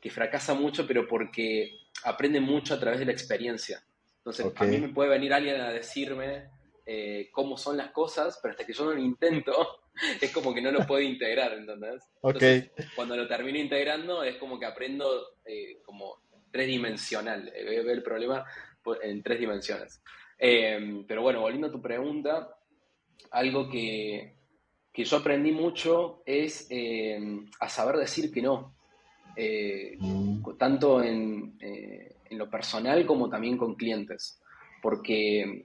que 0.00 0.10
fracasa 0.10 0.54
mucho, 0.54 0.86
pero 0.86 1.06
porque 1.06 1.78
aprende 2.04 2.40
mucho 2.40 2.74
a 2.74 2.80
través 2.80 2.98
de 2.98 3.06
la 3.06 3.12
experiencia. 3.12 3.82
Entonces, 4.24 4.46
a 4.56 4.64
mí 4.64 4.78
me 4.78 4.88
puede 4.88 5.10
venir 5.10 5.34
alguien 5.34 5.60
a 5.60 5.70
decirme 5.70 6.48
eh, 6.86 7.28
cómo 7.30 7.58
son 7.58 7.76
las 7.76 7.90
cosas, 7.90 8.38
pero 8.40 8.52
hasta 8.52 8.64
que 8.64 8.72
yo 8.72 8.86
no 8.86 8.92
lo 8.92 9.00
intento, 9.00 9.52
es 10.20 10.30
como 10.32 10.54
que 10.54 10.62
no 10.62 10.70
lo 10.70 10.86
puedo 10.86 11.02
integrar, 11.02 11.52
¿entendés? 11.52 12.02
Entonces, 12.22 12.70
cuando 12.96 13.16
lo 13.16 13.28
termino 13.28 13.58
integrando, 13.58 14.24
es 14.24 14.36
como 14.36 14.58
que 14.58 14.64
aprendo 14.64 15.36
eh, 15.44 15.82
como 15.84 16.22
tres-dimensional, 16.50 17.52
eh, 17.54 17.64
veo 17.64 17.92
el 17.92 18.02
problema 18.02 18.46
en 19.02 19.22
tres 19.22 19.40
dimensiones. 19.40 20.02
pero 20.38 21.20
bueno, 21.20 21.42
volviendo 21.42 21.66
a 21.66 21.72
tu 21.72 21.82
pregunta, 21.82 22.56
algo 23.30 23.68
que, 23.68 24.38
que 24.90 25.04
yo 25.04 25.18
aprendí 25.18 25.52
mucho 25.52 26.22
es 26.24 26.66
a 27.60 27.68
saber 27.68 27.96
decir 27.96 28.32
que 28.32 28.40
no. 28.40 28.74
Mm. 29.36 30.56
Tanto 30.56 31.02
en 31.02 31.58
en 32.34 32.38
lo 32.38 32.50
personal 32.50 33.06
como 33.06 33.30
también 33.30 33.56
con 33.56 33.76
clientes. 33.76 34.40
Porque 34.82 35.64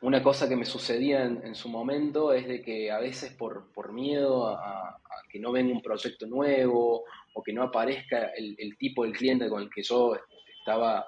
una 0.00 0.22
cosa 0.22 0.48
que 0.48 0.56
me 0.56 0.64
sucedía 0.64 1.24
en, 1.24 1.54
su 1.54 1.68
momento 1.68 2.32
es 2.32 2.48
de 2.48 2.62
que 2.62 2.90
a 2.90 2.98
veces 2.98 3.32
por, 3.34 3.70
por 3.72 3.92
miedo 3.92 4.48
a, 4.48 4.98
que 5.28 5.38
no 5.38 5.52
venga 5.52 5.72
un 5.72 5.82
proyecto 5.82 6.26
nuevo 6.26 7.04
o 7.34 7.42
que 7.42 7.52
no 7.52 7.62
aparezca 7.62 8.32
el, 8.36 8.76
tipo 8.78 9.04
del 9.04 9.12
cliente 9.12 9.48
con 9.48 9.62
el 9.62 9.70
que 9.70 9.82
yo 9.82 10.16
estaba, 10.58 11.06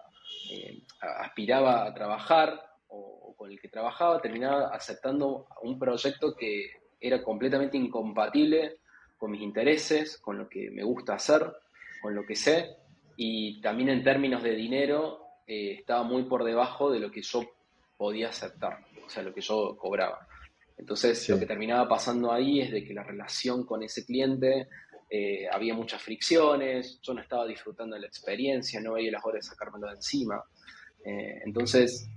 eh, 0.50 0.82
aspiraba 1.00 1.86
a 1.86 1.94
trabajar 1.94 2.62
o, 2.88 3.34
con 3.36 3.50
el 3.50 3.58
que 3.58 3.68
trabajaba, 3.68 4.20
terminaba 4.20 4.68
aceptando 4.68 5.46
un 5.62 5.78
proyecto 5.78 6.36
que 6.36 6.70
era 7.00 7.22
completamente 7.22 7.76
incompatible 7.76 8.76
con 9.16 9.30
mis 9.30 9.40
intereses, 9.40 10.18
con 10.18 10.38
lo 10.38 10.48
que 10.48 10.70
me 10.70 10.84
gusta 10.84 11.14
hacer, 11.14 11.50
con 12.00 12.14
lo 12.14 12.24
que 12.24 12.36
sé, 12.36 12.76
y 13.16 13.60
también 13.60 13.88
en 13.88 14.02
términos 14.02 14.42
de 14.42 14.54
dinero 14.54 15.26
eh, 15.46 15.76
estaba 15.78 16.02
muy 16.02 16.24
por 16.24 16.44
debajo 16.44 16.90
de 16.90 17.00
lo 17.00 17.10
que 17.10 17.22
yo 17.22 17.42
podía 17.96 18.28
aceptar, 18.28 18.84
o 19.04 19.08
sea, 19.08 19.22
lo 19.22 19.32
que 19.32 19.40
yo 19.40 19.76
cobraba. 19.76 20.26
Entonces, 20.76 21.28
lo 21.28 21.38
que 21.38 21.46
terminaba 21.46 21.88
pasando 21.88 22.32
ahí 22.32 22.60
es 22.60 22.72
de 22.72 22.84
que 22.84 22.94
la 22.94 23.04
relación 23.04 23.64
con 23.64 23.82
ese 23.82 24.04
cliente 24.04 24.68
eh, 25.14 25.46
había 25.52 25.74
muchas 25.74 26.00
fricciones, 26.00 26.98
yo 27.02 27.12
no 27.12 27.20
estaba 27.20 27.46
disfrutando 27.46 27.94
de 27.94 28.00
la 28.00 28.06
experiencia, 28.06 28.80
no 28.80 28.94
veía 28.94 29.12
las 29.12 29.24
horas 29.24 29.44
de 29.44 29.50
sacármelo 29.50 29.88
de 29.88 29.96
encima. 29.96 30.42
Eh, 31.04 31.42
entonces, 31.44 32.08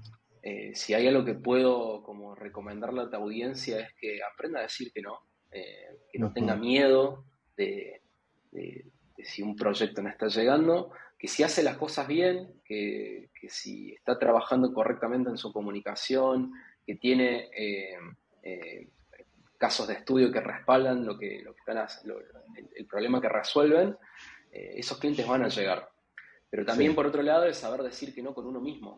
eh, 0.41 0.71
si 0.73 0.93
hay 0.93 1.05
algo 1.07 1.25
que 1.25 1.33
puedo 1.33 2.01
como 2.03 2.35
recomendarle 2.35 3.01
a 3.01 3.09
tu 3.09 3.17
audiencia 3.17 3.81
es 3.81 3.93
que 3.99 4.19
aprenda 4.23 4.59
a 4.59 4.63
decir 4.63 4.93
que 4.93 5.01
no, 5.01 5.19
que 5.51 6.19
no 6.19 6.31
tenga 6.31 6.55
miedo 6.55 7.25
de, 7.57 8.01
si 9.23 9.41
un 9.41 9.55
proyecto 9.55 10.01
no 10.01 10.09
está 10.09 10.27
llegando, 10.27 10.91
que 11.17 11.27
si 11.27 11.43
hace 11.43 11.63
las 11.63 11.77
cosas 11.77 12.07
bien, 12.07 12.61
que, 12.65 13.29
que 13.39 13.49
si 13.49 13.93
está 13.93 14.19
trabajando 14.19 14.73
correctamente 14.73 15.29
en 15.29 15.37
su 15.37 15.53
comunicación, 15.53 16.51
que 16.85 16.95
tiene 16.95 17.49
eh, 17.57 18.89
casos 19.57 19.87
de 19.87 19.95
estudio 19.95 20.31
que 20.31 20.41
respaldan 20.41 21.05
lo 21.05 21.17
que, 21.17 21.41
lo 21.41 21.53
que 21.53 21.59
están, 21.59 21.85
el, 22.75 22.85
problema 22.85 23.21
que 23.21 23.29
resuelven, 23.29 23.97
eh, 24.51 24.73
esos 24.75 24.97
clientes 24.99 25.27
van 25.27 25.43
a 25.43 25.49
llegar. 25.49 25.89
Pero 26.49 26.65
también, 26.65 26.93
por 26.93 27.07
otro 27.07 27.21
lado, 27.23 27.45
es 27.45 27.57
saber 27.57 27.81
decir 27.81 28.13
que 28.13 28.21
no 28.21 28.33
con 28.33 28.45
uno 28.45 28.61
mismo. 28.61 28.97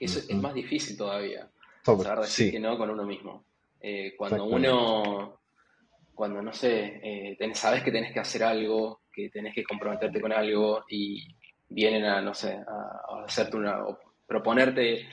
Eso 0.00 0.18
es 0.18 0.36
más 0.36 0.54
difícil 0.54 0.96
todavía. 0.96 1.48
saber 1.84 2.18
decir 2.20 2.52
que 2.52 2.60
no 2.60 2.78
con 2.78 2.90
uno 2.90 3.04
mismo. 3.04 3.44
Eh, 3.80 4.14
cuando 4.16 4.44
uno, 4.44 5.40
cuando 6.14 6.40
no 6.42 6.52
sé, 6.52 7.36
sabes 7.54 7.82
que 7.82 7.92
tenés 7.92 8.12
que 8.12 8.20
hacer 8.20 8.42
algo, 8.42 9.02
que 9.16 9.30
tenés 9.30 9.54
que 9.54 9.64
comprometerte 9.64 10.20
con 10.20 10.30
algo 10.30 10.84
y 10.90 11.26
vienen 11.70 12.04
a, 12.04 12.20
no 12.20 12.34
sé, 12.34 12.52
a, 12.52 13.24
hacerte 13.24 13.56
una, 13.56 13.78
proponerte 14.26 15.08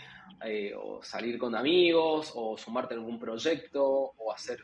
eh, 0.45 0.74
o 0.76 1.01
salir 1.01 1.38
con 1.38 1.56
amigos, 1.56 2.34
o 2.36 2.58
sumarte 2.58 2.93
a 2.93 2.97
algún 2.97 3.18
proyecto, 3.18 3.86
o 3.86 4.34
hacer 4.34 4.60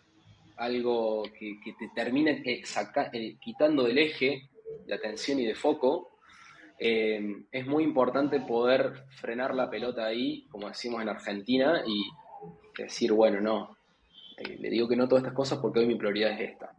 algo 0.58 1.24
que, 1.24 1.58
te 1.64 1.90
termine 1.96 2.44
eh, 2.46 2.64
eh, 3.14 3.38
quitando 3.40 3.84
del 3.84 3.98
eje 3.98 4.50
de 4.86 4.94
atención 4.94 5.40
y 5.40 5.46
de 5.46 5.56
foco, 5.56 6.18
es 6.82 7.68
muy 7.68 7.84
importante 7.84 8.40
poder 8.40 9.04
frenar 9.10 9.54
la 9.54 9.70
pelota 9.70 10.06
ahí, 10.06 10.48
como 10.50 10.70
decimos 10.70 11.02
en 11.02 11.10
Argentina, 11.10 11.84
y 11.86 12.10
decir, 12.82 13.12
bueno, 13.12 13.42
no, 13.42 13.78
le 14.38 14.70
digo 14.70 14.88
que 14.88 14.96
no 14.96 15.06
todas 15.06 15.24
estas 15.24 15.36
cosas 15.36 15.60
porque 15.60 15.80
hoy 15.80 15.88
mi 15.88 15.96
prioridad 15.96 16.32
es 16.40 16.52
esta. 16.52 16.74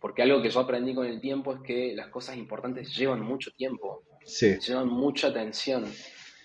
Porque 0.00 0.22
algo 0.22 0.42
que 0.42 0.50
yo 0.50 0.60
aprendí 0.60 0.94
con 0.94 1.06
el 1.06 1.20
tiempo 1.20 1.54
es 1.54 1.60
que 1.60 1.94
las 1.94 2.08
cosas 2.08 2.36
importantes 2.36 2.94
llevan 2.96 3.20
mucho 3.20 3.50
tiempo, 3.52 4.02
llevan 4.40 4.88
mucha 4.88 5.28
atención 5.28 5.84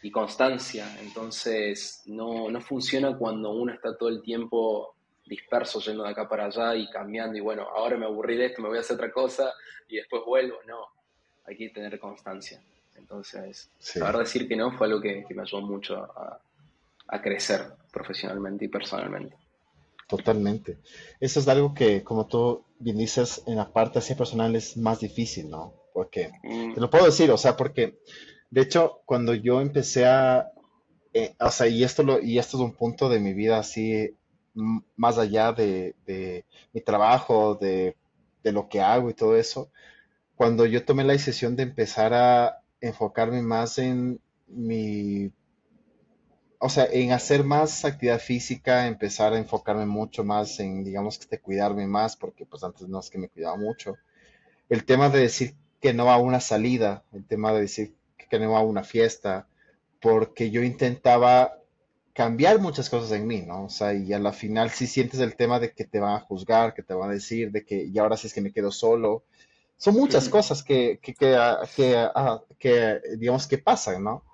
y 0.02 0.12
constancia. 0.12 0.88
Entonces, 1.02 2.04
no, 2.06 2.50
no 2.50 2.62
funciona 2.62 3.18
cuando 3.18 3.52
uno 3.52 3.74
está 3.74 3.96
todo 3.98 4.10
el 4.10 4.22
tiempo 4.22 4.96
disperso, 5.26 5.80
yendo 5.80 6.04
de 6.04 6.10
acá 6.10 6.28
para 6.28 6.46
allá 6.46 6.76
y 6.76 6.90
cambiando. 6.90 7.38
Y 7.38 7.42
bueno, 7.42 7.64
ahora 7.64 7.98
me 7.98 8.06
aburrí 8.06 8.36
de 8.36 8.48
esto, 8.48 8.62
me 8.62 8.70
voy 8.70 8.78
a 8.78 8.82
hacer 8.82 8.96
otra 8.96 9.12
cosa 9.12 9.54
y 9.88 9.98
después 9.98 10.24
vuelvo. 10.26 10.58
No, 10.68 10.88
hay 11.46 11.56
que 11.56 11.70
tener 11.70 12.00
constancia. 12.00 12.62
Entonces, 12.96 13.72
saber 13.80 14.18
decir 14.18 14.48
que 14.48 14.56
no 14.56 14.72
fue 14.72 14.88
algo 14.88 15.00
que, 15.00 15.26
me 15.30 15.42
ayudó 15.42 15.62
mucho 15.62 15.96
a, 15.98 16.42
a, 17.08 17.22
crecer 17.22 17.62
profesionalmente 17.92 18.66
y 18.66 18.68
personalmente. 18.68 19.36
Totalmente. 20.10 20.80
Eso 21.20 21.40
es 21.40 21.48
algo 21.48 21.74
que, 21.74 22.04
como 22.04 22.26
tú 22.26 22.66
bien 22.80 22.98
dices, 22.98 23.44
en 23.46 23.58
la 23.58 23.72
parte 23.72 24.00
así 24.00 24.16
personal 24.16 24.56
es 24.56 24.76
más 24.76 25.00
difícil, 25.00 25.50
¿no? 25.50 25.74
Porque, 25.94 26.32
mm. 26.44 26.74
te 26.74 26.82
lo 26.82 26.90
puedo 26.90 27.06
decir, 27.06 27.30
o 27.30 27.38
sea, 27.38 27.56
porque 27.56 28.00
de 28.50 28.62
hecho, 28.62 29.02
cuando 29.06 29.36
yo 29.36 29.62
empecé 29.62 30.06
a, 30.08 30.52
eh, 31.14 31.36
o 31.40 31.52
sea, 31.52 31.68
y 31.68 31.84
esto, 31.84 32.04
lo, 32.04 32.20
y 32.20 32.40
esto 32.40 32.58
es 32.58 32.64
un 32.64 32.74
punto 32.74 33.08
de 33.08 33.20
mi 33.20 33.34
vida 33.34 33.60
así, 33.60 34.16
más 34.96 35.18
allá 35.18 35.54
de, 35.54 35.96
mi 36.74 36.82
trabajo, 36.82 37.56
de, 37.56 37.96
lo 38.44 38.68
que 38.68 38.82
hago 38.82 39.12
y 39.12 39.14
todo 39.14 39.38
eso, 39.38 39.70
cuando 40.36 40.66
yo 40.66 40.84
tomé 40.84 41.04
la 41.04 41.14
decisión 41.14 41.56
de 41.56 41.64
empezar 41.64 42.16
a 42.16 42.64
enfocarme 42.82 43.44
más 43.44 43.78
en 43.78 44.20
mi, 44.48 45.32
o 46.60 46.70
sea, 46.70 46.88
en 46.92 47.14
hacer 47.14 47.46
más 47.46 47.86
actividad 47.86 48.20
física, 48.20 48.88
empezar 48.88 49.34
a 49.34 49.38
enfocarme 49.38 49.86
mucho 49.86 50.26
más 50.26 50.60
en, 50.60 50.84
digamos, 50.84 51.18
que 51.18 51.40
cuidarme 51.40 51.88
más, 51.88 52.18
porque 52.18 52.46
pues 52.46 52.64
antes 52.64 52.88
no 52.90 53.00
es 53.00 53.10
que 53.10 53.18
me 53.18 53.30
cuidaba 53.30 53.56
mucho. 53.56 53.96
El 54.68 54.84
tema 54.84 55.10
de 55.10 55.20
decir 55.20 55.56
que 55.82 55.94
no 55.94 56.12
a 56.12 56.18
una 56.18 56.42
salida, 56.42 57.04
el 57.14 57.26
tema 57.26 57.54
de 57.54 57.62
decir 57.62 57.96
que 58.30 58.40
no 58.40 58.58
a 58.58 58.62
una 58.62 58.84
fiesta, 58.84 59.48
porque 60.02 60.52
yo 60.52 60.62
intentaba 60.62 61.60
cambiar 62.14 62.60
muchas 62.60 62.90
cosas 62.90 63.14
en 63.14 63.26
mí, 63.26 63.42
¿no? 63.42 63.66
O 63.66 63.70
sea, 63.70 63.94
y 63.94 64.12
a 64.12 64.20
la 64.20 64.34
final 64.34 64.70
sí 64.72 64.86
sientes 64.88 65.22
el 65.22 65.38
tema 65.38 65.62
de 65.62 65.72
que 65.72 65.86
te 65.86 66.02
van 66.02 66.16
a 66.16 66.20
juzgar, 66.20 66.74
que 66.74 66.84
te 66.84 66.94
van 66.94 67.10
a 67.10 67.14
decir, 67.14 67.52
de 67.52 67.64
que 67.64 67.86
y 67.86 67.98
ahora 67.98 68.18
sí 68.18 68.28
es 68.28 68.34
que 68.34 68.42
me 68.42 68.52
quedo 68.52 68.72
solo. 68.72 69.24
Son 69.78 69.96
muchas 69.96 70.28
cosas 70.28 70.62
que, 70.62 71.00
que, 71.02 71.14
que, 71.14 71.36
ah, 71.36 71.62
ah, 72.16 72.42
que, 72.60 73.00
digamos, 73.18 73.48
que 73.48 73.58
pasan, 73.58 74.04
¿no? 74.04 74.26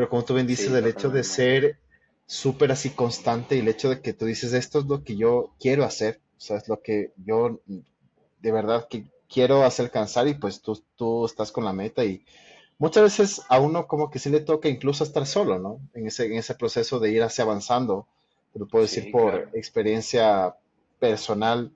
Pero 0.00 0.08
como 0.08 0.24
tú 0.24 0.32
bien 0.32 0.46
dices, 0.46 0.72
el 0.72 0.86
hecho 0.86 1.10
de 1.10 1.22
ser 1.22 1.78
súper 2.24 2.72
así 2.72 2.88
constante 2.88 3.54
y 3.54 3.58
el 3.58 3.68
hecho 3.68 3.90
de 3.90 4.00
que 4.00 4.14
tú 4.14 4.24
dices, 4.24 4.54
esto 4.54 4.78
es 4.78 4.86
lo 4.86 5.04
que 5.04 5.14
yo 5.14 5.52
quiero 5.60 5.84
hacer, 5.84 6.22
o 6.38 6.40
sea, 6.40 6.56
es 6.56 6.68
lo 6.68 6.80
que 6.80 7.12
yo 7.22 7.60
de 7.66 8.50
verdad 8.50 8.88
que 8.88 9.04
quiero 9.28 9.62
hacer 9.62 9.84
alcanzar 9.84 10.26
y 10.26 10.32
pues 10.32 10.62
tú, 10.62 10.82
tú 10.96 11.26
estás 11.26 11.52
con 11.52 11.66
la 11.66 11.74
meta 11.74 12.02
y 12.02 12.24
muchas 12.78 13.02
veces 13.02 13.42
a 13.50 13.60
uno 13.60 13.86
como 13.86 14.10
que 14.10 14.18
sí 14.18 14.30
le 14.30 14.40
toca 14.40 14.70
incluso 14.70 15.04
estar 15.04 15.26
solo, 15.26 15.58
¿no? 15.58 15.80
En 15.92 16.06
ese, 16.06 16.24
en 16.24 16.32
ese 16.38 16.54
proceso 16.54 16.98
de 16.98 17.10
ir 17.10 17.22
hacia 17.22 17.44
avanzando. 17.44 18.06
Lo 18.54 18.66
puedo 18.68 18.86
decir 18.86 19.12
por 19.12 19.50
experiencia 19.52 20.56
personal. 20.98 21.72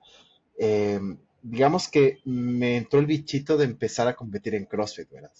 Eh, 0.57 0.99
digamos 1.43 1.89
que 1.89 2.21
me 2.25 2.77
entró 2.77 2.99
el 2.99 3.05
bichito 3.05 3.55
de 3.55 3.65
empezar 3.65 4.07
a 4.07 4.15
competir 4.15 4.55
en 4.55 4.65
CrossFit, 4.65 5.11
¿verdad? 5.11 5.31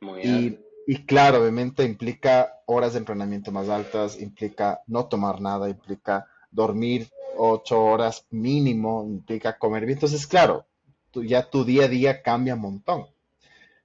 Muy 0.00 0.22
bien. 0.22 0.65
Y, 0.86 1.04
claro, 1.04 1.40
obviamente 1.40 1.84
implica 1.84 2.60
horas 2.66 2.92
de 2.92 3.00
entrenamiento 3.00 3.50
más 3.50 3.68
altas, 3.68 4.20
implica 4.20 4.82
no 4.86 5.06
tomar 5.06 5.40
nada, 5.40 5.68
implica 5.68 6.26
dormir 6.50 7.08
ocho 7.36 7.82
horas 7.82 8.24
mínimo, 8.30 9.04
implica 9.04 9.58
comer 9.58 9.84
bien. 9.84 9.96
Entonces, 9.96 10.26
claro, 10.26 10.64
ya 11.12 11.50
tu 11.50 11.64
día 11.64 11.84
a 11.84 11.88
día 11.88 12.22
cambia 12.22 12.54
un 12.54 12.60
montón. 12.60 13.06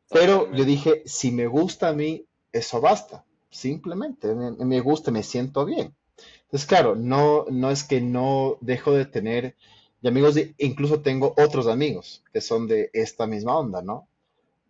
Pero 0.09 0.51
yo 0.53 0.65
dije, 0.65 1.03
si 1.05 1.31
me 1.31 1.47
gusta 1.47 1.89
a 1.89 1.93
mí, 1.93 2.25
eso 2.51 2.81
basta. 2.81 3.25
Simplemente, 3.49 4.33
me, 4.33 4.79
gusta, 4.79 5.11
me 5.11 5.23
siento 5.23 5.65
bien. 5.65 5.95
Entonces, 6.43 6.67
claro, 6.67 6.95
no, 6.95 7.45
no 7.49 7.71
es 7.71 7.83
que 7.83 8.01
no 8.01 8.57
dejo 8.61 8.91
de 8.93 9.05
tener 9.05 9.55
y 10.01 10.07
amigos, 10.07 10.35
incluso 10.57 11.01
tengo 11.01 11.33
otros 11.37 11.67
amigos 11.67 12.23
que 12.33 12.41
son 12.41 12.67
de 12.67 12.89
esta 12.93 13.27
misma 13.27 13.57
onda, 13.57 13.83
¿no? 13.83 14.07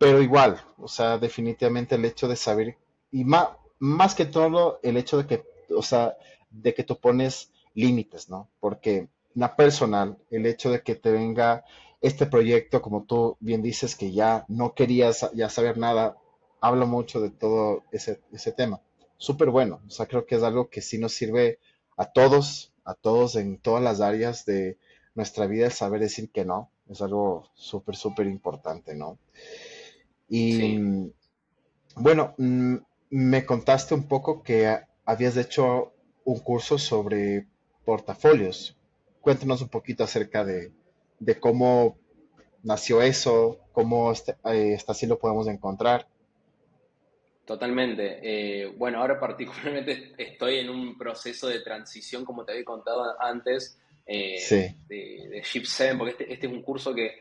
Pero 0.02 0.20
igual, 0.20 0.60
o 0.78 0.88
sea, 0.88 1.16
definitivamente 1.16 1.94
el 1.94 2.04
hecho 2.04 2.26
de 2.26 2.34
saber, 2.34 2.76
y 3.12 3.22
más, 3.24 3.50
más 3.78 4.16
que 4.16 4.24
todo 4.24 4.80
el 4.82 4.96
hecho 4.96 5.16
de 5.16 5.26
que, 5.28 5.44
o 5.72 5.80
sea, 5.80 6.16
de 6.50 6.74
que 6.74 6.82
tú 6.82 6.98
pones 6.98 7.52
límites, 7.74 8.28
¿no? 8.28 8.48
Porque 8.58 9.06
la 9.36 9.54
personal, 9.54 10.18
el 10.28 10.46
hecho 10.46 10.72
de 10.72 10.82
que 10.82 10.96
te 10.96 11.12
venga 11.12 11.64
este 12.00 12.26
proyecto, 12.26 12.82
como 12.82 13.04
tú 13.04 13.36
bien 13.38 13.62
dices, 13.62 13.94
que 13.94 14.10
ya 14.10 14.44
no 14.48 14.74
querías 14.74 15.30
ya 15.34 15.48
saber 15.48 15.78
nada, 15.78 16.16
habla 16.60 16.84
mucho 16.84 17.20
de 17.20 17.30
todo 17.30 17.84
ese, 17.92 18.18
tema. 18.56 18.80
Súper 19.18 19.50
bueno, 19.50 19.82
o 19.86 19.90
sea, 19.90 20.06
creo 20.06 20.26
que 20.26 20.34
es 20.34 20.42
algo 20.42 20.68
que 20.68 20.82
sí 20.82 20.98
nos 20.98 21.12
sirve 21.12 21.60
a 21.96 22.06
todos, 22.06 22.72
a 22.84 22.94
todos 22.94 23.36
en 23.36 23.56
todas 23.56 23.84
las 23.84 24.00
áreas 24.00 24.46
de 24.46 24.78
nuestra 25.14 25.46
vida, 25.46 25.66
el 25.66 25.72
saber 25.72 26.00
decir 26.00 26.32
que 26.32 26.44
no, 26.44 26.70
es 26.90 27.00
algo 27.02 27.48
súper, 27.54 27.94
súper 27.94 28.26
importante, 28.26 28.96
¿no? 28.96 29.16
Y 30.34 31.12
bueno, 31.94 32.34
mm, 32.38 32.76
me 33.10 33.44
contaste 33.44 33.92
un 33.94 34.08
poco 34.08 34.42
que 34.42 34.78
habías 35.04 35.36
hecho 35.36 35.92
un 36.24 36.38
curso 36.38 36.78
sobre 36.78 37.48
portafolios. 37.84 38.74
Cuéntanos 39.20 39.60
un 39.60 39.68
poquito 39.68 40.04
acerca 40.04 40.42
de, 40.42 40.72
de 41.18 41.38
cómo 41.38 41.98
nació 42.62 43.02
eso, 43.02 43.58
cómo 43.72 44.10
está, 44.10 44.38
eh, 44.50 44.78
así 44.86 45.06
lo 45.06 45.18
podemos 45.18 45.48
encontrar. 45.48 46.08
Totalmente. 47.44 48.20
Eh, 48.22 48.72
bueno, 48.78 49.00
ahora 49.02 49.20
particularmente 49.20 50.14
estoy 50.16 50.60
en 50.60 50.70
un 50.70 50.96
proceso 50.96 51.46
de 51.46 51.60
transición, 51.60 52.24
como 52.24 52.46
te 52.46 52.52
había 52.52 52.64
contado 52.64 53.20
antes, 53.20 53.78
eh, 54.06 54.74
de, 54.88 55.28
de 55.28 55.42
Ship 55.42 55.64
7, 55.66 55.96
porque 55.98 56.12
este, 56.12 56.32
este, 56.32 56.46
es 56.46 56.52
un 56.54 56.62
curso 56.62 56.94
que, 56.94 57.16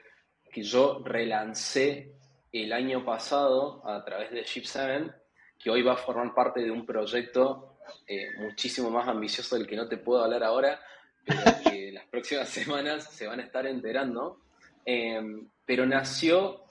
que 0.49 0.63
yo 0.63 1.03
relancé 1.03 2.20
el 2.51 2.73
año 2.73 3.03
pasado 3.05 3.81
a 3.87 4.03
través 4.03 4.31
de 4.31 4.43
Ship 4.43 4.63
7, 4.65 5.11
que 5.57 5.69
hoy 5.69 5.81
va 5.81 5.93
a 5.93 5.97
formar 5.97 6.33
parte 6.33 6.61
de 6.61 6.71
un 6.71 6.85
proyecto 6.85 7.77
eh, 8.07 8.27
muchísimo 8.39 8.89
más 8.89 9.07
ambicioso 9.07 9.57
del 9.57 9.67
que 9.67 9.75
no 9.75 9.87
te 9.87 9.97
puedo 9.97 10.23
hablar 10.23 10.43
ahora, 10.43 10.79
pero 11.25 11.41
que 11.63 11.91
las 11.91 12.05
próximas 12.07 12.49
semanas 12.49 13.11
se 13.11 13.27
van 13.27 13.39
a 13.39 13.43
estar 13.43 13.65
enterando. 13.65 14.39
Em, 14.83 15.47
pero 15.65 15.85
nació 15.85 16.63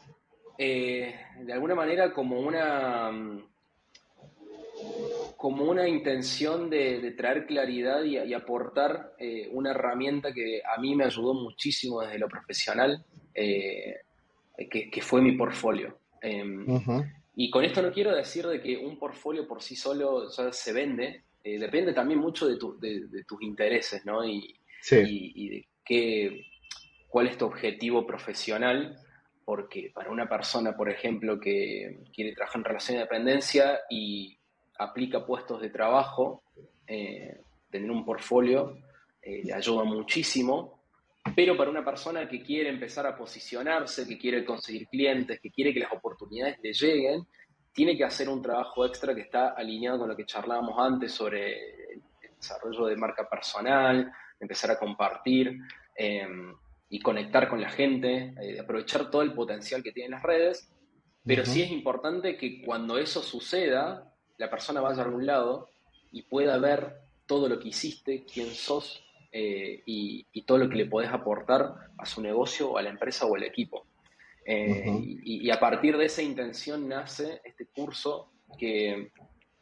eh, 0.59 1.14
de 1.39 1.53
alguna 1.53 1.74
manera 1.74 2.12
como 2.12 2.41
una 2.41 3.11
como 5.41 5.64
una 5.64 5.89
intención 5.89 6.68
de, 6.68 7.14
traer 7.16 7.47
claridad 7.47 8.05
y, 8.05 8.35
aportar 8.35 9.14
eh, 9.18 9.49
una 9.53 9.70
herramienta 9.70 10.35
que 10.35 10.61
a 10.62 10.78
mí 10.78 10.95
me 10.95 11.05
ayudó 11.05 11.33
muchísimo 11.33 12.03
desde 12.03 12.18
lo 12.18 12.28
profesional, 12.28 13.03
eh, 13.35 14.01
que, 14.57 15.03
fue 15.03 15.21
mi 15.21 15.33
portfolio. 15.33 15.99
Em, 16.23 16.67
y 17.37 17.51
con 17.51 17.65
esto 17.65 17.81
no 17.83 17.93
quiero 17.93 18.15
decir 18.15 18.47
de 18.47 18.61
que 18.61 18.77
un 18.77 18.99
portfolio 18.99 19.47
por 19.47 19.63
sí 19.63 19.77
solo 19.77 20.31
ya 20.31 20.53
se 20.53 20.73
vende, 20.73 21.23
eh, 21.43 21.59
depende 21.59 21.93
también 21.93 22.21
mucho 22.21 22.47
de, 22.47 22.57
tus 22.59 23.43
intereses, 23.43 24.05
¿no? 24.05 24.25
Y, 24.25 24.55
y, 24.91 25.49
de 25.49 25.69
qué, 25.85 26.47
cuál 27.09 27.29
es 27.29 27.39
tu 27.39 27.47
objetivo 27.47 28.07
profesional, 28.07 28.99
porque 29.45 29.91
para 29.95 30.11
una 30.11 30.29
persona, 30.29 30.77
por 30.77 30.91
ejemplo, 30.91 31.41
que 31.41 32.01
quiere 32.15 32.35
trabajar 32.35 32.59
en 32.61 32.65
relación 32.65 32.97
de 32.97 33.03
dependencia 33.03 33.81
y 33.89 34.37
aplica 34.79 35.25
puestos 35.25 35.61
de 35.61 35.71
trabajo, 35.71 36.43
eh, 36.87 37.41
tener 37.71 37.91
un 37.91 38.05
portfolio 38.05 38.79
eh, 39.23 39.43
le 39.45 39.53
ayuda 39.53 39.85
muchísimo, 39.85 40.80
pero 41.35 41.57
para 41.57 41.70
una 41.70 41.85
persona 41.85 42.28
que 42.28 42.43
quiere 42.43 42.68
empezar 42.68 43.07
a 43.07 43.16
posicionarse, 43.16 44.07
que 44.07 44.18
quiere 44.18 44.45
conseguir 44.45 44.89
clientes, 44.89 45.41
que 45.41 45.51
quiere 45.51 45.72
que 45.72 45.81
las 45.81 45.93
oportunidades 45.93 46.59
le 46.62 46.72
lleguen, 46.72 47.26
tiene 47.72 47.97
que 47.97 48.05
hacer 48.05 48.28
un 48.28 48.43
trabajo 48.43 48.85
extra 48.85 49.14
que 49.14 49.22
está 49.22 49.51
alineado 49.51 50.01
con 50.01 50.09
lo 50.09 50.16
que 50.16 50.26
charlábamos 50.26 50.78
antes 50.78 51.12
sobre 51.12 51.93
el 51.93 52.03
desarrollo 52.37 52.87
de 52.87 52.97
marca 52.97 53.28
personal, 53.28 54.12
empezar 54.41 54.70
a 54.70 54.78
compartir 54.78 55.59
em, 55.95 56.55
y 56.89 57.01
conectar 57.01 57.49
con 57.49 57.61
la 57.61 57.70
gente, 57.70 58.35
eh, 58.41 58.59
aprovechar 58.61 59.11
todo 59.11 59.22
el 59.22 59.33
potencial 59.33 59.83
que 59.83 59.93
tienen 59.93 60.12
las 60.12 60.22
redes. 60.22 60.72
Pero 61.24 61.45
sí 61.45 61.62
es 61.62 61.70
importante 61.70 62.37
que 62.37 62.62
cuando 62.62 62.99
eso 62.99 63.22
suceda, 63.22 64.12
la 64.39 64.51
persona 64.51 64.81
vaya 64.81 65.03
a 65.03 65.05
algún 65.05 65.26
lado 65.26 65.68
y 66.11 66.22
pueda 66.22 66.59
ver 66.59 66.97
todo 67.26 67.49
lo 67.49 67.61
que 67.61 67.68
hiciste, 67.68 68.24
quién 68.24 68.49
sos 68.49 69.05
eh, 69.33 69.83
y, 69.87 70.43
todo 70.43 70.59
lo 70.59 70.68
que 70.68 70.76
le 70.76 70.87
podés 70.87 71.11
aportar 71.11 71.74
a 71.97 72.05
su 72.05 72.20
negocio, 72.20 72.76
a 72.76 72.83
la 72.83 72.91
empresa 72.91 73.26
o 73.26 73.37
al 73.37 73.45
equipo. 73.45 73.87
Eh, 74.45 74.85
y, 75.22 75.51
a 75.51 75.61
partir 75.61 75.97
de 75.97 76.07
esa 76.07 76.22
intención 76.22 76.89
nace 76.89 77.41
este 77.45 77.66
curso 77.66 78.33
que 78.59 79.12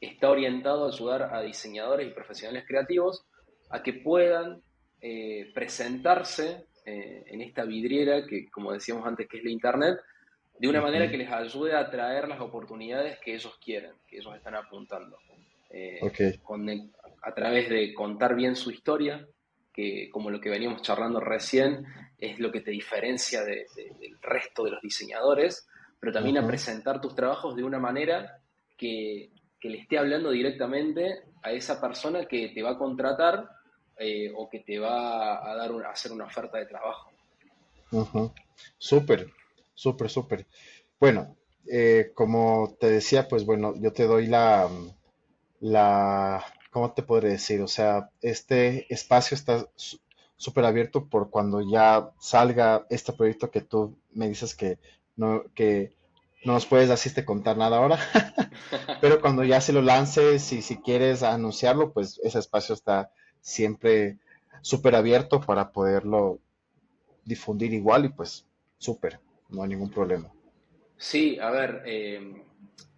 está 0.00 0.30
orientado 0.30 0.86
a 0.86 0.88
ayudar 0.88 1.34
a 1.34 1.42
diseñadores 1.42 2.08
y 2.08 2.14
profesionales 2.14 2.64
creativos 2.66 3.26
a 3.68 3.82
que 3.82 3.92
puedan 3.92 4.62
eh, 5.02 5.50
presentarse 5.54 6.64
en 6.90 7.42
esta 7.42 7.64
vidriera 7.64 8.24
que, 8.26 8.48
como 8.48 8.72
decíamos 8.72 9.06
antes, 9.06 9.28
que 9.28 9.36
es 9.36 9.44
la 9.44 9.50
Internet, 9.50 9.98
de 10.58 10.68
una 10.68 10.80
manera 10.80 11.10
que 11.10 11.18
les 11.18 11.30
ayude 11.30 11.74
a 11.74 11.90
traer 11.90 12.26
las 12.26 12.40
oportunidades 12.40 13.18
que 13.18 13.34
ellos 13.34 13.58
quieren, 13.62 13.92
que 14.06 14.16
ellos 14.16 14.34
están 14.34 14.54
apuntando. 14.54 15.18
A 17.20 17.34
través 17.34 17.68
de 17.68 17.92
contar 17.92 18.34
bien 18.34 18.56
su 18.56 18.70
historia, 18.70 19.28
que 19.78 20.10
como 20.10 20.28
lo 20.28 20.40
que 20.40 20.50
veníamos 20.50 20.82
charlando 20.82 21.20
recién, 21.20 21.86
es 22.18 22.40
lo 22.40 22.50
que 22.50 22.62
te 22.62 22.72
diferencia 22.72 23.44
del 23.44 24.18
resto 24.20 24.64
de 24.64 24.72
los 24.72 24.82
diseñadores, 24.82 25.68
pero 26.00 26.12
también 26.12 26.36
a 26.36 26.44
presentar 26.44 27.00
tus 27.00 27.14
trabajos 27.14 27.54
de 27.54 27.62
una 27.62 27.78
manera 27.78 28.40
que, 28.76 29.30
le 29.62 29.78
esté 29.78 29.96
hablando 29.96 30.32
directamente 30.32 31.22
a 31.44 31.52
esa 31.52 31.80
persona 31.80 32.24
que 32.24 32.48
te 32.48 32.60
va 32.60 32.70
a 32.70 32.78
contratar 32.78 33.48
eh, 33.96 34.32
o 34.34 34.50
que 34.50 34.58
te 34.60 34.80
va 34.80 35.48
a 35.48 35.54
dar 35.54 35.70
a 35.70 35.90
hacer 35.90 36.10
una 36.10 36.24
oferta 36.24 36.58
de 36.58 36.66
trabajo. 36.66 37.12
Súper, 38.78 39.30
Súper, 39.74 40.10
súper. 40.10 40.46
Bueno, 40.98 41.36
eh, 41.70 42.10
como 42.14 42.76
te 42.80 42.90
decía, 42.90 43.28
pues 43.28 43.46
bueno, 43.46 43.74
yo 43.76 43.92
te 43.92 44.08
doy 44.08 44.26
la, 44.26 44.68
la, 45.60 46.44
¿cómo 46.78 46.92
te 46.92 47.02
podré 47.02 47.30
decir? 47.30 47.60
O 47.60 47.66
sea, 47.66 48.08
este 48.22 48.86
espacio 48.88 49.34
está 49.34 49.66
súper 50.36 50.64
abierto 50.64 51.08
por 51.08 51.28
cuando 51.28 51.60
ya 51.60 52.12
salga 52.20 52.86
este 52.88 53.12
proyecto 53.12 53.50
que 53.50 53.62
tú 53.62 53.98
me 54.12 54.28
dices 54.28 54.54
que 54.54 54.78
no, 55.16 55.42
que 55.56 55.96
no 56.44 56.52
nos 56.52 56.66
puedes 56.66 56.88
así 56.90 57.10
contar 57.24 57.56
nada 57.56 57.78
ahora, 57.78 57.98
pero 59.00 59.20
cuando 59.20 59.42
ya 59.42 59.60
se 59.60 59.72
lo 59.72 59.82
lances 59.82 60.52
y 60.52 60.62
si 60.62 60.76
quieres 60.76 61.24
anunciarlo, 61.24 61.92
pues 61.92 62.20
ese 62.22 62.38
espacio 62.38 62.76
está 62.76 63.10
siempre 63.40 64.18
súper 64.62 64.94
abierto 64.94 65.40
para 65.40 65.72
poderlo 65.72 66.38
difundir 67.24 67.72
igual 67.72 68.04
y 68.04 68.10
pues 68.10 68.46
súper 68.78 69.18
no 69.48 69.64
hay 69.64 69.70
ningún 69.70 69.90
problema. 69.90 70.30
Sí, 70.96 71.40
a 71.40 71.50
ver, 71.50 71.82
eh, 71.86 72.44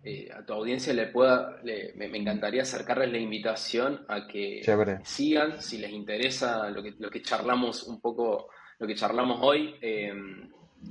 eh, 0.03 0.31
a 0.33 0.45
tu 0.45 0.53
audiencia 0.53 0.93
le 0.93 1.07
pueda, 1.09 1.61
me, 1.63 2.17
encantaría 2.17 2.63
acercarles 2.63 3.11
la 3.11 3.19
invitación 3.19 4.05
a 4.09 4.27
que 4.27 4.63
sigan, 5.05 5.61
si 5.61 5.79
les 5.79 5.93
interesa 5.93 6.71
lo 6.71 6.83
que, 6.83 6.95
lo 6.99 7.11
que 7.11 7.23
charlamos 7.23 7.85
un 7.85 8.01
poco, 8.01 8.49
lo 8.79 8.87
que 8.87 8.95
charlamos 8.95 9.39
hoy, 9.43 9.75
eh, 9.81 10.13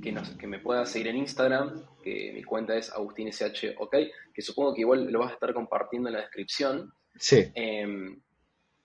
que, 0.02 0.12
nos, 0.12 0.30
que 0.30 0.46
me 0.46 0.60
pueda 0.60 0.86
seguir 0.86 1.08
en 1.08 1.16
Instagram, 1.16 1.84
que 2.02 2.32
mi 2.32 2.42
cuenta 2.42 2.76
es 2.76 2.90
AgustinSH, 2.90 3.76
ok, 3.78 3.96
que 4.32 4.42
supongo 4.42 4.74
que 4.74 4.82
igual 4.82 5.10
lo 5.10 5.20
vas 5.20 5.30
a 5.30 5.34
estar 5.34 5.52
compartiendo 5.52 6.08
en 6.08 6.14
la 6.14 6.20
descripción. 6.20 6.92
Sí 7.16 7.50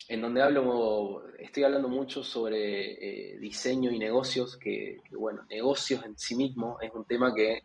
en 0.07 0.21
donde 0.21 0.41
hablo, 0.41 1.23
estoy 1.39 1.63
hablando 1.63 1.89
mucho 1.89 2.23
sobre 2.23 3.34
eh, 3.34 3.38
diseño 3.39 3.91
y 3.91 3.97
negocios, 3.97 4.57
que, 4.57 5.01
bueno, 5.11 5.43
negocios 5.49 6.05
en 6.05 6.17
sí 6.17 6.36
mismo 6.36 6.78
es 6.82 6.91
un 6.93 7.05
tema 7.05 7.34
que 7.34 7.63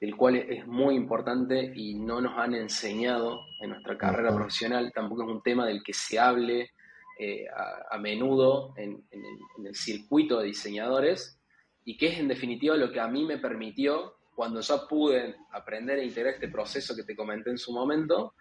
del 0.00 0.16
cual 0.16 0.36
es 0.36 0.66
muy 0.66 0.94
importante 0.94 1.72
y 1.74 1.94
no 1.94 2.20
nos 2.20 2.36
han 2.36 2.54
enseñado 2.54 3.40
en 3.60 3.70
nuestra 3.70 3.96
carrera 3.96 4.34
profesional, 4.34 4.92
tampoco 4.94 5.22
es 5.22 5.28
un 5.28 5.42
tema 5.42 5.66
del 5.66 5.82
que 5.82 5.94
se 5.94 6.18
hable 6.18 6.70
eh, 7.18 7.46
a, 7.90 7.96
menudo 7.98 8.74
en, 8.76 9.02
el, 9.10 9.74
circuito 9.74 10.38
de 10.38 10.46
diseñadores 10.46 11.40
y 11.84 11.96
que 11.96 12.08
es 12.08 12.18
en 12.18 12.28
definitiva 12.28 12.76
lo 12.76 12.92
que 12.92 13.00
a 13.00 13.08
mí 13.08 13.24
me 13.24 13.38
permitió, 13.38 14.16
cuando 14.34 14.60
ya 14.60 14.86
pude 14.86 15.34
aprender 15.50 15.98
e 15.98 16.04
integrar 16.04 16.34
este 16.34 16.48
proceso 16.48 16.94
que 16.94 17.04
te 17.04 17.16
comenté 17.16 17.48
en 17.48 17.56
su 17.56 17.72
momento, 17.72 18.34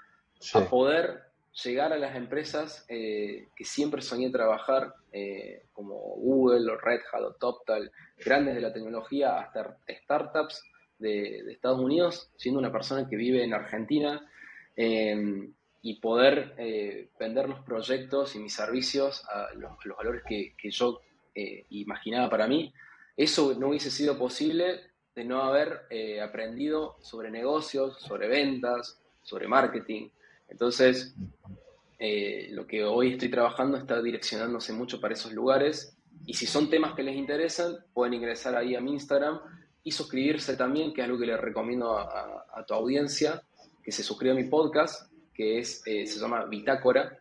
a 0.53 0.61
poder 0.61 1.21
llegar 1.63 1.93
a 1.93 1.97
las 1.97 2.17
empresas 2.17 2.85
eh, 2.89 3.47
que 3.55 3.63
siempre 3.63 4.01
soñé 4.01 4.29
trabajar, 4.29 4.93
eh, 5.13 5.67
como 5.71 5.95
Google 5.95 6.69
o 6.69 6.77
Red 6.77 6.99
Hat 7.13 7.21
o 7.21 7.35
TopTal, 7.35 7.89
grandes 8.17 8.55
de 8.55 8.61
la 8.61 8.73
tecnología, 8.73 9.39
hasta 9.39 9.77
startups 9.87 10.61
de, 10.99 11.51
Estados 11.51 11.79
Unidos, 11.79 12.31
siendo 12.35 12.59
una 12.59 12.71
persona 12.71 13.07
que 13.09 13.15
vive 13.15 13.43
en 13.43 13.53
Argentina, 13.53 14.29
em, 14.75 15.53
y 15.81 15.99
poder 15.99 16.55
eh, 16.57 17.09
vender 17.19 17.47
los 17.47 17.59
proyectos 17.59 18.35
y 18.35 18.39
mis 18.39 18.53
servicios 18.53 19.23
a 19.29 19.53
los, 19.53 19.71
valores 19.97 20.23
que, 20.27 20.55
que 20.57 20.71
yo 20.71 21.01
imaginaba 21.69 22.29
para 22.29 22.47
mí. 22.47 22.73
Eso 23.15 23.53
no 23.59 23.67
hubiese 23.67 23.91
sido 23.91 24.17
posible 24.17 24.79
de 25.13 25.25
no 25.25 25.43
haber 25.43 25.81
aprendido 26.23 26.95
sobre 27.01 27.29
negocios, 27.29 27.99
sobre 27.99 28.29
ventas, 28.29 28.99
sobre 29.21 29.47
marketing. 29.47 30.09
Entonces, 30.47 31.13
eh, 31.97 32.49
lo 32.51 32.67
que 32.67 32.83
hoy 32.83 33.13
estoy 33.13 33.29
trabajando 33.29 33.77
está 33.77 34.01
direccionándose 34.01 34.73
mucho 34.73 34.99
para 34.99 35.13
esos 35.13 35.33
lugares. 35.33 35.97
Y 36.25 36.33
si 36.33 36.45
son 36.45 36.69
temas 36.69 36.93
que 36.93 37.03
les 37.03 37.15
interesan, 37.15 37.77
pueden 37.93 38.13
ingresar 38.13 38.55
ahí 38.55 38.75
a 38.75 38.81
mi 38.81 38.93
Instagram 38.93 39.39
y 39.85 39.91
suscribirse 39.91 40.57
también, 40.57 40.93
que 40.93 40.99
es 40.99 41.05
algo 41.05 41.17
que 41.17 41.27
les 41.27 41.39
recomiendo 41.39 41.97
a, 41.97 42.65
tu 42.67 42.73
audiencia, 42.73 43.41
que 43.81 43.91
se 43.93 44.03
suscriba 44.03 44.33
a 44.33 44.37
mi 44.37 44.45
podcast, 44.45 45.09
que 45.33 45.59
es, 45.59 45.81
eh, 45.85 46.05
se 46.05 46.19
llama 46.19 46.45
Bitácora. 46.45 47.17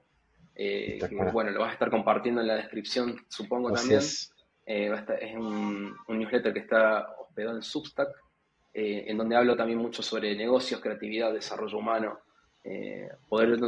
Eh, 0.57 0.99
bueno, 1.33 1.51
lo 1.51 1.61
vas 1.61 1.71
a 1.71 1.73
estar 1.75 1.91
compartiendo 1.91 2.41
en 2.41 2.49
la 2.49 2.57
descripción, 2.57 3.17
supongo 3.29 3.71
también. 3.71 4.01
Es, 4.01 4.33
es 4.65 5.37
un, 5.37 5.95
un, 6.09 6.19
newsletter 6.19 6.53
que 6.53 6.61
está 6.61 7.07
hospedado 7.21 7.57
en 7.57 7.63
Substack, 7.63 8.09
en 8.73 9.17
donde 9.17 9.37
hablo 9.37 9.57
también 9.57 9.79
mucho 9.79 10.03
sobre 10.03 10.35
negocios, 10.35 10.81
creatividad, 10.81 11.33
desarrollo 11.33 11.79
humano, 11.79 12.19
eh, 12.65 13.11
poder 13.29 13.59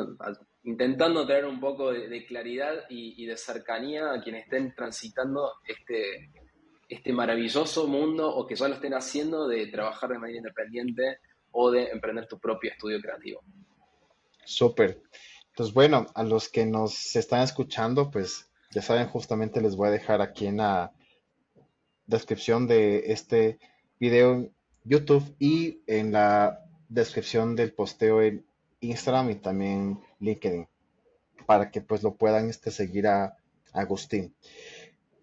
intentando 0.65 1.27
traer 1.27 1.45
un 1.45 1.61
poco 1.61 1.93
de, 1.93 2.25
claridad 2.25 2.87
y, 2.89 3.27
de 3.27 3.37
cercanía 3.37 4.11
a 4.11 4.23
quienes 4.23 4.45
estén 4.45 4.75
transitando 4.75 5.53
este, 5.69 6.31
este 6.89 7.13
maravilloso 7.13 7.87
mundo 7.87 8.29
o 8.35 8.47
que 8.47 8.57
ya 8.57 8.69
lo 8.69 8.75
estén 8.75 8.95
haciendo 8.95 9.49
de 9.49 9.67
trabajar 9.67 10.11
de 10.11 10.19
manera 10.19 10.39
independiente 10.39 11.19
o 11.51 11.71
de 11.71 11.89
emprender 11.89 12.27
tu 12.27 12.39
propio 12.39 12.71
estudio 12.71 13.01
creativo. 13.01 13.43
Súper. 14.45 15.03
Entonces, 15.49 15.75
bueno, 15.75 16.07
a 16.15 16.23
los 16.23 16.49
que 16.49 16.67
nos 16.67 17.17
están 17.17 17.43
escuchando, 17.43 18.11
pues 18.11 18.49
ya 18.71 18.83
saben, 18.83 19.09
justamente 19.09 19.61
les 19.61 19.75
voy 19.75 19.89
a 19.89 19.93
dejar 19.93 20.21
aquí 20.21 20.47
en 20.47 20.59
la 20.59 20.93
descripción 22.07 22.67
de 22.69 23.11
este 23.13 23.59
video 23.99 24.51
YouTube 24.85 25.35
y 25.39 25.81
en 25.87 26.13
la 26.13 26.61
descripción 26.89 27.57
del 27.57 27.73
posteo 27.73 28.23
en 28.23 28.47
Instagram 28.81 29.31
y 29.31 29.35
también 29.37 30.01
LinkedIn 30.21 30.69
para 31.47 31.71
que 31.71 31.81
pues 31.81 32.03
lo 32.03 32.17
puedan 32.17 32.51
este, 32.51 32.71
seguir 32.71 33.07
a, 33.07 33.37
Agustín. 33.73 34.35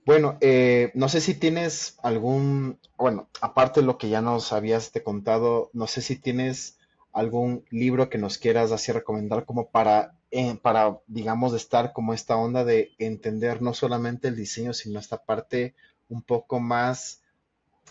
Bueno, 0.06 0.38
eh, 0.42 0.92
no 0.96 1.08
sé 1.08 1.22
si 1.22 1.34
tienes 1.34 1.98
algún, 2.04 2.78
bueno, 2.98 3.30
aparte 3.40 3.80
de 3.80 3.86
lo 3.86 3.98
que 3.98 4.10
ya 4.10 4.22
nos 4.22 4.52
habías 4.52 4.92
te 4.92 5.02
contado, 5.02 5.70
no 5.72 5.88
sé 5.88 6.02
si 6.02 6.18
tienes 6.18 6.78
algún 7.14 7.64
libro 7.70 8.10
que 8.10 8.18
nos 8.18 8.38
quieras 8.38 8.72
así 8.72 8.92
recomendar 8.92 9.46
como 9.46 9.70
para, 9.70 10.18
eh, 10.32 10.58
para, 10.62 11.00
digamos, 11.08 11.54
estar 11.54 11.94
como 11.94 12.14
esta 12.14 12.36
onda 12.36 12.66
de 12.66 12.92
entender 12.98 13.62
no 13.62 13.74
solamente 13.74 14.28
el 14.28 14.36
diseño, 14.36 14.74
sino 14.74 15.00
esta 15.00 15.24
parte 15.24 15.74
un 16.10 16.22
poco 16.22 16.60
más 16.60 17.22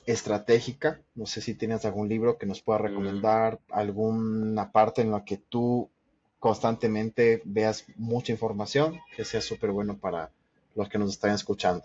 estratégica. 0.04 1.00
No 1.14 1.24
sé 1.26 1.40
si 1.40 1.54
tienes 1.54 1.84
algún 1.86 2.08
libro 2.08 2.36
que 2.36 2.46
nos 2.46 2.60
pueda 2.60 2.80
mm. 2.80 2.82
recomendar, 2.82 3.60
alguna 3.70 4.70
parte 4.70 5.00
en 5.00 5.12
la 5.12 5.24
que 5.24 5.38
tú 5.38 5.88
constantemente 6.40 7.40
veas 7.44 7.86
mucha 7.96 8.32
información, 8.32 9.00
que 9.16 9.24
sea 9.24 9.40
súper 9.40 9.70
bueno 9.70 9.96
para 9.96 10.30
los 10.74 10.88
que 10.88 10.98
nos 10.98 11.10
están 11.10 11.30
escuchando. 11.30 11.84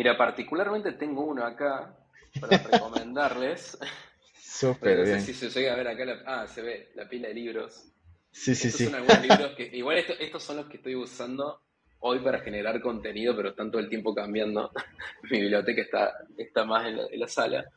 Mira, 0.00 0.16
particularmente 0.16 0.92
tengo 0.92 1.26
uno 1.26 1.44
acá 1.44 1.94
para 2.40 2.56
recomendarles. 2.72 3.76
Súper 4.34 5.04
bien. 5.04 5.20
si 5.20 5.34
se 5.34 5.50
llega 5.50 5.74
a 5.74 5.76
ver 5.76 5.88
acá, 5.88 6.22
ah, 6.24 6.46
se 6.46 6.62
ve 6.62 6.90
la 6.94 7.06
pila 7.06 7.28
de 7.28 7.34
libros. 7.34 7.84
Sí, 8.32 8.54
sí, 8.54 8.70
sí. 8.70 8.86
Son 8.86 8.94
algunos 8.94 9.20
libros 9.20 9.50
que, 9.58 9.64
igual 9.76 9.98
estos 9.98 10.42
son 10.42 10.56
los 10.56 10.68
que 10.68 10.78
estoy 10.78 10.96
usando 10.96 11.60
hoy 11.98 12.20
para 12.20 12.38
generar 12.40 12.80
contenido, 12.80 13.36
pero 13.36 13.50
están 13.50 13.70
todo 13.70 13.82
el 13.82 13.90
tiempo 13.90 14.14
cambiando. 14.14 14.70
Mi 15.30 15.38
biblioteca 15.38 15.82
está, 15.82 16.14
está 16.38 16.64
más 16.64 16.86
en 16.86 17.20
la, 17.20 17.28
sala. 17.28 17.70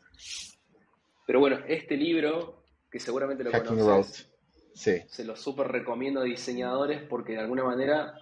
Pero 1.27 1.41
bueno, 1.41 1.59
este 1.67 1.97
libro, 1.97 2.63
que 2.89 3.01
seguramente 3.01 3.43
lo 3.43 3.51
conoces, 3.51 4.31
se 4.73 5.25
lo 5.25 5.35
súper 5.35 5.67
recomiendo 5.67 6.21
a 6.21 6.23
diseñadores 6.23 7.01
porque 7.03 7.33
de 7.33 7.39
alguna 7.39 7.65
manera 7.65 8.17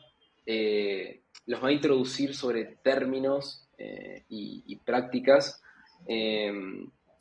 eh, 0.48 1.22
los 1.46 1.64
va 1.64 1.68
a 1.68 1.72
introducir 1.72 2.34
sobre 2.34 2.66
términos 2.82 3.61
eh, 3.78 4.24
y, 4.30 4.76
prácticas 4.78 5.62
eh, 6.08 6.52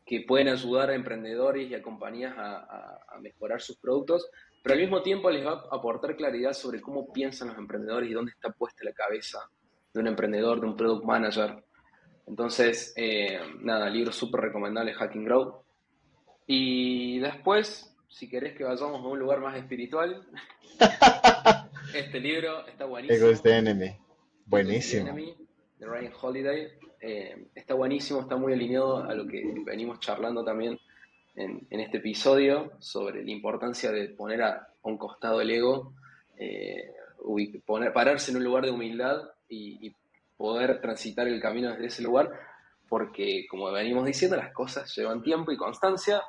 que 0.04 0.22
pueden 0.26 0.48
ayudar 0.48 0.90
a 0.90 0.94
emprendedores 0.94 1.70
y 1.70 1.74
a 1.74 1.82
compañías 1.82 2.34
a, 2.36 2.98
mejorar 3.20 3.60
sus 3.60 3.76
productos, 3.76 4.30
pero 4.62 4.74
al 4.74 4.80
mismo 4.80 5.02
tiempo 5.02 5.30
les 5.30 5.44
va 5.44 5.52
a 5.52 5.76
aportar 5.76 6.16
claridad 6.16 6.52
sobre 6.52 6.80
cómo 6.80 7.12
piensan 7.12 7.48
los 7.48 7.58
emprendedores 7.58 8.10
y 8.10 8.14
dónde 8.14 8.32
está 8.32 8.50
puesta 8.50 8.82
la 8.82 8.92
cabeza 8.92 9.38
de 9.92 10.00
un 10.00 10.06
emprendedor, 10.06 10.60
de 10.60 10.66
un 10.66 10.76
product 10.76 11.04
manager. 11.04 11.62
Entonces, 12.26 12.94
nada, 13.60 13.90
libro 13.90 14.12
súper 14.12 14.40
recomendable, 14.40 14.94
Hacking 14.94 15.24
Grow. 15.24 15.64
Y 16.46 17.18
después, 17.18 17.94
si 18.08 18.28
querés 18.28 18.56
que 18.56 18.64
vayamos 18.64 19.04
a 19.04 19.06
un 19.08 19.18
lugar 19.18 19.40
más 19.40 19.56
espiritual, 19.56 20.26
este 21.94 22.20
libro 22.20 22.66
está 22.66 22.86
buenísimo. 22.86 23.28
Ego 23.28 23.40
the 23.40 23.56
Enemy. 23.56 23.96
Buenísimo. 24.46 25.14
De 25.80 25.86
Ryan 25.86 26.12
Holiday. 26.20 26.68
Eh, 27.00 27.46
está 27.54 27.72
buenísimo, 27.72 28.20
está 28.20 28.36
muy 28.36 28.52
alineado 28.52 28.98
a 28.98 29.14
lo 29.14 29.26
que 29.26 29.42
venimos 29.64 29.98
charlando 29.98 30.44
también 30.44 30.78
en, 31.34 31.66
este 31.70 31.96
episodio 31.96 32.72
sobre 32.78 33.24
la 33.24 33.30
importancia 33.30 33.90
de 33.90 34.10
poner 34.10 34.42
a, 34.42 34.68
un 34.82 34.98
costado 34.98 35.40
el 35.40 35.50
ego, 35.50 35.94
eh, 36.36 36.92
poner, 37.64 37.94
pararse 37.94 38.30
en 38.30 38.36
un 38.36 38.44
lugar 38.44 38.64
de 38.64 38.70
humildad 38.70 39.22
y, 39.48 39.94
poder 40.36 40.80
transitar 40.80 41.28
el 41.28 41.38
camino 41.38 41.70
desde 41.70 41.84
ese 41.84 42.02
lugar, 42.02 42.30
porque 42.88 43.46
como 43.46 43.70
venimos 43.70 44.06
diciendo, 44.06 44.38
las 44.38 44.54
cosas 44.54 44.90
llevan 44.96 45.22
tiempo 45.22 45.52
y 45.52 45.56
constancia. 45.58 46.22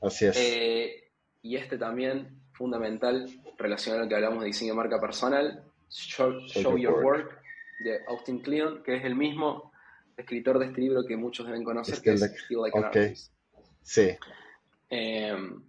Así 0.00 0.26
es. 0.26 0.36
Eh, 0.38 1.10
y 1.42 1.56
este 1.56 1.76
también 1.76 2.40
fundamental 2.52 3.26
relacionado 3.58 4.02
a 4.02 4.04
lo 4.04 4.08
que 4.08 4.14
hablamos 4.14 4.42
de 4.42 4.46
diseño 4.46 4.74
de 4.74 4.76
marca 4.76 5.00
personal, 5.00 5.64
Show, 5.88 6.78
Your 6.78 7.04
work. 7.04 7.41
De 7.82 8.04
Austin 8.06 8.40
Kleon, 8.40 8.82
que 8.82 8.96
es 8.96 9.04
el 9.04 9.14
mismo 9.14 9.72
escritor 10.16 10.58
de 10.58 10.66
este 10.66 10.80
libro 10.80 11.04
que 11.04 11.16
muchos 11.16 11.46
deben 11.46 11.64
conocer, 11.64 12.00
que 12.00 12.12
es 12.12 12.46
Feel 12.46 12.60
Like 12.62 12.78
an 12.78 12.84
Artist. 12.84 13.32
Sí. 13.82 14.10
Em, 14.88 15.62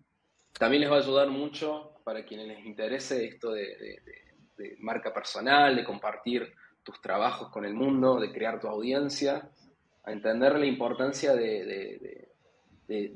también 0.57 0.81
les 0.81 0.91
va 0.91 0.97
a 0.97 0.99
ayudar 0.99 1.29
mucho 1.29 1.93
para 2.03 2.23
quienes 2.25 2.47
les 2.47 2.65
interese 2.65 3.25
esto 3.25 3.51
de, 3.51 4.01
marca 4.79 5.13
personal, 5.13 5.75
de 5.75 5.83
compartir 5.83 6.53
tus 6.83 7.01
trabajos 7.01 7.49
con 7.49 7.65
el 7.65 7.73
mundo, 7.73 8.19
de 8.19 8.31
crear 8.31 8.59
tu 8.59 8.67
audiencia, 8.67 9.49
a 10.03 10.11
entender 10.11 10.57
la 10.59 10.65
importancia 10.65 11.33
de, 11.33 12.27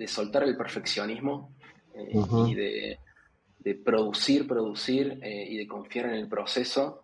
soltar 0.08 0.44
el 0.44 0.58
perfeccionismo 0.58 1.54
eh, 1.94 2.10
y 2.48 2.56
de, 2.56 3.76
producir, 3.84 4.48
producir 4.48 5.20
eh, 5.22 5.46
y 5.50 5.58
de 5.58 5.68
confiar 5.68 6.06
en 6.06 6.16
el 6.16 6.30
proceso 6.30 7.04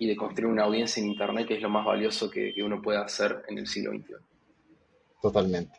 y 0.00 0.06
de 0.06 0.16
construir 0.16 0.50
una 0.50 0.64
audiencia 0.64 1.02
en 1.02 1.10
Internet, 1.10 1.46
que 1.46 1.56
es 1.56 1.60
lo 1.60 1.68
más 1.68 1.84
valioso 1.84 2.30
que, 2.30 2.54
uno 2.64 2.80
puede 2.80 2.96
hacer 2.96 3.44
en 3.48 3.58
el 3.58 3.66
siglo 3.66 3.92
XXI. 3.92 4.14
Totalmente. 5.20 5.78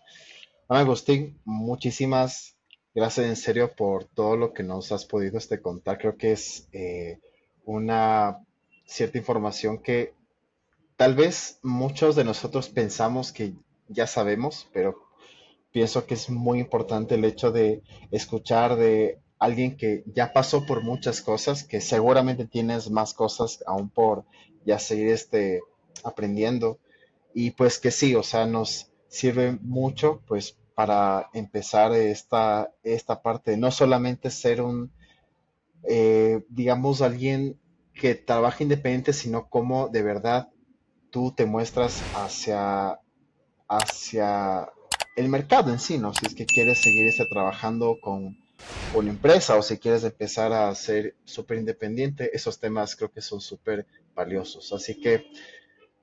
Agustín, 0.67 1.39
muchísimas 1.43 2.55
gracias 2.93 3.25
en 3.25 3.35
serio 3.35 3.75
por 3.75 4.05
todo 4.05 4.37
lo 4.37 4.53
que 4.53 4.61
nos 4.61 4.91
has 4.91 5.05
podido 5.05 5.39
este, 5.39 5.59
contar. 5.59 5.97
Creo 5.97 6.17
que 6.17 6.33
es 6.33 6.69
eh, 6.71 7.17
una 7.65 8.37
cierta 8.85 9.17
información 9.17 9.81
que 9.81 10.13
tal 10.97 11.15
vez 11.15 11.57
muchos 11.63 12.15
de 12.15 12.23
nosotros 12.23 12.69
pensamos 12.69 13.31
que 13.31 13.55
ya 13.87 14.05
sabemos, 14.05 14.69
pero 14.71 15.01
pienso 15.71 16.05
que 16.05 16.13
es 16.13 16.29
muy 16.29 16.59
importante 16.59 17.15
el 17.15 17.25
hecho 17.25 17.51
de 17.51 17.81
escuchar 18.11 18.75
de 18.75 19.19
alguien 19.41 19.75
que 19.75 20.03
ya 20.05 20.33
pasó 20.33 20.67
por 20.67 20.83
muchas 20.83 21.19
cosas, 21.19 21.63
que 21.63 21.81
seguramente 21.81 22.45
tienes 22.45 22.91
más 22.91 23.15
cosas 23.15 23.63
aún 23.65 23.89
por 23.89 24.23
ya 24.65 24.77
seguir 24.77 25.07
este, 25.07 25.61
aprendiendo. 26.03 26.77
Y 27.33 27.49
pues 27.51 27.79
que 27.79 27.89
sí, 27.89 28.13
o 28.13 28.21
sea, 28.21 28.45
nos 28.45 28.91
sirve 29.07 29.57
mucho 29.63 30.21
pues 30.27 30.59
para 30.75 31.31
empezar 31.33 31.91
esta, 31.93 32.71
esta 32.83 33.23
parte, 33.23 33.57
no 33.57 33.71
solamente 33.71 34.29
ser 34.29 34.61
un, 34.61 34.91
eh, 35.89 36.45
digamos, 36.49 37.01
alguien 37.01 37.59
que 37.95 38.13
trabaja 38.13 38.61
independiente, 38.61 39.11
sino 39.11 39.49
como 39.49 39.89
de 39.89 40.03
verdad 40.03 40.49
tú 41.09 41.33
te 41.35 41.47
muestras 41.47 42.03
hacia, 42.13 42.99
hacia 43.67 44.69
el 45.15 45.29
mercado 45.29 45.71
en 45.71 45.79
sí, 45.79 45.97
¿no? 45.97 46.13
Si 46.13 46.27
es 46.27 46.35
que 46.35 46.45
quieres 46.45 46.79
seguir 46.79 47.07
este, 47.07 47.25
trabajando 47.25 47.97
con 47.99 48.40
una 48.93 49.09
empresa 49.09 49.55
o 49.57 49.61
si 49.61 49.77
quieres 49.77 50.03
empezar 50.03 50.51
a 50.53 50.73
ser 50.75 51.15
súper 51.23 51.57
independiente, 51.57 52.29
esos 52.33 52.59
temas 52.59 52.95
creo 52.95 53.11
que 53.11 53.21
son 53.21 53.41
súper 53.41 53.85
valiosos. 54.13 54.71
Así 54.73 54.99
que 54.99 55.31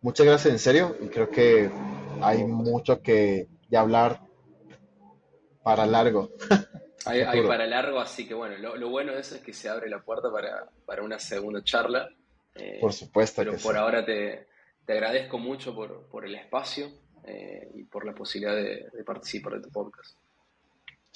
muchas 0.00 0.26
gracias 0.26 0.52
en 0.52 0.58
serio 0.58 0.96
y 1.00 1.08
creo 1.08 1.30
que 1.30 1.70
hay 2.20 2.44
mucho 2.44 3.02
que 3.02 3.48
hablar 3.72 4.20
para 5.62 5.86
largo. 5.86 6.30
Hay, 7.04 7.46
para 7.46 7.66
largo, 7.66 8.00
así 8.00 8.26
que 8.26 8.34
bueno, 8.34 8.58
lo, 8.58 8.90
bueno 8.90 9.14
de 9.14 9.20
eso 9.20 9.36
es 9.36 9.40
que 9.40 9.54
se 9.54 9.68
abre 9.68 9.88
la 9.88 10.02
puerta 10.02 10.28
para, 10.30 11.02
una 11.02 11.18
segunda 11.18 11.62
charla. 11.62 12.08
Eh, 12.54 12.78
por 12.80 12.92
supuesto. 12.92 13.42
Pero 13.42 13.56
por 13.56 13.76
ahora 13.76 14.04
te, 14.04 14.46
agradezco 14.86 15.38
mucho 15.38 15.74
por, 15.74 16.06
por 16.08 16.26
el 16.26 16.34
espacio 16.34 16.90
eh, 17.24 17.70
y 17.74 17.84
por 17.84 18.04
la 18.04 18.14
posibilidad 18.14 18.56
de, 18.56 19.04
participar 19.04 19.54
de 19.54 19.62
tu 19.62 19.70
podcast. 19.70 20.18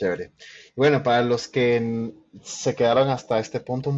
Chévere. 0.02 0.32
Bueno, 0.74 1.04
para 1.04 1.22
los 1.22 1.46
que 1.46 2.12
se 2.42 2.74
quedaron 2.74 3.08
hasta 3.08 3.38
este 3.38 3.60
punto, 3.60 3.92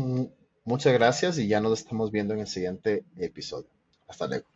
muchas 0.65 0.93
gracias 0.93 1.39
y 1.39 1.49
ya 1.49 1.61
nos 1.61 1.81
estamos 1.81 2.11
viendo 2.11 2.35
en 2.35 2.41
el 2.41 2.47
siguiente 2.47 3.05
episodio. 3.17 3.71
Hasta 4.07 4.27
luego. 4.27 4.54